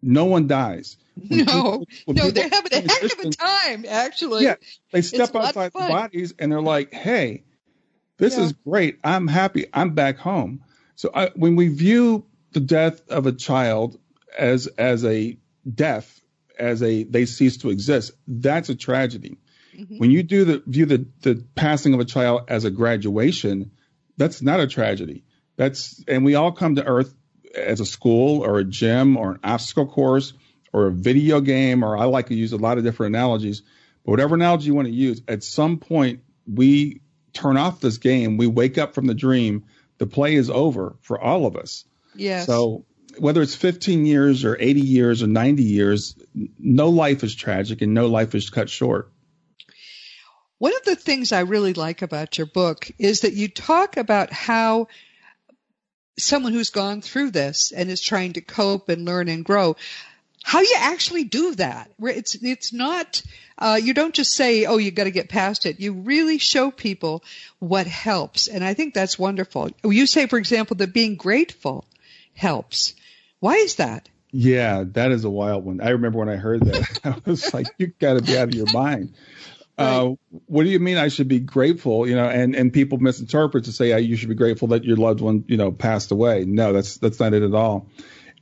no 0.00 0.24
one 0.24 0.46
dies. 0.46 0.96
When 1.28 1.44
no, 1.44 1.84
people- 1.90 2.14
no, 2.14 2.30
they're 2.30 2.48
having 2.48 2.72
a 2.72 2.80
heck 2.80 3.02
of 3.02 3.18
a 3.18 3.28
time, 3.30 3.84
actually. 3.86 4.44
Yeah, 4.44 4.54
they 4.92 5.02
step 5.02 5.28
of 5.34 5.44
outside 5.44 5.72
the 5.74 5.80
bodies 5.80 6.32
and 6.38 6.50
they're 6.50 6.62
like, 6.62 6.94
"Hey, 6.94 7.44
this 8.16 8.38
Yeah. 8.38 8.44
is 8.44 8.52
great. 8.66 8.98
I'm 9.04 9.26
happy. 9.28 9.66
I'm 9.74 9.90
back 9.94 10.16
home." 10.16 10.62
So 10.96 11.10
I, 11.14 11.28
when 11.36 11.54
we 11.54 11.68
view 11.68 12.24
the 12.52 12.60
death 12.60 13.08
of 13.08 13.26
a 13.26 13.32
child 13.32 13.98
as 14.38 14.66
as 14.66 15.04
a 15.04 15.36
death, 15.72 16.20
as 16.58 16.82
a 16.82 17.04
they 17.04 17.26
cease 17.26 17.58
to 17.58 17.70
exist, 17.70 18.12
that's 18.26 18.68
a 18.68 18.74
tragedy. 18.74 19.38
Mm-hmm. 19.76 19.98
When 19.98 20.10
you 20.10 20.22
do 20.22 20.44
the 20.44 20.62
view 20.66 20.86
the 20.86 21.06
the 21.22 21.44
passing 21.54 21.94
of 21.94 22.00
a 22.00 22.04
child 22.04 22.42
as 22.48 22.64
a 22.64 22.70
graduation, 22.70 23.70
that's 24.16 24.42
not 24.42 24.60
a 24.60 24.66
tragedy. 24.66 25.24
That's 25.56 26.02
and 26.08 26.24
we 26.24 26.34
all 26.34 26.52
come 26.52 26.76
to 26.76 26.84
Earth 26.84 27.14
as 27.54 27.80
a 27.80 27.86
school 27.86 28.44
or 28.44 28.58
a 28.58 28.64
gym 28.64 29.16
or 29.16 29.32
an 29.32 29.40
obstacle 29.44 29.86
course 29.86 30.32
or 30.72 30.86
a 30.86 30.92
video 30.92 31.40
game 31.40 31.82
or 31.82 31.96
I 31.96 32.04
like 32.04 32.26
to 32.28 32.34
use 32.34 32.52
a 32.52 32.58
lot 32.58 32.78
of 32.78 32.84
different 32.84 33.14
analogies. 33.14 33.62
But 34.04 34.12
whatever 34.12 34.34
analogy 34.34 34.66
you 34.66 34.74
want 34.74 34.88
to 34.88 34.94
use, 34.94 35.22
at 35.28 35.42
some 35.42 35.78
point 35.78 36.20
we 36.46 37.00
turn 37.32 37.56
off 37.56 37.80
this 37.80 37.98
game, 37.98 38.36
we 38.36 38.46
wake 38.46 38.78
up 38.78 38.94
from 38.94 39.06
the 39.06 39.14
dream, 39.14 39.64
the 39.98 40.06
play 40.06 40.34
is 40.34 40.50
over 40.50 40.96
for 41.00 41.20
all 41.20 41.46
of 41.46 41.56
us. 41.56 41.84
Yes. 42.18 42.46
So 42.46 42.84
whether 43.18 43.42
it's 43.42 43.54
15 43.54 44.06
years 44.06 44.44
or 44.44 44.56
80 44.58 44.80
years 44.80 45.22
or 45.22 45.26
90 45.26 45.62
years, 45.62 46.14
no 46.58 46.88
life 46.88 47.24
is 47.24 47.34
tragic 47.34 47.82
and 47.82 47.94
no 47.94 48.06
life 48.06 48.34
is 48.34 48.50
cut 48.50 48.68
short. 48.68 49.10
One 50.58 50.74
of 50.74 50.84
the 50.84 50.96
things 50.96 51.32
I 51.32 51.40
really 51.40 51.74
like 51.74 52.02
about 52.02 52.36
your 52.36 52.48
book 52.48 52.90
is 52.98 53.20
that 53.20 53.34
you 53.34 53.48
talk 53.48 53.96
about 53.96 54.32
how 54.32 54.88
someone 56.18 56.52
who's 56.52 56.70
gone 56.70 57.00
through 57.00 57.30
this 57.30 57.70
and 57.70 57.88
is 57.88 58.00
trying 58.00 58.32
to 58.32 58.40
cope 58.40 58.88
and 58.88 59.04
learn 59.04 59.28
and 59.28 59.44
grow, 59.44 59.76
how 60.42 60.60
you 60.60 60.74
actually 60.76 61.24
do 61.24 61.54
that. 61.54 61.90
It's 62.00 62.34
it's 62.34 62.72
not 62.72 63.22
uh, 63.56 63.78
you 63.80 63.94
don't 63.94 64.14
just 64.14 64.34
say, 64.34 64.64
"Oh, 64.64 64.78
you 64.78 64.90
got 64.90 65.04
to 65.04 65.10
get 65.10 65.28
past 65.28 65.66
it." 65.66 65.78
You 65.78 65.92
really 65.92 66.38
show 66.38 66.70
people 66.70 67.22
what 67.58 67.86
helps, 67.86 68.48
and 68.48 68.64
I 68.64 68.74
think 68.74 68.94
that's 68.94 69.18
wonderful. 69.18 69.70
You 69.84 70.06
say, 70.06 70.26
for 70.26 70.38
example, 70.38 70.76
that 70.76 70.92
being 70.92 71.16
grateful 71.16 71.84
helps. 72.38 72.94
Why 73.40 73.54
is 73.54 73.76
that? 73.76 74.08
Yeah, 74.30 74.84
that 74.92 75.10
is 75.10 75.24
a 75.24 75.30
wild 75.30 75.64
one. 75.64 75.80
I 75.80 75.90
remember 75.90 76.18
when 76.18 76.28
I 76.28 76.36
heard 76.36 76.64
that, 76.64 77.00
I 77.04 77.30
was 77.30 77.52
like, 77.52 77.66
"You 77.78 77.88
got 77.98 78.14
to 78.14 78.22
be 78.22 78.36
out 78.36 78.48
of 78.48 78.54
your 78.54 78.70
mind." 78.72 79.14
Uh, 79.78 80.14
what 80.46 80.64
do 80.64 80.70
you 80.70 80.80
mean 80.80 80.96
I 80.96 81.06
should 81.06 81.28
be 81.28 81.38
grateful? 81.38 82.06
You 82.06 82.16
know, 82.16 82.28
and 82.28 82.54
and 82.56 82.72
people 82.72 82.98
misinterpret 82.98 83.64
to 83.64 83.72
say 83.72 83.92
uh, 83.92 83.96
you 83.98 84.16
should 84.16 84.28
be 84.28 84.34
grateful 84.34 84.68
that 84.68 84.84
your 84.84 84.96
loved 84.96 85.20
one, 85.20 85.44
you 85.46 85.56
know, 85.56 85.70
passed 85.70 86.10
away. 86.10 86.44
No, 86.44 86.72
that's 86.72 86.96
that's 86.98 87.20
not 87.20 87.32
it 87.32 87.42
at 87.42 87.54
all. 87.54 87.88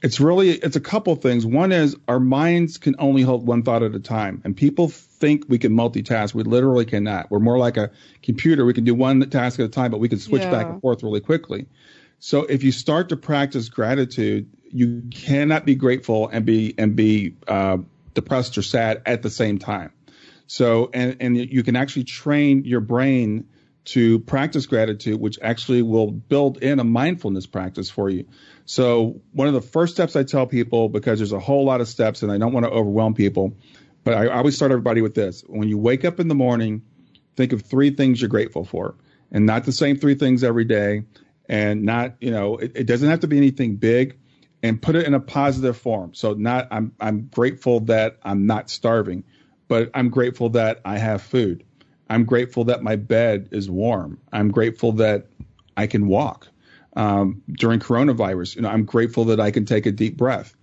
It's 0.03 0.19
really 0.19 0.51
it's 0.51 0.77
a 0.77 0.81
couple 0.81 1.15
things. 1.17 1.45
One 1.45 1.73
is 1.73 1.97
our 2.09 2.21
minds 2.21 2.79
can 2.79 2.97
only 2.99 3.23
hold 3.23 3.47
one 3.47 3.63
thought 3.63 3.83
at 3.83 3.95
a 3.95 4.01
time, 4.01 4.41
and 4.45 4.57
people 4.57 4.89
think 4.89 5.45
we 5.49 5.59
can 5.59 5.73
multitask. 5.73 6.35
We 6.35 6.43
literally 6.43 6.87
cannot. 6.87 7.31
We're 7.31 7.39
more 7.39 7.59
like 7.59 7.77
a 7.77 7.91
computer. 8.23 8.65
We 8.65 8.75
can 8.75 8.85
do 8.85 8.95
one 8.95 9.29
task 9.29 9.61
at 9.61 9.67
a 9.67 9.69
time, 9.69 9.91
but 9.91 10.01
we 10.01 10.09
can 10.09 10.19
switch 10.19 10.43
back 10.43 10.67
and 10.67 10.81
forth 10.81 11.03
really 11.03 11.21
quickly. 11.21 11.67
So 12.19 12.43
if 12.43 12.63
you 12.63 12.73
start 12.73 13.11
to 13.11 13.17
practice 13.17 13.69
gratitude, 13.69 14.51
you 14.71 15.03
cannot 15.11 15.65
be 15.65 15.75
grateful 15.75 16.29
and 16.29 16.45
be 16.45 16.75
and 16.77 16.97
be 16.97 17.37
uh, 17.47 17.79
depressed 18.15 18.59
or 18.59 18.63
sad 18.63 19.03
at 19.07 19.23
the 19.23 19.31
same 19.31 19.59
time. 19.59 19.93
So 20.47 20.91
and 20.93 21.17
and 21.21 21.37
you 21.37 21.63
can 21.63 21.77
actually 21.77 22.05
train 22.05 22.65
your 22.65 22.81
brain 22.81 23.49
to 23.87 24.19
practice 24.21 24.67
gratitude, 24.67 25.21
which 25.21 25.39
actually 25.41 25.83
will 25.83 26.11
build 26.11 26.59
in 26.59 26.81
a 26.81 26.85
mindfulness 26.85 27.47
practice 27.47 27.89
for 27.89 28.11
you. 28.11 28.27
So 28.65 29.21
one 29.33 29.47
of 29.47 29.55
the 29.55 29.63
first 29.63 29.95
steps 29.95 30.17
I 30.17 30.25
tell 30.25 30.47
people, 30.47 30.89
because 30.89 31.21
there's 31.21 31.33
a 31.33 31.39
whole 31.39 31.65
lot 31.65 31.81
of 31.81 31.87
steps 31.87 32.23
and 32.23 32.33
I 32.33 32.39
don't 32.39 32.53
want 32.53 32.67
to 32.67 32.73
overwhelm 32.73 33.15
people, 33.15 33.57
but 34.03 34.15
I 34.15 34.27
always 34.27 34.57
start 34.57 34.73
everybody 34.73 35.03
with 35.03 35.15
this. 35.15 35.45
When 35.47 35.69
you 35.69 35.79
wake 35.79 36.05
up 36.05 36.19
in 36.19 36.27
the 36.27 36.35
morning, 36.35 36.83
think 37.37 37.53
of 37.53 37.63
three 37.63 37.91
things 37.91 38.21
you're 38.21 38.29
grateful 38.29 38.65
for 38.65 38.97
and 39.31 39.47
not 39.47 39.65
the 39.65 39.73
same 39.73 39.99
three 39.99 40.17
things 40.17 40.43
every 40.43 40.65
day 40.65 41.05
and 41.49 41.83
not, 41.83 42.15
you 42.21 42.31
know, 42.31 42.57
it, 42.57 42.73
it 42.75 42.85
doesn't 42.85 43.09
have 43.09 43.21
to 43.21 43.27
be 43.27 43.37
anything 43.37 43.77
big 43.77 44.19
and 44.63 44.81
put 44.81 44.97
it 44.97 45.07
in 45.07 45.15
a 45.15 45.21
positive 45.21 45.77
form. 45.77 46.15
So 46.15 46.35
not, 46.35 46.69
I'm, 46.71 46.93
I'm 47.01 47.29
grateful 47.29 47.81
that 47.81 48.19
I'm 48.23 48.47
not 48.47 48.71
starving, 48.71 49.25
but 49.69 49.91
I'm 49.95 50.11
grateful 50.11 50.51
that 50.51 50.81
I 50.85 50.99
have 50.99 51.23
food. 51.23 51.65
I'm 52.09 52.25
grateful 52.25 52.65
that 52.65 52.83
my 52.83 52.97
bed 52.97 53.49
is 53.53 53.69
warm. 53.69 54.21
I'm 54.33 54.51
grateful 54.51 54.93
that 54.93 55.27
I 55.77 55.87
can 55.87 56.07
walk 56.07 56.49
um, 56.97 57.43
during 57.51 57.81
coronavirus. 57.81 58.57
You 58.57 58.63
know, 58.63 58.69
I'm 58.69 58.85
grateful 58.85 59.27
that 59.27 59.41
I 59.41 59.51
can 59.51 59.67
take 59.67 59.87
a 59.87 59.93
deep 59.93 60.17
breath. 60.17 60.55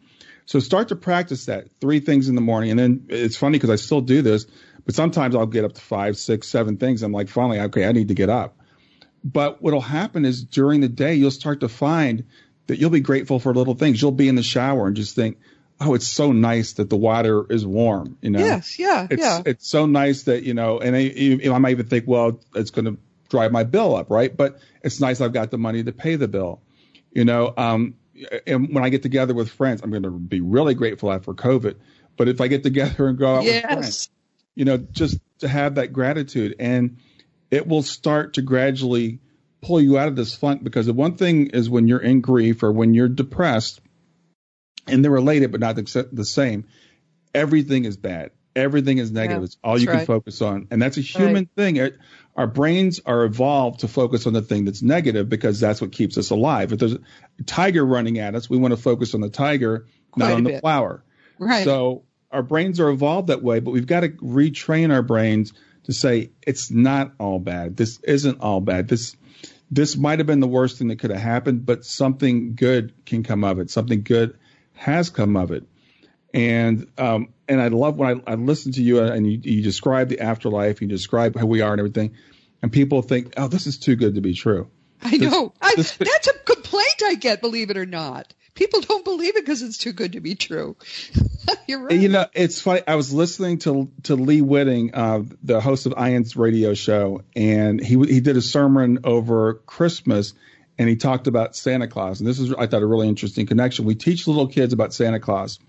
So 0.46 0.60
start 0.60 0.90
to 0.90 0.96
practice 0.96 1.46
that 1.46 1.68
three 1.80 2.00
things 2.00 2.28
in 2.28 2.36
the 2.36 2.42
morning. 2.42 2.72
And 2.72 2.80
then 2.80 3.06
it's 3.10 3.38
funny 3.38 3.58
because 3.58 3.70
I 3.70 3.76
still 3.76 4.02
do 4.02 4.22
this, 4.22 4.46
but 4.86 4.96
sometimes 4.96 5.36
I'll 5.36 5.46
get 5.46 5.64
up 5.64 5.74
to 5.74 5.82
five, 5.82 6.18
six, 6.18 6.48
seven 6.48 6.78
things. 6.78 7.04
I'm 7.04 7.14
like, 7.14 7.30
finally, 7.30 7.60
okay, 7.60 7.86
I 7.86 7.92
need 7.92 8.10
to 8.10 8.14
get 8.14 8.30
up. 8.30 8.58
But 9.24 9.62
what'll 9.62 9.82
happen 9.82 10.26
is 10.26 10.44
during 10.44 10.82
the 10.82 10.90
day, 10.90 11.16
you'll 11.16 11.32
start 11.32 11.62
to 11.62 11.70
find 11.70 12.26
that 12.68 12.78
you'll 12.80 12.90
be 12.90 13.00
grateful 13.02 13.40
for 13.40 13.54
little 13.54 13.76
things. 13.76 14.02
You'll 14.02 14.12
be 14.12 14.28
in 14.28 14.36
the 14.36 14.44
shower 14.44 14.88
and 14.88 14.96
just 14.96 15.16
think, 15.16 15.38
oh, 15.80 15.94
it's 15.94 16.08
so 16.08 16.32
nice 16.32 16.74
that 16.74 16.90
the 16.90 16.98
water 16.98 17.46
is 17.50 17.66
warm. 17.66 18.18
You 18.22 18.32
know, 18.32 18.40
Yes, 18.40 18.78
yeah, 18.80 19.08
it's 19.10 19.22
yeah. 19.22 19.42
it's 19.46 19.68
so 19.68 19.86
nice 19.86 20.24
that 20.24 20.44
you 20.44 20.54
know, 20.54 20.80
and 20.80 20.96
I, 20.96 21.00
you- 21.00 21.54
I 21.54 21.58
might 21.58 21.72
even 21.72 21.86
think, 21.88 22.06
well, 22.08 22.40
it's 22.56 22.72
going 22.72 22.86
to 22.86 22.98
drive 23.30 23.52
my 23.52 23.64
bill 23.64 23.96
up, 23.96 24.10
right? 24.10 24.36
But 24.36 24.60
it's 24.82 25.00
nice 25.00 25.20
I've 25.22 25.34
got 25.34 25.52
the 25.52 25.58
money 25.58 25.84
to 25.84 25.92
pay 25.92 26.16
the 26.16 26.28
bill. 26.28 26.62
You 27.12 27.26
know, 27.26 27.54
um, 27.58 27.96
and 28.48 28.74
when 28.74 28.84
I 28.84 28.90
get 28.90 29.02
together 29.04 29.34
with 29.34 29.50
friends, 29.50 29.82
I'm 29.84 29.90
going 29.90 30.04
to 30.04 30.12
be 30.12 30.42
really 30.42 30.74
grateful 30.76 31.12
after 31.12 31.34
COVID. 31.34 31.76
but 32.18 32.28
if 32.28 32.40
I 32.42 32.48
get 32.48 32.64
together 32.64 33.08
and 33.08 33.18
go 33.18 33.36
out 33.38 33.44
yes. 33.44 33.64
with 33.64 33.72
friends, 33.72 34.10
you 34.56 34.66
know, 34.66 34.78
just 34.78 35.18
to 35.40 35.48
have 35.48 35.76
that 35.76 35.92
gratitude 35.94 36.56
and 36.60 36.98
it 37.54 37.68
will 37.68 37.84
start 37.84 38.34
to 38.34 38.42
gradually 38.42 39.20
pull 39.62 39.80
you 39.80 40.00
out 40.00 40.08
of 40.08 40.16
this 40.16 40.34
funk 40.34 40.64
because 40.64 40.88
the 40.88 40.94
one 40.94 41.16
thing 41.18 41.48
is 41.52 41.70
when 41.70 41.88
you're 41.88 42.02
in 42.02 42.20
grief 42.20 42.64
or 42.64 42.72
when 42.72 42.96
you're 42.96 43.08
depressed 43.08 43.80
and 44.88 45.04
they're 45.04 45.12
related 45.12 45.52
but 45.52 45.60
not 45.60 45.76
the 45.76 46.26
same, 46.26 46.66
everything 47.36 47.86
is 47.86 47.96
bad. 47.96 48.32
Everything 48.56 48.98
is 48.98 49.12
negative. 49.12 49.42
Yeah, 49.42 49.46
it's 49.46 49.58
all 49.64 49.78
you 49.78 49.86
can 49.86 49.98
right. 49.98 50.08
focus 50.08 50.42
on. 50.42 50.68
And 50.72 50.82
that's 50.82 50.98
a 50.98 51.02
human 51.02 51.48
right. 51.56 51.76
thing. 51.76 51.92
Our 52.36 52.48
brains 52.48 53.00
are 53.06 53.24
evolved 53.24 53.82
to 53.82 53.88
focus 53.88 54.26
on 54.26 54.34
the 54.34 54.42
thing 54.42 54.66
that's 54.66 54.82
negative 54.82 55.30
because 55.30 55.60
that's 55.60 55.80
what 55.80 55.92
keeps 55.92 56.18
us 56.18 56.32
alive. 56.32 56.74
If 56.74 56.80
there's 56.80 56.94
a 56.94 57.00
tiger 57.46 57.86
running 57.86 58.18
at 58.18 58.34
us, 58.34 58.50
we 58.50 58.58
want 58.58 58.72
to 58.74 58.82
focus 58.82 59.14
on 59.14 59.22
the 59.22 59.30
tiger, 59.30 59.86
Quite 60.10 60.26
not 60.26 60.34
on 60.34 60.44
the 60.44 60.60
flower. 60.60 61.04
Right. 61.38 61.64
So 61.64 62.04
our 62.32 62.42
brains 62.42 62.80
are 62.80 62.90
evolved 62.90 63.28
that 63.28 63.44
way, 63.44 63.60
but 63.60 63.72
we've 63.72 63.86
got 63.86 64.00
to 64.00 64.10
retrain 64.10 64.92
our 64.92 65.04
brains 65.04 65.54
to 65.84 65.94
say 65.94 66.32
it's 66.42 66.72
not 66.72 67.14
all 67.20 67.40
bad. 67.40 67.78
This 67.78 68.00
isn't 68.00 68.42
all 68.42 68.62
bad. 68.62 68.88
This 68.88 69.16
this 69.72 69.98
might 69.98 70.20
have 70.20 70.28
been 70.28 70.40
the 70.40 70.48
worst 70.48 70.78
thing 70.78 70.90
that 70.90 71.00
could 71.00 71.10
have 71.10 71.20
happened, 71.20 71.66
but 71.66 71.84
something 71.84 72.56
good 72.56 72.94
can 73.06 73.24
come 73.24 73.44
of 73.44 73.60
it. 73.60 73.72
Something 73.72 74.04
good 74.04 74.38
has 74.74 75.10
come 75.10 75.36
of 75.36 75.52
it. 75.52 75.64
And 76.34 76.88
um, 76.98 77.30
and 77.48 77.62
I 77.62 77.68
love 77.70 77.98
when 77.98 78.22
I, 78.28 78.32
I 78.34 78.36
listen 78.36 78.72
to 78.74 78.82
you 78.82 79.02
and 79.02 79.26
you, 79.26 79.40
you 79.44 79.62
describe 79.62 80.10
the 80.10 80.20
afterlife, 80.20 80.82
you 80.82 80.88
describe 80.88 81.38
who 81.38 81.46
we 81.46 81.62
are 81.62 81.72
and 81.72 81.80
everything, 81.80 82.16
and 82.62 82.72
people 82.72 83.02
think, 83.02 83.34
oh, 83.38 83.48
this 83.48 83.68
is 83.68 83.78
too 83.78 83.96
good 83.96 84.16
to 84.16 84.22
be 84.22 84.34
true. 84.34 84.70
I 85.02 85.18
know. 85.18 85.54
I, 85.62 85.74
this, 85.76 85.98
that's 85.98 86.28
a 86.28 86.34
complaint 86.46 87.02
I 87.06 87.16
get, 87.16 87.42
believe 87.42 87.70
it 87.70 87.78
or 87.78 87.86
not. 87.86 88.34
People 88.56 88.82
don't 88.82 89.04
believe 89.04 89.36
it 89.36 89.46
because 89.46 89.62
it's 89.62 89.78
too 89.78 89.94
good 89.94 90.14
to 90.14 90.20
be 90.20 90.36
true. 90.36 90.76
You're 91.68 91.82
right. 91.82 92.00
You 92.00 92.10
know, 92.10 92.26
it's 92.34 92.62
funny. 92.62 92.82
I 92.88 92.96
was 92.96 93.14
listening 93.14 93.60
to 93.60 93.92
to 94.04 94.16
Lee 94.16 94.42
Witting, 94.42 94.94
uh, 94.94 95.24
the 95.42 95.60
host 95.60 95.86
of 95.86 95.94
Ian's 95.98 96.36
radio 96.36 96.74
show, 96.74 97.24
and 97.36 97.84
he 97.84 97.96
he 97.96 98.20
did 98.20 98.38
a 98.38 98.42
sermon 98.42 99.00
over 99.04 99.56
Christmas, 99.66 100.34
and 100.78 100.88
he 100.88 100.96
talked 100.96 101.28
about 101.28 101.56
Santa 101.56 101.88
Claus. 101.88 102.20
And 102.20 102.30
this 102.30 102.40
is, 102.40 102.54
I 102.54 102.68
thought, 102.68 102.84
a 102.84 102.88
really 102.88 103.08
interesting 103.08 103.48
connection. 103.48 103.86
We 103.86 103.96
teach 103.96 104.28
little 104.28 104.48
kids 104.48 104.74
about 104.74 104.94
Santa 104.94 105.20
Claus 105.20 105.60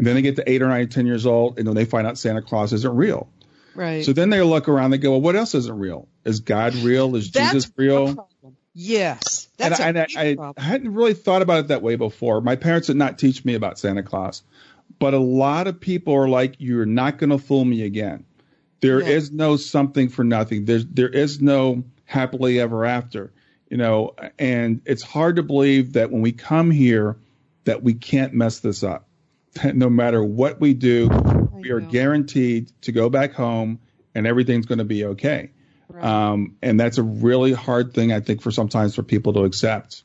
and 0.00 0.06
then 0.06 0.14
they 0.14 0.22
get 0.22 0.36
to 0.36 0.50
eight 0.50 0.62
or 0.62 0.68
nine, 0.68 0.88
ten 0.88 1.04
years 1.04 1.26
old, 1.26 1.58
and 1.58 1.68
then 1.68 1.74
they 1.74 1.84
find 1.84 2.06
out 2.06 2.16
Santa 2.16 2.40
Claus 2.40 2.72
isn't 2.72 2.96
real. 2.96 3.28
Right. 3.74 4.02
So 4.02 4.14
then 4.14 4.30
they 4.30 4.40
look 4.40 4.66
around, 4.66 4.92
they 4.92 4.98
go, 4.98 5.10
well, 5.10 5.20
what 5.20 5.36
else 5.36 5.54
isn't 5.54 5.78
real? 5.78 6.08
Is 6.24 6.40
God 6.40 6.74
real? 6.76 7.14
Is 7.16 7.30
That's 7.30 7.52
Jesus 7.52 7.72
real? 7.76 8.29
Yes. 8.74 9.48
That's 9.56 9.80
and, 9.80 9.96
a 9.96 10.06
I, 10.16 10.36
I, 10.38 10.52
I, 10.56 10.62
hadn't 10.62 10.94
really 10.94 11.14
thought 11.14 11.42
about 11.42 11.60
it 11.60 11.68
that 11.68 11.82
way 11.82 11.96
before. 11.96 12.40
My 12.40 12.56
parents 12.56 12.86
did 12.86 12.96
not 12.96 13.18
teach 13.18 13.44
me 13.44 13.54
about 13.54 13.78
Santa 13.78 14.02
Claus. 14.02 14.42
But 14.98 15.14
a 15.14 15.18
lot 15.18 15.66
of 15.66 15.80
people 15.80 16.14
are 16.14 16.28
like, 16.28 16.56
you're 16.58 16.86
not 16.86 17.18
going 17.18 17.30
to 17.30 17.38
fool 17.38 17.64
me 17.64 17.82
again. 17.82 18.24
There 18.80 19.00
yeah. 19.00 19.08
is 19.08 19.30
no 19.30 19.56
something 19.56 20.08
for 20.08 20.24
nothing. 20.24 20.64
There's, 20.64 20.86
there 20.86 21.08
is 21.08 21.40
no 21.40 21.84
happily 22.04 22.60
ever 22.60 22.84
after, 22.84 23.32
you 23.68 23.76
know, 23.76 24.14
and 24.38 24.82
it's 24.84 25.02
hard 25.02 25.36
to 25.36 25.42
believe 25.42 25.94
that 25.94 26.10
when 26.10 26.22
we 26.22 26.32
come 26.32 26.70
here 26.70 27.16
that 27.64 27.82
we 27.82 27.94
can't 27.94 28.34
mess 28.34 28.60
this 28.60 28.82
up 28.82 29.06
no 29.74 29.90
matter 29.90 30.22
what 30.22 30.60
we 30.60 30.74
do, 30.74 31.08
we 31.52 31.70
are 31.70 31.80
guaranteed 31.80 32.72
to 32.82 32.92
go 32.92 33.08
back 33.08 33.32
home 33.32 33.78
and 34.14 34.26
everything's 34.26 34.66
going 34.66 34.78
to 34.78 34.84
be 34.84 35.04
okay. 35.04 35.50
Right. 36.00 36.30
Um, 36.30 36.56
and 36.62 36.78
that's 36.78 36.98
a 36.98 37.02
really 37.02 37.52
hard 37.52 37.94
thing, 37.94 38.12
I 38.12 38.20
think, 38.20 38.42
for 38.42 38.50
sometimes 38.50 38.94
for 38.94 39.02
people 39.02 39.34
to 39.34 39.44
accept. 39.44 40.02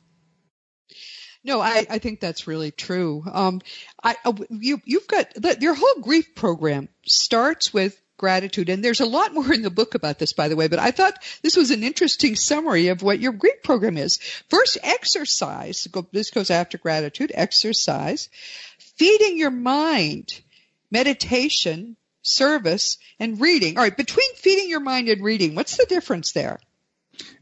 No, 1.42 1.60
I, 1.60 1.86
I 1.88 1.98
think 1.98 2.20
that's 2.20 2.46
really 2.46 2.72
true. 2.72 3.22
Um, 3.32 3.60
I, 4.02 4.16
uh, 4.24 4.32
you, 4.50 4.80
you've 4.84 5.06
got 5.06 5.62
your 5.62 5.74
whole 5.74 6.02
grief 6.02 6.34
program 6.34 6.88
starts 7.04 7.72
with 7.72 8.00
gratitude. 8.16 8.68
And 8.68 8.82
there's 8.84 9.00
a 9.00 9.06
lot 9.06 9.34
more 9.34 9.52
in 9.52 9.62
the 9.62 9.70
book 9.70 9.94
about 9.94 10.18
this, 10.18 10.32
by 10.32 10.48
the 10.48 10.56
way, 10.56 10.68
but 10.68 10.78
I 10.78 10.90
thought 10.90 11.22
this 11.42 11.56
was 11.56 11.70
an 11.70 11.82
interesting 11.82 12.34
summary 12.34 12.88
of 12.88 13.02
what 13.02 13.20
your 13.20 13.32
grief 13.32 13.62
program 13.62 13.96
is. 13.96 14.18
First, 14.48 14.78
exercise. 14.82 15.86
This 16.12 16.30
goes 16.30 16.50
after 16.50 16.78
gratitude, 16.78 17.30
exercise 17.34 18.28
feeding 18.96 19.36
your 19.36 19.50
mind, 19.50 20.40
meditation, 20.90 21.96
service, 22.26 22.98
and 23.18 23.40
reading. 23.40 23.76
All 23.76 23.82
right, 23.82 23.96
between 23.96 24.34
feeding 24.34 24.68
your 24.68 24.80
mind 24.80 25.08
and 25.08 25.22
reading, 25.22 25.54
what's 25.54 25.76
the 25.76 25.86
difference 25.86 26.32
there? 26.32 26.58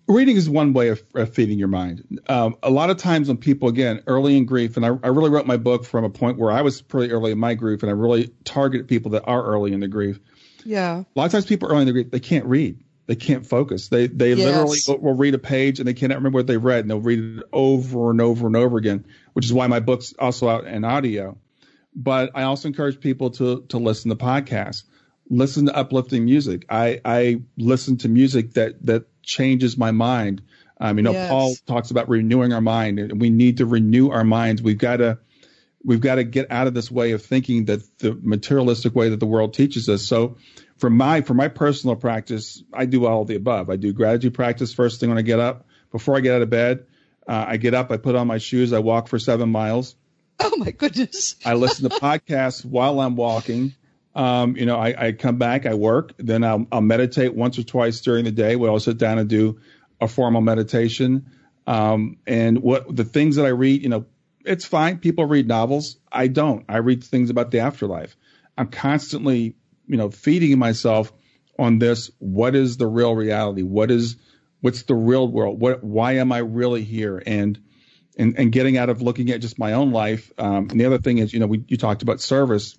Reading 0.07 0.37
is 0.37 0.49
one 0.49 0.75
way 0.75 0.89
of, 0.89 1.03
of 1.15 1.33
feeding 1.35 1.59
your 1.59 1.69
mind. 1.69 2.21
Um, 2.29 2.57
a 2.63 2.71
lot 2.71 2.91
of 2.91 2.99
times 2.99 3.29
when 3.29 3.39
people, 3.39 3.69
again, 3.69 4.03
early 4.07 4.37
in 4.37 4.45
grief, 4.45 4.77
and 4.77 4.85
I, 4.85 4.89
I, 4.89 5.09
really 5.09 5.31
wrote 5.31 5.47
my 5.47 5.57
book 5.57 5.85
from 5.85 6.05
a 6.05 6.11
point 6.11 6.39
where 6.39 6.53
I 6.53 6.61
was 6.61 6.83
pretty 6.83 7.13
early 7.13 7.33
in 7.33 7.39
my 7.39 7.55
grief, 7.55 7.83
and 7.83 7.91
I 7.91 7.95
really 7.95 8.31
targeted 8.45 8.87
people 8.87 9.13
that 9.13 9.23
are 9.27 9.43
early 9.43 9.73
in 9.73 9.81
the 9.81 9.89
grief. 9.89 10.21
Yeah. 10.65 10.99
A 10.99 11.07
lot 11.15 11.25
of 11.27 11.33
times 11.33 11.47
people 11.47 11.71
early 11.71 11.81
in 11.81 11.87
the 11.87 11.93
grief, 11.93 12.11
they 12.11 12.21
can't 12.21 12.45
read. 12.45 12.85
They 13.07 13.17
can't 13.17 13.45
focus. 13.45 13.89
They 13.89 14.07
they 14.07 14.33
yes. 14.33 14.39
literally 14.39 14.79
will, 14.89 14.99
will 14.99 15.17
read 15.17 15.35
a 15.35 15.39
page 15.39 15.79
and 15.79 15.87
they 15.87 15.95
cannot 15.95 16.17
remember 16.17 16.39
what 16.39 16.47
they 16.47 16.57
read, 16.57 16.81
and 16.81 16.91
they'll 16.91 17.01
read 17.01 17.39
it 17.39 17.45
over 17.53 18.11
and 18.11 18.21
over 18.21 18.47
and 18.47 18.57
over 18.57 18.79
again, 18.79 19.07
which 19.35 19.45
is 19.45 19.53
why 19.53 19.67
my 19.67 19.81
book's 19.81 20.15
also 20.19 20.49
out 20.49 20.67
in 20.67 20.85
audio. 20.85 21.37
But 21.95 22.31
I 22.35 22.43
also 22.43 22.69
encourage 22.69 23.01
people 23.01 23.31
to 23.31 23.63
to 23.69 23.79
listen 23.79 24.11
to 24.11 24.17
podcasts, 24.17 24.85
listen 25.29 25.67
to 25.67 25.77
uplifting 25.77 26.25
music. 26.25 26.67
I 26.69 27.01
I 27.05 27.43
listen 27.57 27.99
to 27.99 28.09
music 28.09 28.55
that 28.55 28.85
that 28.87 29.07
changes 29.23 29.77
my 29.77 29.91
mind. 29.91 30.43
Um, 30.81 30.99
you 30.99 31.05
know, 31.05 31.13
yes. 31.13 31.31
Paul 31.31 31.55
talks 31.67 31.91
about 31.91 32.09
renewing 32.09 32.53
our 32.53 32.61
mind, 32.61 32.99
and 32.99 33.21
we 33.21 33.31
need 33.31 33.59
to 33.59 33.67
renew 33.67 34.11
our 34.11 34.25
minds. 34.25 34.61
We've 34.61 34.79
got 34.79 34.97
to 34.97 35.19
we've 35.85 36.01
got 36.01 36.17
to 36.17 36.25
get 36.25 36.51
out 36.51 36.67
of 36.67 36.75
this 36.75 36.91
way 36.91 37.13
of 37.13 37.23
thinking 37.23 37.67
that 37.67 37.99
the 37.99 38.19
materialistic 38.23 38.95
way 38.95 39.11
that 39.11 39.21
the 39.21 39.27
world 39.27 39.55
teaches 39.55 39.89
us. 39.89 40.03
So 40.03 40.37
for 40.79 40.91
my 40.91 41.21
for 41.21 41.35
my 41.35 41.49
personal 41.49 41.95
practice, 41.95 42.63
I 42.73 42.87
do 42.87 43.07
all 43.07 43.23
of 43.23 43.29
the 43.29 43.37
above. 43.37 43.71
I 43.71 43.77
do 43.77 43.93
gratitude 43.93 44.35
practice 44.35 44.75
first 44.75 45.01
thing 45.01 45.11
when 45.11 45.19
I 45.19 45.23
get 45.23 45.39
up. 45.39 45.67
Before 45.93 46.17
I 46.17 46.21
get 46.21 46.35
out 46.35 46.43
of 46.43 46.51
bed, 46.51 46.87
uh, 47.29 47.45
I 47.49 47.57
get 47.57 47.73
up, 47.73 47.93
I 47.93 47.99
put 47.99 48.17
on 48.17 48.27
my 48.27 48.39
shoes, 48.39 48.73
I 48.73 48.81
walk 48.81 49.07
for 49.07 49.19
seven 49.19 49.49
miles. 49.51 49.95
Oh 50.41 50.57
my 50.57 50.71
goodness. 50.71 51.37
I 51.45 51.55
listen 51.55 51.89
to 51.89 51.97
podcasts 51.97 52.65
while 52.65 53.01
I'm 53.01 53.17
walking. 53.17 53.75
Um, 54.15 54.57
you 54.57 54.67
know, 54.67 54.77
I, 54.77 55.07
I, 55.07 55.13
come 55.13 55.39
back, 55.39 55.67
I 55.67 55.75
work, 55.75 56.13
then 56.19 56.45
I'll, 56.45 56.67
I'll, 56.71 56.81
meditate 56.81 57.35
once 57.35 57.59
or 57.59 57.65
twice 57.65 58.01
during 58.01 58.25
the 58.25 58.31
day 58.31 58.55
where 58.55 58.71
I'll 58.71 58.79
sit 58.79 58.97
down 58.97 59.19
and 59.19 59.29
do 59.29 59.59
a 60.01 60.07
formal 60.07 60.41
meditation. 60.41 61.27
Um, 61.67 62.19
and 62.27 62.63
what 62.63 62.95
the 62.95 63.05
things 63.05 63.37
that 63.37 63.47
I 63.47 63.51
read, 63.51 63.83
you 63.83 63.89
know, 63.89 64.07
it's 64.45 64.65
fine. 64.65 64.99
People 64.99 65.25
read 65.25 65.49
novels. 65.49 65.97
I 66.13 66.29
don't. 66.29 66.65
I 66.69 66.77
read 66.77 67.03
things 67.03 67.31
about 67.31 67.51
the 67.51 67.61
afterlife. 67.61 68.17
I'm 68.57 68.69
constantly, 68.69 69.57
you 69.87 69.97
know, 69.97 70.11
feeding 70.11 70.59
myself 70.59 71.13
on 71.59 71.79
this. 71.79 72.11
What 72.19 72.55
is 72.55 72.77
the 72.77 72.87
real 72.87 73.17
reality? 73.17 73.63
What 73.63 73.91
is, 73.91 74.17
what's 74.61 74.83
the 74.83 74.95
real 74.95 75.27
world? 75.27 75.61
What, 75.61 75.83
why 75.83 76.17
am 76.17 76.31
I 76.31 76.39
really 76.39 76.85
here? 76.85 77.21
And, 77.27 77.59
and, 78.17 78.39
and 78.39 78.53
getting 78.53 78.79
out 78.79 78.89
of 78.89 79.03
looking 79.03 79.31
at 79.31 79.41
just 79.41 79.59
my 79.59 79.73
own 79.73 79.93
life. 79.93 80.33
Um, 80.39 80.69
and 80.71 80.81
the 80.81 80.87
other 80.87 80.99
thing 80.99 81.19
is, 81.19 81.33
you 81.33 81.41
know, 81.41 81.47
we, 81.47 81.65
you 81.69 81.77
talked 81.77 82.03
about 82.03 82.21
service. 82.21 82.79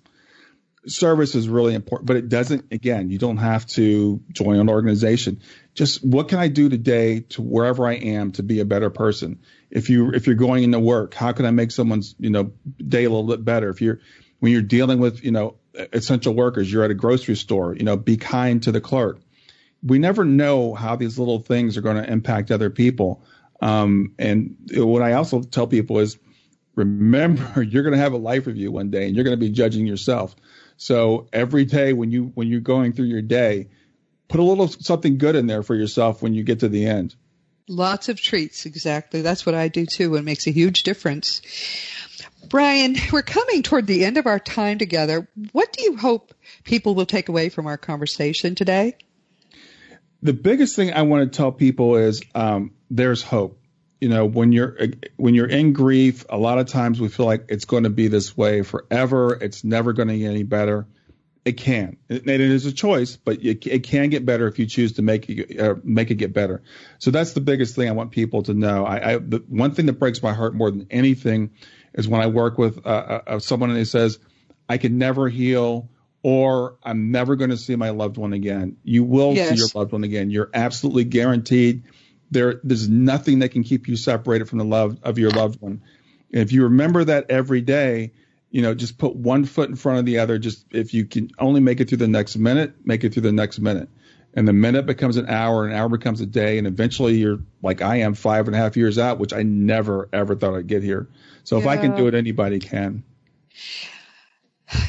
Service 0.86 1.34
is 1.34 1.48
really 1.48 1.74
important, 1.74 2.06
but 2.06 2.16
it 2.16 2.28
doesn't, 2.28 2.72
again, 2.72 3.10
you 3.10 3.18
don't 3.18 3.38
have 3.38 3.66
to 3.66 4.22
join 4.30 4.58
an 4.58 4.68
organization. 4.68 5.40
Just 5.74 6.04
what 6.04 6.28
can 6.28 6.38
I 6.38 6.48
do 6.48 6.68
today 6.68 7.20
to 7.30 7.42
wherever 7.42 7.86
I 7.86 7.94
am 7.94 8.30
to 8.32 8.42
be 8.42 8.60
a 8.60 8.64
better 8.64 8.88
person? 8.88 9.40
If 9.68 9.90
you, 9.90 10.12
if 10.12 10.26
you're 10.26 10.36
going 10.36 10.62
into 10.62 10.78
work, 10.78 11.12
how 11.12 11.32
can 11.32 11.44
I 11.44 11.50
make 11.50 11.72
someone's, 11.72 12.14
you 12.20 12.30
know, 12.30 12.52
day 12.78 13.04
a 13.04 13.10
little 13.10 13.26
bit 13.26 13.44
better? 13.44 13.68
If 13.68 13.82
you're, 13.82 13.98
when 14.38 14.52
you're 14.52 14.62
dealing 14.62 15.00
with, 15.00 15.24
you 15.24 15.32
know, 15.32 15.56
essential 15.92 16.34
workers, 16.34 16.72
you're 16.72 16.84
at 16.84 16.90
a 16.90 16.94
grocery 16.94 17.36
store, 17.36 17.74
you 17.74 17.82
know, 17.82 17.96
be 17.96 18.16
kind 18.16 18.62
to 18.62 18.72
the 18.72 18.80
clerk. 18.80 19.18
We 19.82 19.98
never 19.98 20.24
know 20.24 20.72
how 20.74 20.96
these 20.96 21.18
little 21.18 21.40
things 21.40 21.76
are 21.76 21.80
going 21.80 21.96
to 21.96 22.10
impact 22.10 22.50
other 22.50 22.70
people. 22.70 23.24
Um, 23.60 24.14
and 24.18 24.56
what 24.74 25.02
I 25.02 25.14
also 25.14 25.42
tell 25.42 25.66
people 25.66 25.98
is 25.98 26.18
remember 26.74 27.62
you're 27.68 27.82
going 27.82 27.94
to 27.94 27.98
have 27.98 28.12
a 28.12 28.18
life 28.18 28.46
review 28.46 28.70
one 28.70 28.90
day 28.90 29.06
and 29.06 29.14
you're 29.14 29.24
going 29.24 29.38
to 29.38 29.44
be 29.44 29.50
judging 29.50 29.86
yourself. 29.86 30.36
So 30.76 31.28
every 31.32 31.64
day 31.64 31.92
when 31.92 32.10
you 32.10 32.32
when 32.34 32.48
you're 32.48 32.60
going 32.60 32.92
through 32.92 33.06
your 33.06 33.22
day, 33.22 33.68
put 34.28 34.40
a 34.40 34.42
little 34.42 34.68
something 34.68 35.18
good 35.18 35.36
in 35.36 35.46
there 35.46 35.62
for 35.62 35.74
yourself 35.74 36.22
when 36.22 36.34
you 36.34 36.42
get 36.42 36.60
to 36.60 36.68
the 36.68 36.86
end. 36.86 37.14
Lots 37.68 38.08
of 38.08 38.20
treats, 38.20 38.64
exactly. 38.64 39.22
That's 39.22 39.44
what 39.44 39.56
I 39.56 39.68
do 39.68 39.86
too, 39.86 40.14
and 40.14 40.24
makes 40.24 40.46
a 40.46 40.52
huge 40.52 40.84
difference. 40.84 41.42
Brian, 42.48 42.94
we're 43.12 43.22
coming 43.22 43.62
toward 43.62 43.86
the 43.86 44.04
end 44.04 44.18
of 44.18 44.26
our 44.26 44.38
time 44.38 44.78
together. 44.78 45.28
What 45.52 45.72
do 45.72 45.82
you 45.82 45.96
hope 45.96 46.32
people 46.62 46.94
will 46.94 47.06
take 47.06 47.28
away 47.28 47.48
from 47.48 47.66
our 47.66 47.76
conversation 47.76 48.54
today? 48.54 48.96
The 50.26 50.32
biggest 50.32 50.74
thing 50.74 50.92
I 50.92 51.02
want 51.02 51.32
to 51.32 51.36
tell 51.36 51.52
people 51.52 51.94
is 51.94 52.20
um, 52.34 52.72
there's 52.90 53.22
hope. 53.22 53.60
You 54.00 54.08
know, 54.08 54.24
when 54.26 54.50
you're 54.50 54.76
when 55.14 55.34
you're 55.34 55.46
in 55.46 55.72
grief, 55.72 56.24
a 56.28 56.36
lot 56.36 56.58
of 56.58 56.66
times 56.66 57.00
we 57.00 57.08
feel 57.08 57.26
like 57.26 57.44
it's 57.48 57.64
going 57.64 57.84
to 57.84 57.90
be 57.90 58.08
this 58.08 58.36
way 58.36 58.62
forever. 58.62 59.38
It's 59.40 59.62
never 59.62 59.92
going 59.92 60.08
to 60.08 60.18
get 60.18 60.30
any 60.32 60.42
better. 60.42 60.88
It 61.44 61.52
can, 61.52 61.96
it 62.08 62.28
is 62.28 62.66
a 62.66 62.72
choice, 62.72 63.14
but 63.14 63.44
it, 63.44 63.84
can 63.84 64.10
get 64.10 64.26
better 64.26 64.48
if 64.48 64.58
you 64.58 64.66
choose 64.66 64.94
to 64.94 65.02
make 65.02 65.28
it 65.28 65.60
uh, 65.60 65.76
make 65.84 66.10
it 66.10 66.16
get 66.16 66.32
better. 66.32 66.60
So 66.98 67.12
that's 67.12 67.34
the 67.34 67.40
biggest 67.40 67.76
thing 67.76 67.88
I 67.88 67.92
want 67.92 68.10
people 68.10 68.42
to 68.42 68.52
know. 68.52 68.84
I, 68.84 69.12
I 69.12 69.18
the 69.18 69.44
one 69.46 69.70
thing 69.70 69.86
that 69.86 70.00
breaks 70.00 70.24
my 70.24 70.32
heart 70.32 70.56
more 70.56 70.72
than 70.72 70.88
anything 70.90 71.52
is 71.94 72.08
when 72.08 72.20
I 72.20 72.26
work 72.26 72.58
with 72.58 72.84
uh, 72.84 72.88
uh, 72.88 73.22
uh 73.28 73.38
someone 73.38 73.70
and 73.70 73.78
he 73.78 73.84
says, 73.84 74.18
I 74.68 74.78
can 74.78 74.98
never 74.98 75.28
heal, 75.28 75.88
or 76.26 76.76
I'm 76.82 77.12
never 77.12 77.36
going 77.36 77.50
to 77.50 77.56
see 77.56 77.76
my 77.76 77.90
loved 77.90 78.16
one 78.16 78.32
again. 78.32 78.78
You 78.82 79.04
will 79.04 79.34
yes. 79.34 79.50
see 79.50 79.54
your 79.54 79.68
loved 79.76 79.92
one 79.92 80.02
again. 80.02 80.28
You're 80.28 80.50
absolutely 80.52 81.04
guaranteed. 81.04 81.84
There, 82.32 82.60
there's 82.64 82.88
nothing 82.88 83.38
that 83.38 83.50
can 83.50 83.62
keep 83.62 83.86
you 83.86 83.94
separated 83.94 84.48
from 84.48 84.58
the 84.58 84.64
love 84.64 84.98
of 85.04 85.20
your 85.20 85.30
loved 85.30 85.60
one. 85.60 85.82
And 86.32 86.42
if 86.42 86.50
you 86.50 86.64
remember 86.64 87.04
that 87.04 87.26
every 87.30 87.60
day, 87.60 88.10
you 88.50 88.60
know, 88.60 88.74
just 88.74 88.98
put 88.98 89.14
one 89.14 89.44
foot 89.44 89.70
in 89.70 89.76
front 89.76 90.00
of 90.00 90.04
the 90.04 90.18
other. 90.18 90.36
Just 90.36 90.66
if 90.72 90.92
you 90.94 91.04
can 91.04 91.30
only 91.38 91.60
make 91.60 91.78
it 91.78 91.88
through 91.88 91.98
the 91.98 92.08
next 92.08 92.34
minute, 92.34 92.74
make 92.84 93.04
it 93.04 93.12
through 93.12 93.22
the 93.22 93.30
next 93.30 93.60
minute. 93.60 93.88
And 94.34 94.48
the 94.48 94.52
minute 94.52 94.84
becomes 94.84 95.18
an 95.18 95.28
hour, 95.28 95.64
an 95.64 95.72
hour 95.72 95.88
becomes 95.88 96.20
a 96.20 96.26
day, 96.26 96.58
and 96.58 96.66
eventually 96.66 97.18
you're 97.18 97.38
like 97.62 97.82
I 97.82 97.98
am, 97.98 98.14
five 98.14 98.48
and 98.48 98.56
a 98.56 98.58
half 98.58 98.76
years 98.76 98.98
out, 98.98 99.20
which 99.20 99.32
I 99.32 99.44
never 99.44 100.08
ever 100.12 100.34
thought 100.34 100.56
I'd 100.56 100.66
get 100.66 100.82
here. 100.82 101.06
So 101.44 101.56
yeah. 101.56 101.62
if 101.62 101.68
I 101.68 101.76
can 101.76 101.94
do 101.94 102.08
it, 102.08 102.14
anybody 102.16 102.58
can. 102.58 103.04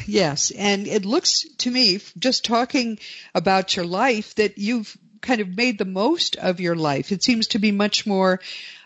Yes, 0.06 0.50
and 0.50 0.86
it 0.86 1.04
looks 1.04 1.44
to 1.58 1.70
me, 1.70 2.00
just 2.18 2.44
talking 2.44 2.98
about 3.34 3.76
your 3.76 3.84
life, 3.84 4.34
that 4.36 4.58
you've 4.58 4.96
kind 5.20 5.40
of 5.40 5.56
made 5.56 5.78
the 5.78 5.84
most 5.84 6.36
of 6.36 6.60
your 6.60 6.76
life. 6.76 7.12
It 7.12 7.22
seems 7.22 7.48
to 7.48 7.58
be 7.58 7.70
much 7.72 8.06
more 8.06 8.40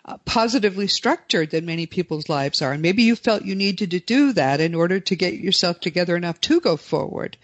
uh, 0.04 0.18
positively 0.24 0.88
structured 0.88 1.50
than 1.50 1.64
many 1.64 1.86
people's 1.86 2.28
lives 2.28 2.62
are. 2.62 2.72
And 2.72 2.82
maybe 2.82 3.04
you 3.04 3.16
felt 3.16 3.44
you 3.44 3.54
needed 3.54 3.92
to 3.92 4.00
do 4.00 4.32
that 4.32 4.60
in 4.60 4.74
order 4.74 5.00
to 5.00 5.16
get 5.16 5.34
yourself 5.34 5.80
together 5.80 6.16
enough 6.16 6.40
to 6.42 6.60
go 6.60 6.76
forward 6.76 7.36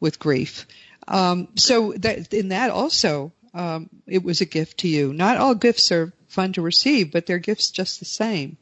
with 0.00 0.18
grief. 0.18 0.66
Um, 1.06 1.48
so 1.56 1.92
that, 1.92 2.32
in 2.32 2.48
that 2.48 2.70
also, 2.70 3.32
um, 3.52 3.90
it 4.06 4.22
was 4.22 4.40
a 4.40 4.46
gift 4.46 4.78
to 4.78 4.88
you. 4.88 5.12
Not 5.12 5.36
all 5.36 5.54
gifts 5.54 5.92
are 5.92 6.12
fun 6.28 6.54
to 6.54 6.62
receive, 6.62 7.12
but 7.12 7.26
they're 7.26 7.38
gifts 7.38 7.70
just 7.70 7.98
the 7.98 8.06
same. 8.06 8.56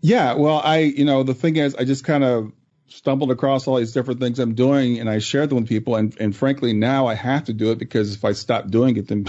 Yeah, 0.00 0.34
well, 0.34 0.60
I, 0.62 0.78
you 0.78 1.04
know, 1.04 1.22
the 1.22 1.34
thing 1.34 1.56
is, 1.56 1.74
I 1.74 1.84
just 1.84 2.04
kind 2.04 2.22
of 2.22 2.52
stumbled 2.88 3.30
across 3.30 3.66
all 3.66 3.76
these 3.76 3.92
different 3.92 4.20
things 4.20 4.38
I'm 4.38 4.54
doing 4.54 4.98
and 4.98 5.10
I 5.10 5.18
shared 5.18 5.50
them 5.50 5.58
with 5.58 5.68
people. 5.68 5.96
And, 5.96 6.16
and 6.20 6.34
frankly, 6.34 6.72
now 6.72 7.06
I 7.06 7.14
have 7.14 7.44
to 7.44 7.52
do 7.52 7.72
it 7.72 7.78
because 7.78 8.14
if 8.14 8.24
I 8.24 8.32
stop 8.32 8.68
doing 8.68 8.96
it, 8.96 9.08
then 9.08 9.26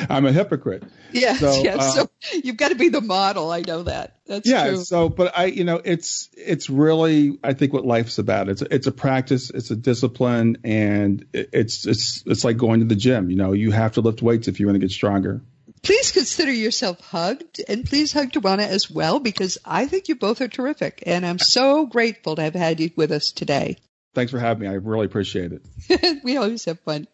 I'm 0.10 0.24
a 0.24 0.32
hypocrite. 0.32 0.84
Yes, 1.12 1.40
so, 1.40 1.62
yes. 1.62 1.78
Uh, 1.78 1.90
so 1.90 2.10
you've 2.42 2.56
got 2.56 2.68
to 2.68 2.74
be 2.74 2.88
the 2.88 3.00
model. 3.00 3.50
I 3.50 3.60
know 3.60 3.82
that. 3.84 4.16
That's 4.26 4.48
yeah. 4.48 4.68
True. 4.68 4.84
So, 4.84 5.08
but 5.08 5.36
I, 5.36 5.46
you 5.46 5.64
know, 5.64 5.80
it's, 5.84 6.28
it's 6.36 6.70
really, 6.70 7.38
I 7.42 7.54
think 7.54 7.72
what 7.72 7.84
life's 7.84 8.18
about. 8.18 8.48
It's, 8.48 8.62
it's 8.62 8.86
a 8.86 8.92
practice. 8.92 9.50
It's 9.50 9.70
a 9.70 9.76
discipline 9.76 10.58
and 10.64 11.26
it's, 11.32 11.86
it's, 11.86 12.22
it's 12.26 12.44
like 12.44 12.56
going 12.56 12.80
to 12.80 12.86
the 12.86 12.96
gym. 12.96 13.30
You 13.30 13.36
know, 13.36 13.52
you 13.52 13.72
have 13.72 13.92
to 13.92 14.00
lift 14.00 14.22
weights 14.22 14.48
if 14.48 14.60
you 14.60 14.66
want 14.66 14.76
to 14.76 14.80
get 14.80 14.90
stronger. 14.90 15.42
Please 15.82 16.12
consider 16.12 16.52
yourself 16.52 17.00
hugged 17.00 17.60
and 17.66 17.84
please 17.84 18.12
hug 18.12 18.30
Tawana 18.30 18.66
as 18.66 18.88
well 18.88 19.18
because 19.18 19.58
I 19.64 19.86
think 19.86 20.08
you 20.08 20.14
both 20.14 20.40
are 20.40 20.48
terrific 20.48 21.02
and 21.06 21.26
I'm 21.26 21.40
so 21.40 21.86
grateful 21.86 22.36
to 22.36 22.42
have 22.42 22.54
had 22.54 22.78
you 22.78 22.90
with 22.94 23.10
us 23.10 23.32
today. 23.32 23.78
Thanks 24.14 24.30
for 24.30 24.38
having 24.38 24.62
me. 24.62 24.68
I 24.68 24.74
really 24.74 25.06
appreciate 25.06 25.52
it. 25.52 26.22
we 26.24 26.36
always 26.36 26.64
have 26.66 26.78
fun. 26.80 27.08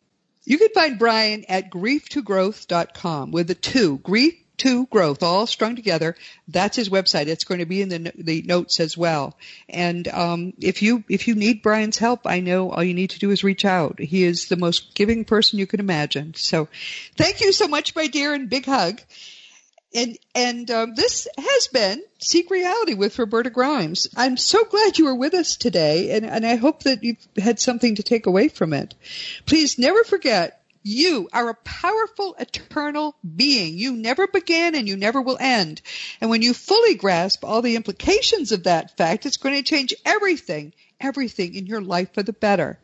You 0.44 0.58
can 0.58 0.68
find 0.74 0.98
Brian 0.98 1.44
at 1.48 1.70
grieftogrowth.com 1.70 3.30
with 3.30 3.50
a 3.50 3.54
two, 3.54 3.98
grief 3.98 4.34
to 4.58 4.86
growth, 4.86 5.22
all 5.22 5.46
strung 5.46 5.76
together. 5.76 6.16
That's 6.46 6.76
his 6.76 6.88
website. 6.88 7.26
It's 7.26 7.44
going 7.44 7.60
to 7.60 7.66
be 7.66 7.82
in 7.82 7.88
the, 7.88 8.12
the 8.16 8.42
notes 8.42 8.80
as 8.80 8.96
well. 8.96 9.36
And 9.68 10.06
um, 10.08 10.52
if 10.60 10.82
you 10.82 11.04
if 11.08 11.28
you 11.28 11.34
need 11.34 11.62
Brian's 11.62 11.98
help, 11.98 12.26
I 12.26 12.40
know 12.40 12.70
all 12.70 12.84
you 12.84 12.94
need 12.94 13.10
to 13.10 13.18
do 13.18 13.30
is 13.30 13.44
reach 13.44 13.64
out. 13.64 13.98
He 13.98 14.24
is 14.24 14.48
the 14.48 14.56
most 14.56 14.94
giving 14.94 15.24
person 15.24 15.58
you 15.58 15.66
can 15.66 15.80
imagine. 15.80 16.34
So, 16.34 16.68
thank 17.16 17.40
you 17.40 17.52
so 17.52 17.68
much, 17.68 17.94
my 17.94 18.06
dear, 18.06 18.34
and 18.34 18.50
big 18.50 18.66
hug. 18.66 19.00
And 19.94 20.18
and 20.34 20.70
um, 20.70 20.94
this 20.94 21.26
has 21.36 21.68
been 21.68 22.02
Seek 22.18 22.50
Reality 22.50 22.92
with 22.94 23.18
Roberta 23.18 23.48
Grimes. 23.48 24.06
I'm 24.16 24.36
so 24.36 24.64
glad 24.64 24.98
you 24.98 25.06
were 25.06 25.14
with 25.14 25.32
us 25.32 25.56
today, 25.56 26.10
and, 26.10 26.26
and 26.26 26.44
I 26.44 26.56
hope 26.56 26.82
that 26.82 27.02
you've 27.02 27.26
had 27.38 27.58
something 27.58 27.94
to 27.94 28.02
take 28.02 28.26
away 28.26 28.48
from 28.48 28.74
it. 28.74 28.94
Please 29.46 29.78
never 29.78 30.04
forget 30.04 30.57
you 30.88 31.28
are 31.32 31.50
a 31.50 31.54
powerful, 31.54 32.34
eternal 32.38 33.14
being. 33.36 33.76
You 33.76 33.92
never 33.92 34.26
began 34.26 34.74
and 34.74 34.88
you 34.88 34.96
never 34.96 35.20
will 35.20 35.36
end. 35.38 35.82
And 36.20 36.30
when 36.30 36.42
you 36.42 36.54
fully 36.54 36.94
grasp 36.94 37.44
all 37.44 37.60
the 37.60 37.76
implications 37.76 38.52
of 38.52 38.64
that 38.64 38.96
fact, 38.96 39.26
it's 39.26 39.36
going 39.36 39.54
to 39.54 39.62
change 39.62 39.94
everything, 40.04 40.72
everything 41.00 41.54
in 41.54 41.66
your 41.66 41.82
life 41.82 42.14
for 42.14 42.22
the 42.22 42.32
better. 42.32 42.78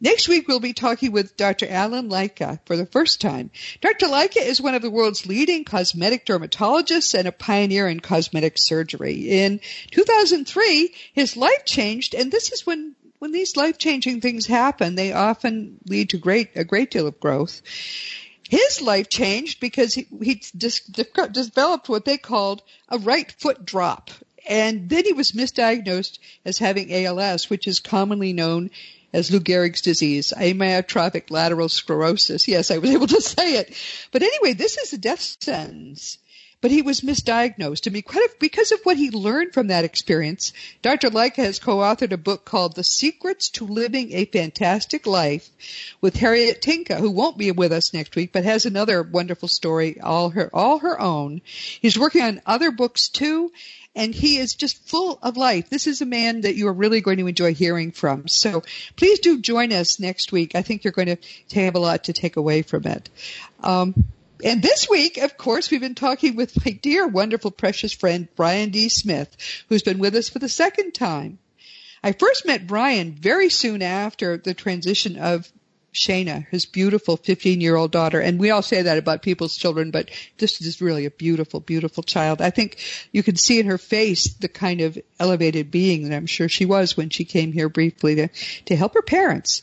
Next 0.00 0.28
week, 0.28 0.46
we'll 0.46 0.60
be 0.60 0.74
talking 0.74 1.10
with 1.10 1.36
Dr. 1.36 1.66
Alan 1.68 2.08
Leica 2.08 2.60
for 2.66 2.76
the 2.76 2.86
first 2.86 3.20
time. 3.20 3.50
Dr. 3.80 4.06
Leica 4.06 4.40
is 4.40 4.60
one 4.60 4.76
of 4.76 4.82
the 4.82 4.90
world's 4.90 5.26
leading 5.26 5.64
cosmetic 5.64 6.24
dermatologists 6.24 7.18
and 7.18 7.26
a 7.26 7.32
pioneer 7.32 7.88
in 7.88 7.98
cosmetic 7.98 8.54
surgery. 8.58 9.28
In 9.28 9.60
2003, 9.90 10.94
his 11.12 11.36
life 11.36 11.64
changed, 11.64 12.14
and 12.14 12.30
this 12.30 12.52
is 12.52 12.64
when 12.64 12.94
when 13.18 13.32
these 13.32 13.56
life-changing 13.56 14.20
things 14.20 14.46
happen, 14.46 14.94
they 14.94 15.12
often 15.12 15.78
lead 15.86 16.10
to 16.10 16.18
great 16.18 16.50
a 16.56 16.64
great 16.64 16.90
deal 16.90 17.06
of 17.06 17.20
growth. 17.20 17.62
His 18.48 18.80
life 18.80 19.08
changed 19.08 19.60
because 19.60 19.92
he, 19.92 20.06
he 20.22 20.42
dis, 20.56 20.80
developed 20.80 21.88
what 21.88 22.04
they 22.04 22.16
called 22.16 22.62
a 22.88 22.98
right 22.98 23.30
foot 23.32 23.64
drop. 23.64 24.10
And 24.48 24.88
then 24.88 25.04
he 25.04 25.12
was 25.12 25.32
misdiagnosed 25.32 26.18
as 26.46 26.58
having 26.58 26.92
ALS, 26.92 27.50
which 27.50 27.66
is 27.66 27.80
commonly 27.80 28.32
known 28.32 28.70
as 29.12 29.30
Lou 29.30 29.40
Gehrig's 29.40 29.82
disease, 29.82 30.32
amyotrophic 30.34 31.30
lateral 31.30 31.68
sclerosis. 31.68 32.48
Yes, 32.48 32.70
I 32.70 32.78
was 32.78 32.90
able 32.90 33.06
to 33.08 33.20
say 33.20 33.56
it. 33.56 33.74
But 34.10 34.22
anyway, 34.22 34.54
this 34.54 34.78
is 34.78 34.94
a 34.94 34.98
death 34.98 35.36
sentence 35.40 36.18
but 36.60 36.70
he 36.70 36.82
was 36.82 37.02
misdiagnosed. 37.02 37.86
And 37.86 38.02
because 38.40 38.72
of 38.72 38.80
what 38.82 38.96
he 38.96 39.10
learned 39.10 39.54
from 39.54 39.68
that 39.68 39.84
experience, 39.84 40.52
Dr. 40.82 41.10
Leica 41.10 41.36
has 41.36 41.58
co-authored 41.58 42.12
a 42.12 42.16
book 42.16 42.44
called 42.44 42.74
The 42.74 42.84
Secrets 42.84 43.50
to 43.50 43.64
Living 43.64 44.12
a 44.12 44.24
Fantastic 44.24 45.06
Life 45.06 45.48
with 46.00 46.16
Harriet 46.16 46.60
Tinka, 46.60 46.96
who 46.96 47.10
won't 47.10 47.38
be 47.38 47.52
with 47.52 47.72
us 47.72 47.94
next 47.94 48.16
week, 48.16 48.32
but 48.32 48.44
has 48.44 48.66
another 48.66 49.02
wonderful 49.02 49.48
story 49.48 50.00
all 50.00 50.30
her, 50.30 50.50
all 50.52 50.78
her 50.78 51.00
own. 51.00 51.42
He's 51.80 51.98
working 51.98 52.22
on 52.22 52.42
other 52.44 52.72
books 52.72 53.08
too, 53.08 53.52
and 53.94 54.14
he 54.14 54.38
is 54.38 54.54
just 54.54 54.88
full 54.88 55.18
of 55.22 55.36
life. 55.36 55.70
This 55.70 55.86
is 55.86 56.00
a 56.00 56.06
man 56.06 56.40
that 56.40 56.56
you 56.56 56.68
are 56.68 56.72
really 56.72 57.00
going 57.00 57.18
to 57.18 57.26
enjoy 57.26 57.54
hearing 57.54 57.92
from. 57.92 58.26
So 58.26 58.62
please 58.96 59.20
do 59.20 59.40
join 59.40 59.72
us 59.72 60.00
next 60.00 60.32
week. 60.32 60.54
I 60.54 60.62
think 60.62 60.82
you're 60.82 60.92
going 60.92 61.18
to 61.48 61.60
have 61.60 61.76
a 61.76 61.80
lot 61.80 62.04
to 62.04 62.12
take 62.12 62.36
away 62.36 62.62
from 62.62 62.86
it. 62.86 63.10
Um, 63.60 64.04
and 64.44 64.62
this 64.62 64.88
week, 64.88 65.18
of 65.18 65.36
course, 65.36 65.70
we've 65.70 65.80
been 65.80 65.94
talking 65.94 66.36
with 66.36 66.64
my 66.64 66.72
dear, 66.72 67.06
wonderful, 67.06 67.50
precious 67.50 67.92
friend, 67.92 68.28
Brian 68.36 68.70
D. 68.70 68.88
Smith, 68.88 69.36
who's 69.68 69.82
been 69.82 69.98
with 69.98 70.14
us 70.14 70.28
for 70.28 70.38
the 70.38 70.48
second 70.48 70.92
time. 70.92 71.38
I 72.02 72.12
first 72.12 72.46
met 72.46 72.66
Brian 72.66 73.12
very 73.12 73.50
soon 73.50 73.82
after 73.82 74.36
the 74.36 74.54
transition 74.54 75.18
of 75.18 75.50
Shayna, 75.92 76.46
his 76.48 76.66
beautiful 76.66 77.16
15 77.16 77.60
year 77.60 77.74
old 77.74 77.90
daughter. 77.90 78.20
And 78.20 78.38
we 78.38 78.50
all 78.50 78.62
say 78.62 78.82
that 78.82 78.98
about 78.98 79.22
people's 79.22 79.56
children, 79.56 79.90
but 79.90 80.10
this 80.36 80.60
is 80.60 80.80
really 80.80 81.06
a 81.06 81.10
beautiful, 81.10 81.60
beautiful 81.60 82.02
child. 82.02 82.40
I 82.40 82.50
think 82.50 82.78
you 83.10 83.22
can 83.22 83.36
see 83.36 83.58
in 83.58 83.66
her 83.66 83.78
face 83.78 84.34
the 84.34 84.48
kind 84.48 84.80
of 84.80 84.98
elevated 85.18 85.70
being 85.70 86.08
that 86.08 86.16
I'm 86.16 86.26
sure 86.26 86.48
she 86.48 86.66
was 86.66 86.96
when 86.96 87.10
she 87.10 87.24
came 87.24 87.52
here 87.52 87.68
briefly 87.68 88.14
to, 88.16 88.28
to 88.66 88.76
help 88.76 88.94
her 88.94 89.02
parents, 89.02 89.62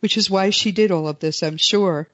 which 0.00 0.16
is 0.16 0.30
why 0.30 0.50
she 0.50 0.72
did 0.72 0.92
all 0.92 1.08
of 1.08 1.18
this, 1.18 1.42
I'm 1.42 1.56
sure. 1.56 2.08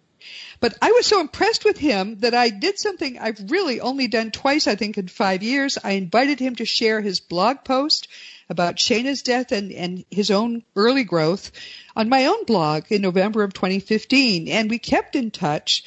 But 0.60 0.76
I 0.82 0.90
was 0.90 1.06
so 1.06 1.20
impressed 1.20 1.64
with 1.64 1.78
him 1.78 2.18
that 2.20 2.34
I 2.34 2.50
did 2.50 2.78
something 2.78 3.18
I've 3.18 3.50
really 3.50 3.80
only 3.80 4.08
done 4.08 4.30
twice, 4.30 4.66
I 4.66 4.74
think, 4.74 4.98
in 4.98 5.08
five 5.08 5.42
years. 5.42 5.78
I 5.82 5.92
invited 5.92 6.40
him 6.40 6.56
to 6.56 6.64
share 6.64 7.00
his 7.00 7.20
blog 7.20 7.64
post 7.64 8.08
about 8.48 8.76
Shayna's 8.76 9.22
death 9.22 9.52
and, 9.52 9.70
and 9.72 10.04
his 10.10 10.30
own 10.30 10.64
early 10.74 11.04
growth 11.04 11.52
on 11.94 12.08
my 12.08 12.26
own 12.26 12.44
blog 12.44 12.90
in 12.90 13.02
November 13.02 13.42
of 13.44 13.52
2015. 13.52 14.48
And 14.48 14.70
we 14.70 14.78
kept 14.78 15.14
in 15.14 15.30
touch. 15.30 15.84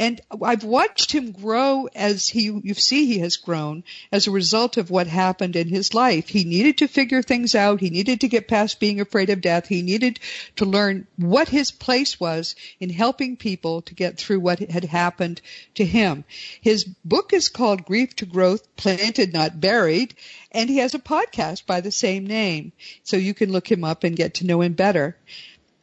And 0.00 0.18
I've 0.42 0.64
watched 0.64 1.12
him 1.12 1.30
grow 1.30 1.86
as 1.94 2.26
he, 2.26 2.44
you 2.44 2.72
see 2.72 3.04
he 3.04 3.18
has 3.18 3.36
grown 3.36 3.84
as 4.10 4.26
a 4.26 4.30
result 4.30 4.78
of 4.78 4.90
what 4.90 5.06
happened 5.06 5.56
in 5.56 5.68
his 5.68 5.92
life. 5.92 6.26
He 6.26 6.44
needed 6.44 6.78
to 6.78 6.88
figure 6.88 7.20
things 7.20 7.54
out. 7.54 7.82
He 7.82 7.90
needed 7.90 8.22
to 8.22 8.28
get 8.28 8.48
past 8.48 8.80
being 8.80 8.98
afraid 8.98 9.28
of 9.28 9.42
death. 9.42 9.68
He 9.68 9.82
needed 9.82 10.18
to 10.56 10.64
learn 10.64 11.06
what 11.16 11.50
his 11.50 11.70
place 11.70 12.18
was 12.18 12.56
in 12.80 12.88
helping 12.88 13.36
people 13.36 13.82
to 13.82 13.94
get 13.94 14.16
through 14.16 14.40
what 14.40 14.60
had 14.60 14.86
happened 14.86 15.42
to 15.74 15.84
him. 15.84 16.24
His 16.62 16.84
book 17.04 17.34
is 17.34 17.50
called 17.50 17.84
Grief 17.84 18.16
to 18.16 18.24
Growth, 18.24 18.74
Planted 18.76 19.34
Not 19.34 19.60
Buried, 19.60 20.14
and 20.50 20.70
he 20.70 20.78
has 20.78 20.94
a 20.94 20.98
podcast 20.98 21.66
by 21.66 21.82
the 21.82 21.92
same 21.92 22.26
name. 22.26 22.72
So 23.02 23.18
you 23.18 23.34
can 23.34 23.52
look 23.52 23.70
him 23.70 23.84
up 23.84 24.02
and 24.04 24.16
get 24.16 24.32
to 24.36 24.46
know 24.46 24.62
him 24.62 24.72
better. 24.72 25.18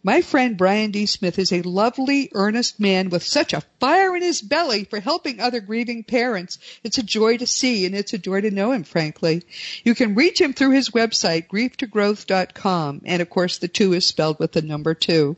My 0.03 0.21
friend 0.21 0.55
Brian 0.55 0.91
D. 0.91 1.05
Smith 1.05 1.39
is 1.39 1.51
a 1.51 1.63
lovely, 1.63 2.29
earnest 2.33 2.79
man 2.79 3.09
with 3.09 3.23
such 3.23 3.51
a 3.51 3.63
fire 3.79 4.15
in 4.15 4.21
his 4.21 4.41
belly 4.41 4.83
for 4.83 4.99
helping 4.99 5.39
other 5.39 5.59
grieving 5.59 6.03
parents. 6.03 6.59
It's 6.83 6.97
a 6.97 7.03
joy 7.03 7.37
to 7.37 7.47
see 7.47 7.85
and 7.85 7.95
it's 7.95 8.13
a 8.13 8.17
joy 8.17 8.41
to 8.41 8.51
know 8.51 8.71
him, 8.71 8.83
frankly. 8.83 9.43
You 9.83 9.95
can 9.95 10.15
reach 10.15 10.39
him 10.39 10.53
through 10.53 10.71
his 10.71 10.91
website, 10.91 11.47
grieftogrowth.com. 11.47 13.01
And 13.05 13.21
of 13.21 13.29
course, 13.29 13.57
the 13.57 13.67
two 13.67 13.93
is 13.93 14.05
spelled 14.05 14.39
with 14.39 14.51
the 14.51 14.61
number 14.61 14.93
two. 14.93 15.35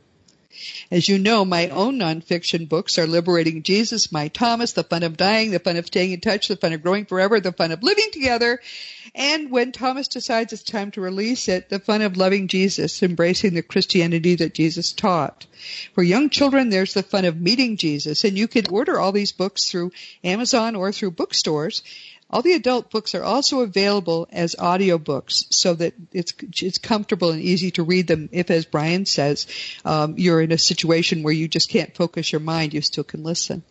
As 0.90 1.08
you 1.08 1.18
know, 1.18 1.44
my 1.44 1.68
own 1.68 1.98
nonfiction 1.98 2.68
books 2.68 2.98
are 2.98 3.06
Liberating 3.06 3.62
Jesus, 3.62 4.12
My 4.12 4.28
Thomas, 4.28 4.72
The 4.72 4.84
Fun 4.84 5.04
of 5.04 5.16
Dying, 5.16 5.52
The 5.52 5.58
Fun 5.58 5.76
of 5.76 5.86
Staying 5.86 6.12
in 6.12 6.20
Touch, 6.20 6.48
The 6.48 6.56
Fun 6.56 6.72
of 6.72 6.82
Growing 6.82 7.06
Forever, 7.06 7.40
The 7.40 7.52
Fun 7.52 7.72
of 7.72 7.82
Living 7.82 8.10
Together, 8.12 8.60
and 9.14 9.50
when 9.50 9.72
Thomas 9.72 10.08
decides 10.08 10.52
it's 10.52 10.62
time 10.62 10.90
to 10.92 11.00
release 11.00 11.48
it, 11.48 11.68
The 11.68 11.78
Fun 11.78 12.02
of 12.02 12.16
Loving 12.16 12.48
Jesus, 12.48 13.02
Embracing 13.02 13.54
the 13.54 13.62
Christianity 13.62 14.36
that 14.36 14.54
Jesus 14.54 14.92
taught. 14.92 15.46
For 15.94 16.02
young 16.02 16.30
children, 16.30 16.70
there's 16.70 16.94
The 16.94 17.02
Fun 17.02 17.24
of 17.24 17.40
Meeting 17.40 17.76
Jesus, 17.76 18.24
and 18.24 18.38
you 18.38 18.48
can 18.48 18.68
order 18.68 18.98
all 18.98 19.12
these 19.12 19.32
books 19.32 19.68
through 19.68 19.92
Amazon 20.22 20.76
or 20.76 20.92
through 20.92 21.12
bookstores. 21.12 21.82
All 22.32 22.42
the 22.42 22.52
adult 22.52 22.90
books 22.90 23.16
are 23.16 23.24
also 23.24 23.60
available 23.60 24.28
as 24.30 24.54
audiobooks 24.54 25.52
so 25.52 25.74
that 25.74 25.94
it's, 26.12 26.32
it's 26.62 26.78
comfortable 26.78 27.32
and 27.32 27.42
easy 27.42 27.72
to 27.72 27.82
read 27.82 28.06
them 28.06 28.28
if, 28.30 28.50
as 28.50 28.64
Brian 28.64 29.04
says, 29.04 29.48
um, 29.84 30.14
you're 30.16 30.40
in 30.40 30.52
a 30.52 30.58
situation 30.58 31.24
where 31.24 31.32
you 31.32 31.48
just 31.48 31.68
can't 31.68 31.96
focus 31.96 32.30
your 32.30 32.40
mind, 32.40 32.72
you 32.72 32.82
still 32.82 33.02
can 33.02 33.24
listen. 33.24 33.64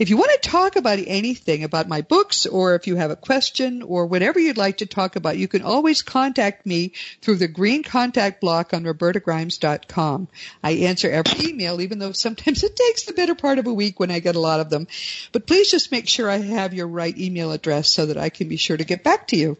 If 0.00 0.08
you 0.08 0.16
want 0.16 0.30
to 0.32 0.48
talk 0.48 0.76
about 0.76 0.98
anything 0.98 1.62
about 1.62 1.86
my 1.86 2.00
books 2.00 2.46
or 2.46 2.74
if 2.74 2.86
you 2.86 2.96
have 2.96 3.10
a 3.10 3.16
question 3.16 3.82
or 3.82 4.06
whatever 4.06 4.40
you'd 4.40 4.56
like 4.56 4.78
to 4.78 4.86
talk 4.86 5.14
about, 5.14 5.36
you 5.36 5.46
can 5.46 5.60
always 5.60 6.00
contact 6.00 6.64
me 6.64 6.92
through 7.20 7.34
the 7.34 7.48
green 7.48 7.82
contact 7.82 8.40
block 8.40 8.72
on 8.72 8.84
robertagrimes.com. 8.84 10.28
I 10.64 10.70
answer 10.70 11.10
every 11.10 11.50
email, 11.50 11.82
even 11.82 11.98
though 11.98 12.12
sometimes 12.12 12.64
it 12.64 12.76
takes 12.76 13.04
the 13.04 13.12
better 13.12 13.34
part 13.34 13.58
of 13.58 13.66
a 13.66 13.74
week 13.74 14.00
when 14.00 14.10
I 14.10 14.20
get 14.20 14.36
a 14.36 14.40
lot 14.40 14.60
of 14.60 14.70
them. 14.70 14.86
But 15.32 15.46
please 15.46 15.70
just 15.70 15.92
make 15.92 16.08
sure 16.08 16.30
I 16.30 16.38
have 16.38 16.72
your 16.72 16.88
right 16.88 17.16
email 17.18 17.52
address 17.52 17.92
so 17.92 18.06
that 18.06 18.16
I 18.16 18.30
can 18.30 18.48
be 18.48 18.56
sure 18.56 18.78
to 18.78 18.84
get 18.84 19.04
back 19.04 19.28
to 19.28 19.36
you. 19.36 19.58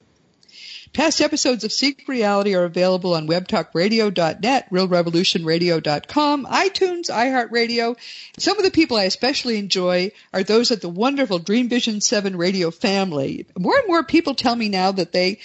Past 0.92 1.20
episodes 1.20 1.62
of 1.62 1.72
Seek 1.72 2.08
Reality 2.08 2.56
are 2.56 2.64
available 2.64 3.14
on 3.14 3.28
webtalkradio.net, 3.28 4.70
realrevolutionradio.com, 4.70 6.46
iTunes, 6.46 7.10
iHeartRadio. 7.10 7.96
Some 8.38 8.58
of 8.58 8.64
the 8.64 8.72
people 8.72 8.96
I 8.96 9.04
especially 9.04 9.56
enjoy 9.56 10.10
are 10.34 10.42
those 10.42 10.72
at 10.72 10.80
the 10.80 10.88
wonderful 10.88 11.38
Dream 11.38 11.68
Vision 11.68 12.00
7 12.00 12.34
radio 12.36 12.72
family. 12.72 13.46
More 13.56 13.78
and 13.78 13.86
more 13.86 14.02
people 14.02 14.34
tell 14.34 14.56
me 14.56 14.68
now 14.68 14.90
that 14.90 15.12
they 15.12 15.38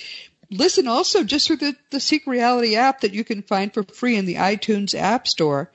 listen 0.50 0.88
also 0.88 1.24
just 1.24 1.46
through 1.46 1.58
the, 1.58 1.76
the 1.92 2.00
Seek 2.00 2.26
Reality 2.26 2.76
app 2.76 3.02
that 3.02 3.14
you 3.14 3.24
can 3.24 3.44
find 3.44 3.72
for 3.72 3.84
free 3.84 4.16
in 4.16 4.26
the 4.26 4.36
iTunes 4.36 4.96
App 4.96 5.28
Store. 5.28 5.72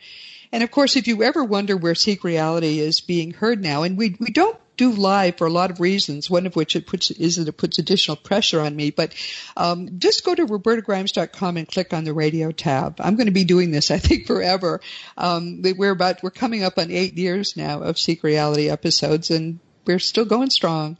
And 0.52 0.64
of 0.64 0.72
course, 0.72 0.96
if 0.96 1.06
you 1.06 1.22
ever 1.22 1.44
wonder 1.44 1.76
where 1.76 1.94
Seek 1.94 2.24
Reality 2.24 2.80
is 2.80 3.00
being 3.00 3.32
heard 3.32 3.62
now, 3.62 3.84
and 3.84 3.96
we, 3.96 4.16
we 4.18 4.32
don't 4.32 4.58
do 4.80 4.92
live 4.92 5.36
for 5.36 5.46
a 5.46 5.52
lot 5.52 5.70
of 5.70 5.78
reasons, 5.78 6.30
one 6.30 6.46
of 6.46 6.56
which 6.56 6.74
it 6.74 6.86
puts, 6.86 7.10
is 7.10 7.36
that 7.36 7.46
it 7.46 7.52
puts 7.52 7.78
additional 7.78 8.16
pressure 8.16 8.62
on 8.62 8.74
me, 8.74 8.90
but 8.90 9.14
um, 9.54 9.98
just 9.98 10.24
go 10.24 10.34
to 10.34 10.46
robertagrimes.com 10.46 11.58
and 11.58 11.68
click 11.68 11.92
on 11.92 12.04
the 12.04 12.14
radio 12.14 12.50
tab. 12.50 12.98
I'm 12.98 13.16
going 13.16 13.26
to 13.26 13.30
be 13.30 13.44
doing 13.44 13.72
this, 13.72 13.90
I 13.90 13.98
think, 13.98 14.26
forever. 14.26 14.80
Um, 15.18 15.60
we're 15.60 15.90
about, 15.90 16.22
we're 16.22 16.30
coming 16.30 16.62
up 16.62 16.78
on 16.78 16.90
eight 16.90 17.18
years 17.18 17.58
now 17.58 17.82
of 17.82 17.98
Seek 17.98 18.22
Reality 18.22 18.70
episodes, 18.70 19.30
and 19.30 19.58
we're 19.84 19.98
still 19.98 20.24
going 20.24 20.48
strong. 20.48 20.96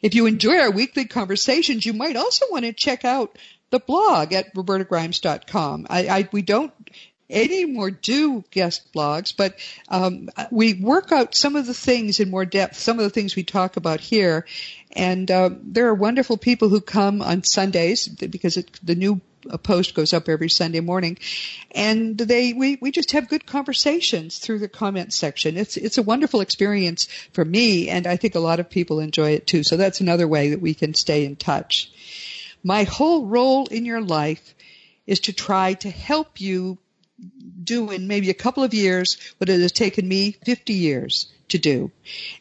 If 0.00 0.14
you 0.14 0.26
enjoy 0.26 0.60
our 0.60 0.70
weekly 0.70 1.06
conversations, 1.06 1.84
you 1.84 1.94
might 1.94 2.14
also 2.14 2.46
want 2.52 2.66
to 2.66 2.72
check 2.72 3.04
out 3.04 3.36
the 3.70 3.80
blog 3.80 4.32
at 4.32 4.54
robertagrimes.com. 4.54 5.88
I, 5.90 6.06
I, 6.06 6.28
we 6.30 6.42
don't 6.42 6.72
anymore 7.32 7.90
do 7.90 8.44
guest 8.50 8.92
blogs, 8.92 9.34
but 9.36 9.56
um, 9.88 10.28
we 10.50 10.74
work 10.74 11.10
out 11.10 11.34
some 11.34 11.56
of 11.56 11.66
the 11.66 11.74
things 11.74 12.20
in 12.20 12.30
more 12.30 12.44
depth, 12.44 12.76
some 12.76 12.98
of 12.98 13.04
the 13.04 13.10
things 13.10 13.34
we 13.34 13.42
talk 13.42 13.76
about 13.76 14.00
here. 14.00 14.46
And 14.94 15.30
uh, 15.30 15.50
there 15.62 15.88
are 15.88 15.94
wonderful 15.94 16.36
people 16.36 16.68
who 16.68 16.80
come 16.80 17.22
on 17.22 17.42
Sundays 17.44 18.06
because 18.06 18.58
it, 18.58 18.78
the 18.82 18.94
new 18.94 19.20
post 19.62 19.94
goes 19.94 20.12
up 20.12 20.28
every 20.28 20.48
Sunday 20.48 20.80
morning, 20.80 21.18
and 21.72 22.16
they 22.16 22.52
we 22.52 22.78
we 22.80 22.90
just 22.90 23.12
have 23.12 23.28
good 23.28 23.46
conversations 23.46 24.38
through 24.38 24.58
the 24.58 24.68
comment 24.68 25.12
section. 25.12 25.56
It's 25.56 25.76
it's 25.76 25.98
a 25.98 26.02
wonderful 26.02 26.40
experience 26.40 27.06
for 27.32 27.44
me, 27.44 27.88
and 27.88 28.06
I 28.06 28.16
think 28.16 28.34
a 28.34 28.40
lot 28.40 28.60
of 28.60 28.70
people 28.70 29.00
enjoy 29.00 29.30
it 29.30 29.46
too. 29.46 29.62
So 29.62 29.76
that's 29.76 30.00
another 30.00 30.28
way 30.28 30.50
that 30.50 30.60
we 30.60 30.74
can 30.74 30.94
stay 30.94 31.24
in 31.24 31.36
touch. 31.36 31.90
My 32.62 32.84
whole 32.84 33.26
role 33.26 33.66
in 33.66 33.84
your 33.84 34.00
life 34.00 34.54
is 35.06 35.20
to 35.20 35.32
try 35.32 35.74
to 35.74 35.90
help 35.90 36.40
you 36.40 36.78
do 37.64 37.90
in 37.90 38.06
maybe 38.06 38.30
a 38.30 38.34
couple 38.34 38.64
of 38.64 38.74
years 38.74 39.18
what 39.38 39.48
it 39.48 39.60
has 39.60 39.72
taken 39.72 40.06
me 40.06 40.32
50 40.44 40.72
years 40.72 41.32
to 41.52 41.58
do. 41.58 41.90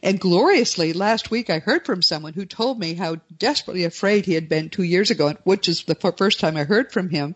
And 0.01 0.19
gloriously, 0.19 0.93
last 0.93 1.29
week 1.29 1.49
I 1.49 1.59
heard 1.59 1.85
from 1.85 2.01
someone 2.01 2.33
who 2.33 2.45
told 2.45 2.79
me 2.79 2.93
how 2.93 3.17
desperately 3.37 3.83
afraid 3.83 4.25
he 4.25 4.33
had 4.33 4.49
been 4.49 4.69
two 4.69 4.83
years 4.83 5.11
ago, 5.11 5.35
which 5.43 5.67
is 5.67 5.83
the 5.83 5.95
first 5.95 6.39
time 6.39 6.57
I 6.57 6.63
heard 6.63 6.91
from 6.91 7.09
him. 7.09 7.35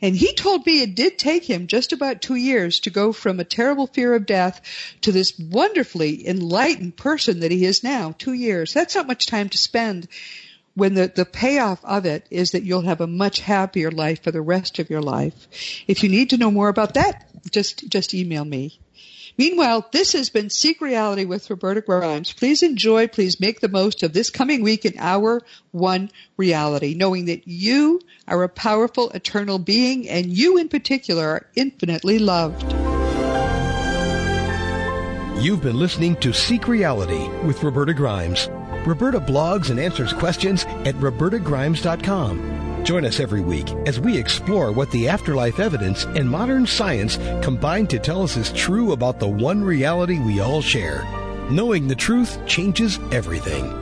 And 0.00 0.16
he 0.16 0.34
told 0.34 0.64
me 0.64 0.80
it 0.80 0.94
did 0.94 1.18
take 1.18 1.44
him 1.44 1.66
just 1.66 1.92
about 1.92 2.22
two 2.22 2.36
years 2.36 2.80
to 2.80 2.90
go 2.90 3.12
from 3.12 3.38
a 3.38 3.44
terrible 3.44 3.86
fear 3.86 4.14
of 4.14 4.24
death 4.24 4.60
to 5.02 5.12
this 5.12 5.38
wonderfully 5.38 6.26
enlightened 6.26 6.96
person 6.96 7.40
that 7.40 7.50
he 7.50 7.64
is 7.64 7.84
now. 7.84 8.14
Two 8.16 8.32
years. 8.32 8.72
That's 8.72 8.94
not 8.94 9.08
much 9.08 9.26
time 9.26 9.48
to 9.50 9.58
spend 9.58 10.08
when 10.74 10.94
the, 10.94 11.12
the 11.14 11.24
payoff 11.24 11.84
of 11.84 12.06
it 12.06 12.26
is 12.30 12.52
that 12.52 12.62
you'll 12.62 12.82
have 12.82 13.00
a 13.00 13.06
much 13.06 13.40
happier 13.40 13.90
life 13.90 14.22
for 14.22 14.30
the 14.30 14.42
rest 14.42 14.78
of 14.78 14.90
your 14.90 15.02
life. 15.02 15.48
If 15.86 16.02
you 16.02 16.08
need 16.08 16.30
to 16.30 16.38
know 16.38 16.50
more 16.50 16.68
about 16.68 16.94
that, 16.94 17.26
just, 17.50 17.88
just 17.88 18.14
email 18.14 18.44
me. 18.44 18.78
Meanwhile, 19.38 19.88
this 19.92 20.12
has 20.12 20.28
been 20.28 20.50
Seek 20.50 20.80
Reality 20.80 21.24
with 21.24 21.48
Roberta 21.48 21.80
Grimes. 21.80 22.32
Please 22.32 22.62
enjoy, 22.62 23.08
please 23.08 23.40
make 23.40 23.60
the 23.60 23.68
most 23.68 24.02
of 24.02 24.12
this 24.12 24.28
coming 24.28 24.62
week 24.62 24.84
in 24.84 24.94
our 24.98 25.40
one 25.70 26.10
reality, 26.36 26.94
knowing 26.94 27.26
that 27.26 27.48
you 27.48 28.00
are 28.28 28.42
a 28.42 28.48
powerful, 28.48 29.10
eternal 29.10 29.58
being 29.58 30.08
and 30.08 30.26
you 30.26 30.58
in 30.58 30.68
particular 30.68 31.26
are 31.26 31.46
infinitely 31.54 32.18
loved. 32.18 32.70
You've 35.42 35.62
been 35.62 35.78
listening 35.78 36.16
to 36.16 36.34
Seek 36.34 36.68
Reality 36.68 37.26
with 37.46 37.62
Roberta 37.62 37.94
Grimes. 37.94 38.50
Roberta 38.86 39.20
blogs 39.20 39.70
and 39.70 39.78
answers 39.78 40.12
questions 40.12 40.64
at 40.84 40.94
robertagrimes.com. 40.96 42.84
Join 42.84 43.04
us 43.04 43.20
every 43.20 43.42
week 43.42 43.70
as 43.86 44.00
we 44.00 44.16
explore 44.16 44.72
what 44.72 44.90
the 44.90 45.08
afterlife 45.08 45.60
evidence 45.60 46.04
and 46.04 46.28
modern 46.28 46.66
science 46.66 47.18
combine 47.42 47.86
to 47.88 47.98
tell 47.98 48.22
us 48.22 48.36
is 48.36 48.52
true 48.52 48.92
about 48.92 49.18
the 49.18 49.28
one 49.28 49.62
reality 49.62 50.18
we 50.18 50.40
all 50.40 50.62
share. 50.62 51.04
Knowing 51.50 51.88
the 51.88 51.94
truth 51.94 52.38
changes 52.46 52.98
everything. 53.12 53.79